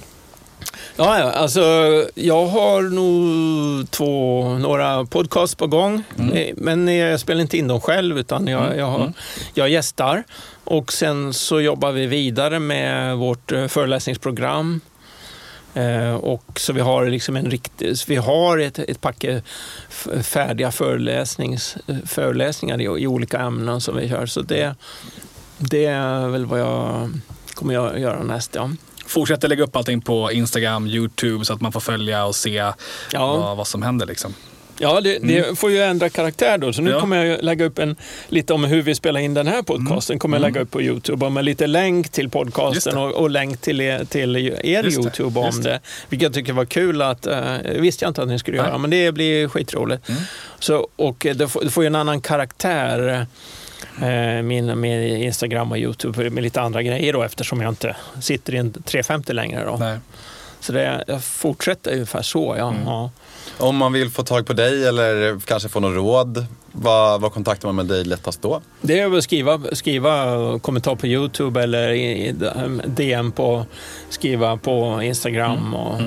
Ja, 0.96 1.18
ja, 1.18 1.30
alltså 1.30 1.60
jag 2.14 2.46
har 2.46 2.82
nog 2.82 3.90
två, 3.90 4.44
några 4.58 5.04
podcasts 5.04 5.54
på 5.54 5.66
gång. 5.66 6.02
Eh, 6.34 6.54
Men 6.56 6.88
jag 6.88 7.20
spelar 7.20 7.40
inte 7.40 7.58
in 7.58 7.68
dem 7.68 7.80
själv 7.80 8.18
utan 8.18 8.46
jag, 8.46 8.76
jag, 8.76 8.86
har, 8.86 9.12
jag 9.54 9.68
gästar. 9.68 10.24
Och 10.64 10.92
sen 10.92 11.34
så 11.34 11.60
jobbar 11.60 11.92
vi 11.92 12.06
vidare 12.06 12.58
med 12.58 13.16
vårt 13.16 13.52
eh, 13.52 13.66
föreläsningsprogram. 13.66 14.80
Eh, 15.74 16.14
och 16.14 16.44
så 16.60 16.72
vi 16.72 16.80
har 16.80 17.06
liksom 17.06 17.36
en 17.36 17.50
riktig, 17.50 17.98
så 17.98 18.04
vi 18.08 18.16
har 18.16 18.58
ett, 18.58 18.78
ett 18.78 19.00
packe 19.00 19.42
färdiga 20.22 20.70
föreläsnings, 20.70 21.76
föreläsningar 22.06 22.80
i, 22.80 22.84
i 22.84 23.06
olika 23.06 23.38
ämnen 23.38 23.80
som 23.80 23.96
vi 23.96 24.08
kör. 24.08 24.26
Så 24.26 24.42
det, 24.42 24.74
det 25.58 25.84
är 25.84 26.28
väl 26.28 26.46
vad 26.46 26.60
jag 26.60 27.10
kommer 27.54 27.74
jag 27.74 27.98
göra 28.00 28.22
nästa. 28.22 28.58
Ja. 28.58 28.70
Fortsätter 29.06 29.48
lägga 29.48 29.64
upp 29.64 29.76
allting 29.76 30.00
på 30.00 30.32
Instagram, 30.32 30.86
YouTube 30.86 31.44
så 31.44 31.52
att 31.52 31.60
man 31.60 31.72
får 31.72 31.80
följa 31.80 32.24
och 32.24 32.34
se 32.34 32.54
Ja. 33.12 33.36
vad, 33.36 33.56
vad 33.56 33.66
som 33.66 33.82
händer. 33.82 34.06
Liksom. 34.06 34.34
Ja, 34.82 35.00
det, 35.00 35.18
det 35.18 35.58
får 35.58 35.70
ju 35.70 35.82
ändra 35.82 36.08
karaktär 36.08 36.58
då. 36.58 36.72
Så 36.72 36.82
nu 36.82 36.90
Ja. 36.90 37.00
kommer 37.00 37.24
jag 37.26 37.42
lägga 37.44 37.64
upp 37.64 37.78
en, 37.78 37.96
lite 38.28 38.52
om 38.54 38.64
hur 38.64 38.82
vi 38.82 38.94
spelar 38.94 39.20
in 39.20 39.34
den 39.34 39.46
här 39.46 39.62
podcasten. 39.62 40.18
kommer 40.18 40.36
jag 40.36 40.42
lägga 40.42 40.60
upp 40.60 40.70
på 40.70 40.82
Youtube 40.82 41.30
med 41.30 41.44
lite 41.44 41.66
länk 41.66 42.08
till 42.08 42.30
podcasten 42.30 42.94
det. 42.94 43.00
och, 43.00 43.12
och 43.14 43.30
länk 43.30 43.60
till 43.60 43.80
er, 43.80 44.04
till 44.04 44.36
er 44.36 44.82
Just 44.84 44.96
det, 44.96 45.02
Youtube 45.02 45.40
om 45.40 45.46
just 45.46 45.62
det. 45.62 45.80
Vilket 46.08 46.24
jag 46.26 46.34
tycker 46.34 46.52
var 46.52 46.64
kul 46.64 47.02
att, 47.02 47.26
eh, 47.26 47.42
visste 47.76 48.04
jag 48.04 48.10
inte 48.10 48.22
att 48.22 48.28
ni 48.28 48.38
skulle 48.38 48.56
Nej. 48.56 48.66
göra, 48.66 48.78
men 48.78 48.90
det 48.90 49.12
blir 49.12 49.48
skitroligt. 49.48 50.08
Så, 50.58 50.88
och 50.96 51.26
eh, 51.26 51.34
det 51.36 51.48
får, 51.48 51.64
det 51.64 51.70
får 51.70 51.82
ju 51.82 51.86
en 51.86 51.94
annan 51.94 52.20
karaktär. 52.20 53.26
eh, 54.02 54.42
Min, 54.42 54.80
min 54.80 55.00
Instagram 55.16 55.70
och 55.72 55.78
Youtube 55.78 56.30
med 56.30 56.42
lite 56.42 56.60
andra 56.60 56.82
grejer 56.82 57.12
då 57.12 57.22
eftersom 57.22 57.60
jag 57.60 57.68
inte 57.68 57.96
sitter 58.20 58.54
i 58.54 58.58
en 58.58 58.72
350 58.72 59.32
längre. 59.32 59.64
Då. 59.64 59.76
Nej. 59.76 59.98
Så 60.60 60.72
det, 60.72 61.04
jag 61.06 61.24
fortsätter 61.24 61.92
ungefär 61.92 62.22
så. 62.22 62.54
Ja. 62.58 62.68
Mm. 62.68 62.82
ja. 62.86 63.10
Om 63.58 63.76
man 63.76 63.92
vill 63.92 64.10
få 64.10 64.22
tag 64.22 64.46
på 64.46 64.52
dig 64.52 64.86
eller 64.86 65.40
kanske 65.46 65.68
få 65.68 65.80
något 65.80 65.94
råd, 65.96 66.46
vad, 66.72 67.20
vad 67.20 67.32
kontaktar 67.32 67.68
man 67.68 67.76
med 67.76 67.86
dig 67.86 68.04
lättast 68.04 68.42
då? 68.42 68.60
Det 68.80 69.00
är 69.00 69.16
att 69.16 69.24
skriva, 69.24 69.60
skriva 69.72 70.58
kommentar 70.58 70.94
på 70.94 71.06
Youtube 71.06 71.62
eller 71.62 72.88
DM 72.88 73.32
på, 73.32 73.66
skriva 74.08 74.56
på 74.56 75.02
Instagram. 75.02 75.74
Och, 75.74 76.00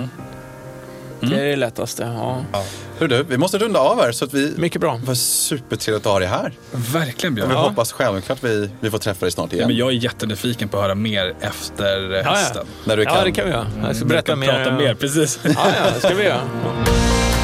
Det 1.30 1.40
är 1.40 1.46
det 1.46 1.56
lättaste. 1.56 2.04
Ja. 2.04 2.64
Hur 3.00 3.08
du, 3.08 3.24
vi 3.24 3.38
måste 3.38 3.58
runda 3.58 3.80
av 3.80 4.02
här 4.02 4.12
så 4.12 4.26
att 4.26 4.34
vi... 4.34 4.54
Mycket 4.58 4.82
bra. 4.82 4.98
Det 4.98 5.08
var 5.08 5.16
supertrevligt 5.16 6.06
att 6.06 6.12
ha 6.12 6.20
dig 6.20 6.28
här. 6.28 6.54
Verkligen 6.72 7.36
Björn. 7.36 7.50
Vi 7.50 7.56
Ja. 7.56 7.62
hoppas 7.62 7.92
självklart 7.92 8.44
vi, 8.44 8.70
vi 8.80 8.92
får 8.92 8.98
träffa 8.98 9.26
dig 9.26 9.32
snart 9.32 9.54
igen. 9.54 9.68
Men 9.68 9.78
jag 9.78 9.88
är 9.90 9.92
jättenyfiken 9.94 10.70
på 10.70 10.78
att 10.78 10.84
höra 10.84 10.96
mer 10.96 11.34
efter 11.42 12.12
Ja, 12.12 12.18
ja. 12.18 12.30
hösten. 12.30 12.66
När 12.86 12.98
du 12.98 13.04
Ja, 13.04 13.10
kan. 13.16 13.24
det 13.24 13.32
kan 13.32 13.46
vi 13.46 13.52
göra. 13.52 13.68
Jag 13.84 13.96
ska 13.96 14.06
Vi 14.06 14.10
berätta 14.10 14.26
kan 14.32 14.40
mer. 14.40 14.48
Prata 14.64 14.72
mer, 14.72 14.94
precis. 14.96 15.40
Ja, 15.44 15.52
ja, 15.56 15.92
det 15.94 16.00
ska 16.08 16.16
vi 16.16 16.24
göra. 16.24 16.42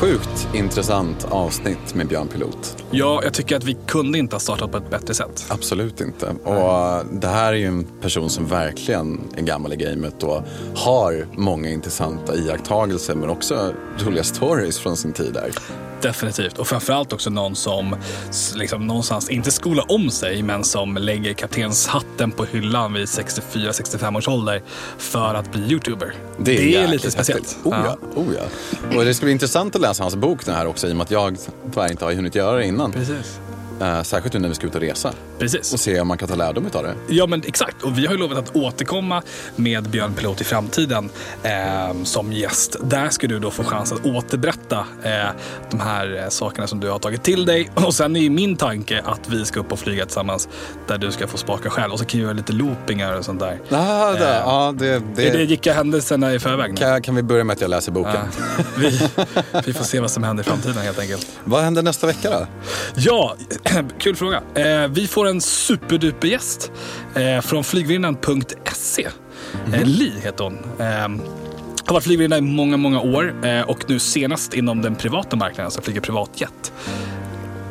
sjukt 0.00 0.48
intressant 0.54 1.26
avsnitt 1.30 1.94
med 1.94 2.08
Björn 2.08 2.28
Pilot. 2.28 2.84
Ja, 2.90 3.20
jag 3.24 3.34
tycker 3.34 3.56
att 3.56 3.64
vi 3.64 3.76
kunde 3.86 4.18
inte 4.18 4.34
ha 4.34 4.40
startat 4.40 4.70
på 4.70 4.76
ett 4.76 4.90
bättre 4.90 5.14
sätt. 5.14 5.46
Absolut 5.48 6.00
inte. 6.00 6.26
Och 6.26 7.04
det 7.12 7.28
här 7.28 7.52
är 7.52 7.56
ju 7.56 7.66
en 7.66 7.86
person 8.00 8.30
som 8.30 8.46
verkligen 8.46 9.20
är 9.36 9.42
gammal 9.42 9.72
i 9.72 9.76
gamet 9.76 10.22
och 10.22 10.42
har 10.74 11.26
många 11.36 11.70
intressanta 11.70 12.34
iakttagelser 12.36 13.14
men 13.14 13.30
också 13.30 13.72
roliga 13.98 14.24
stories 14.24 14.78
från 14.78 14.96
sin 14.96 15.12
tid 15.12 15.32
där. 15.32 15.50
Definitivt. 16.02 16.58
Och 16.58 16.68
framförallt 16.68 17.12
också 17.12 17.30
någon 17.30 17.56
som 17.56 17.96
liksom 18.54 18.86
någonstans, 18.86 19.30
inte 19.30 19.50
skolar 19.50 19.92
om 19.92 20.10
sig, 20.10 20.42
men 20.42 20.64
som 20.64 20.96
lägger 20.96 21.32
kaptenshatten 21.32 22.30
på 22.32 22.44
hyllan 22.44 22.92
vid 22.92 23.04
64-65 23.04 24.16
års 24.16 24.28
ålder 24.28 24.62
för 24.98 25.34
att 25.34 25.52
bli 25.52 25.60
YouTuber. 25.60 26.14
Det 26.38 26.58
är, 26.58 26.62
jäkligt 26.62 26.90
lite 26.90 27.10
speciellt. 27.10 27.58
Oh 27.64 27.76
ja, 27.84 27.98
oh 28.14 28.26
ja. 28.34 28.98
Och 28.98 29.04
det 29.04 29.14
ska 29.14 29.24
bli 29.24 29.32
intressant 29.32 29.76
att 29.76 29.82
läsa 29.88 30.02
hans 30.02 30.16
bok 30.16 30.46
nu 30.46 30.52
här 30.52 30.66
också 30.66 30.88
i 30.88 30.92
och 30.92 30.96
med 30.96 31.04
att 31.04 31.10
jag 31.10 31.36
tyvärr 31.72 31.90
inte 31.90 32.04
har 32.04 32.12
hunnit 32.12 32.34
göra 32.34 32.56
det 32.56 32.66
innan. 32.66 32.92
Precis. 32.92 33.40
Eh, 33.80 34.02
särskilt 34.02 34.34
nu 34.34 34.40
när 34.40 34.48
vi 34.48 34.54
ska 34.54 34.66
ut 34.66 34.74
och 34.74 34.80
resa 34.80 35.12
Precis. 35.38 35.72
och 35.72 35.80
se 35.80 36.00
om 36.00 36.08
man 36.08 36.18
kan 36.18 36.28
ta 36.28 36.34
lärdom 36.34 36.66
av 36.72 36.82
det. 36.82 36.94
Ja, 37.08 37.26
men 37.26 37.42
exakt. 37.46 37.82
Och 37.82 37.98
vi 37.98 38.06
har 38.06 38.12
ju 38.12 38.18
lovat 38.20 38.38
att 38.38 38.56
återkomma 38.56 39.22
med 39.56 39.90
Björn 39.90 40.14
Pilot 40.14 40.40
i 40.40 40.44
framtiden 40.44 41.10
eh, 41.42 42.02
som 42.04 42.32
gäst. 42.32 42.76
Där 42.82 43.08
ska 43.08 43.26
du 43.26 43.38
då 43.38 43.50
få 43.50 43.64
chans 43.64 43.92
att 43.92 44.06
återberätta 44.06 44.78
eh, 45.02 45.10
de 45.70 45.80
här 45.80 46.22
eh, 46.22 46.28
sakerna 46.28 46.66
som 46.66 46.80
du 46.80 46.90
har 46.90 46.98
tagit 46.98 47.22
till 47.22 47.44
dig. 47.46 47.70
Och 47.74 47.94
sen 47.94 48.16
är 48.16 48.20
ju 48.20 48.30
min 48.30 48.56
tanke 48.56 49.02
att 49.04 49.28
vi 49.28 49.44
ska 49.44 49.60
upp 49.60 49.72
och 49.72 49.78
flyga 49.78 50.04
tillsammans 50.04 50.48
där 50.88 50.98
du 50.98 51.12
ska 51.12 51.26
få 51.26 51.36
smaka 51.36 51.70
själv. 51.70 51.92
Och 51.92 51.98
så 51.98 52.04
kan 52.04 52.18
vi 52.20 52.24
göra 52.24 52.34
lite 52.34 52.52
loopingar 52.52 53.18
och 53.18 53.24
sånt 53.24 53.40
där. 53.40 53.60
Ah, 53.70 54.12
det, 54.12 54.26
Eh, 54.26 54.42
ja, 54.44 54.74
det, 54.78 54.86
Det, 54.86 55.00
det 55.14 55.30
det, 55.30 55.44
gick 55.44 55.66
händelserna 55.66 56.34
i 56.34 56.38
förväg 56.38 56.76
kan, 56.76 57.02
kan 57.02 57.14
vi 57.14 57.22
börja 57.22 57.44
med 57.44 57.54
att 57.54 57.60
jag 57.60 57.70
läser 57.70 57.92
boken. 57.92 58.12
Ja. 58.14 58.64
Vi, 58.78 59.00
vi 59.66 59.72
får 59.72 59.84
se 59.84 60.00
vad 60.00 60.10
som 60.10 60.22
händer 60.22 60.44
i 60.44 60.46
framtiden 60.46 60.82
helt 60.82 60.98
enkelt. 60.98 61.26
Vad 61.44 61.62
händer 61.62 61.82
nästa 61.82 62.06
vecka 62.06 62.30
då? 62.30 62.46
Ja, 62.94 63.36
kul 63.98 64.16
fråga. 64.16 64.42
Eh, 64.54 64.88
vi 64.88 65.06
får 65.06 65.25
en 65.26 65.40
superduper 65.40 66.28
gäst 66.28 66.70
eh, 67.14 67.40
från 67.40 67.64
flygvärdinnan.se. 67.64 69.08
Eh, 69.74 69.84
Li 69.84 70.12
heter 70.22 70.44
hon. 70.44 70.58
Eh, 70.78 70.86
har 71.86 71.92
varit 71.94 72.04
flygvärdinna 72.04 72.38
i 72.38 72.40
många, 72.40 72.76
många 72.76 73.00
år 73.00 73.46
eh, 73.46 73.60
och 73.60 73.84
nu 73.90 73.98
senast 73.98 74.54
inom 74.54 74.82
den 74.82 74.94
privata 74.94 75.36
marknaden, 75.36 75.64
alltså 75.64 75.80
flyger 75.82 76.00
privatjet. 76.00 76.72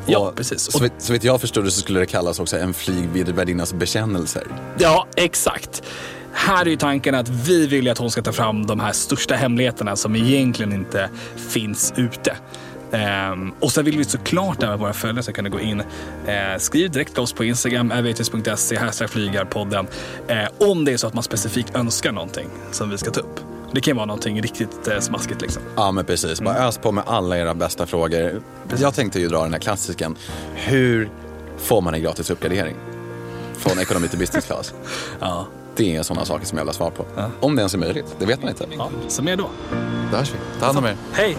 Ja, 0.06 0.34
precis. 0.36 0.62
Så 0.72 0.86
Och, 0.86 0.92
så 0.98 1.14
vitt 1.14 1.24
jag 1.24 1.42
förstod 1.42 1.64
det 1.66 1.72
så 1.72 1.82
skulle 1.82 2.00
det 2.00 2.06
kallas 2.06 2.40
också 2.40 2.58
en 2.58 2.74
flygvärdinnas 2.74 3.74
bekännelser. 3.74 4.48
ja, 4.78 5.08
exakt. 5.16 5.84
Här 6.34 6.66
är 6.66 6.70
ju 6.70 6.76
tanken 6.78 7.16
att 7.16 7.30
vi 7.30 7.68
vill 7.68 7.90
att 7.90 7.98
hon 7.98 8.12
ska 8.12 8.22
ta 8.22 8.32
fram 8.32 8.66
de 8.66 8.80
här 8.80 8.92
största 8.92 9.36
hemligheterna 9.36 9.96
som 9.96 10.16
egentligen 10.16 10.74
inte 10.74 11.10
finns 11.50 11.94
ute. 11.98 12.38
Ehm, 12.96 13.54
och 13.60 13.72
sen 13.72 13.86
vill 13.86 13.98
vi 13.98 14.04
såklart 14.04 14.64
även 14.64 14.76
att 14.76 14.82
våra 14.82 14.94
följare 14.94 15.24
ska 15.24 15.32
kunna 15.34 15.50
gå 15.50 15.60
in. 15.60 15.80
Eh, 16.28 16.58
skriv 16.58 16.92
direkt 16.92 17.14
till 17.14 17.22
oss 17.22 17.34
på 17.34 17.44
Instagram, 17.44 17.92
aviators.se, 17.92 18.78
hashtag 18.78 19.10
flygarpodden. 19.10 19.88
Eh, 20.28 20.70
om 20.70 20.86
det 20.86 20.94
är 20.94 20.98
så 20.98 21.08
att 21.08 21.14
man 21.14 21.24
specifikt 21.24 21.76
önskar 21.76 22.12
någonting 22.12 22.48
som 22.72 22.90
vi 22.90 22.98
ska 22.98 23.12
ta 23.12 23.20
upp. 23.20 23.40
Det 23.72 23.82
kan 23.82 23.96
vara 23.96 24.06
någonting 24.06 24.42
riktigt 24.42 24.88
eh, 24.88 25.00
smaskigt 25.00 25.42
liksom. 25.42 25.64
Ja 25.76 25.92
men 25.92 26.06
precis, 26.06 26.42
bara 26.42 26.56
ös 26.56 26.78
på 26.78 26.92
med 26.92 27.04
alla 27.08 27.38
era 27.38 27.54
bästa 27.54 27.86
frågor. 27.86 28.42
Jag 28.78 28.94
tänkte 28.94 29.20
ju 29.20 29.28
dra 29.28 29.44
den 29.44 29.54
här 29.54 29.60
klassiken. 29.60 30.16
Hur 30.56 31.10
får 31.58 31.82
man 31.82 31.94
en 31.94 32.02
gratis 32.02 32.30
uppgradering? 32.30 32.76
Från 33.58 33.80
ekonomi 33.80 34.08
till 34.08 34.20
business 34.20 34.46
class. 34.46 34.74
Ja. 35.20 35.48
Det 35.78 35.96
är 35.96 36.04
sådana 36.04 36.26
saker 36.26 36.46
som 36.46 36.58
jag 36.58 36.66
vill 36.66 36.70
ha 36.70 36.74
svar 36.74 36.92
på. 36.92 37.06
Om 37.40 37.56
det 37.56 37.60
ens 37.62 37.74
är 37.74 37.78
möjligt, 37.78 38.16
det 38.20 38.26
vet 38.26 38.42
man 38.42 38.50
inte. 38.50 38.66
ja. 38.78 38.90
Så 39.08 39.24
mer 39.24 39.36
då. 39.38 39.50
Där 40.12 40.18
hörs 40.18 40.32
vi. 40.34 40.60
Ta 40.60 40.66
hand 40.66 40.78
om 40.78 40.86
er. 40.86 40.96
Hej! 41.14 41.38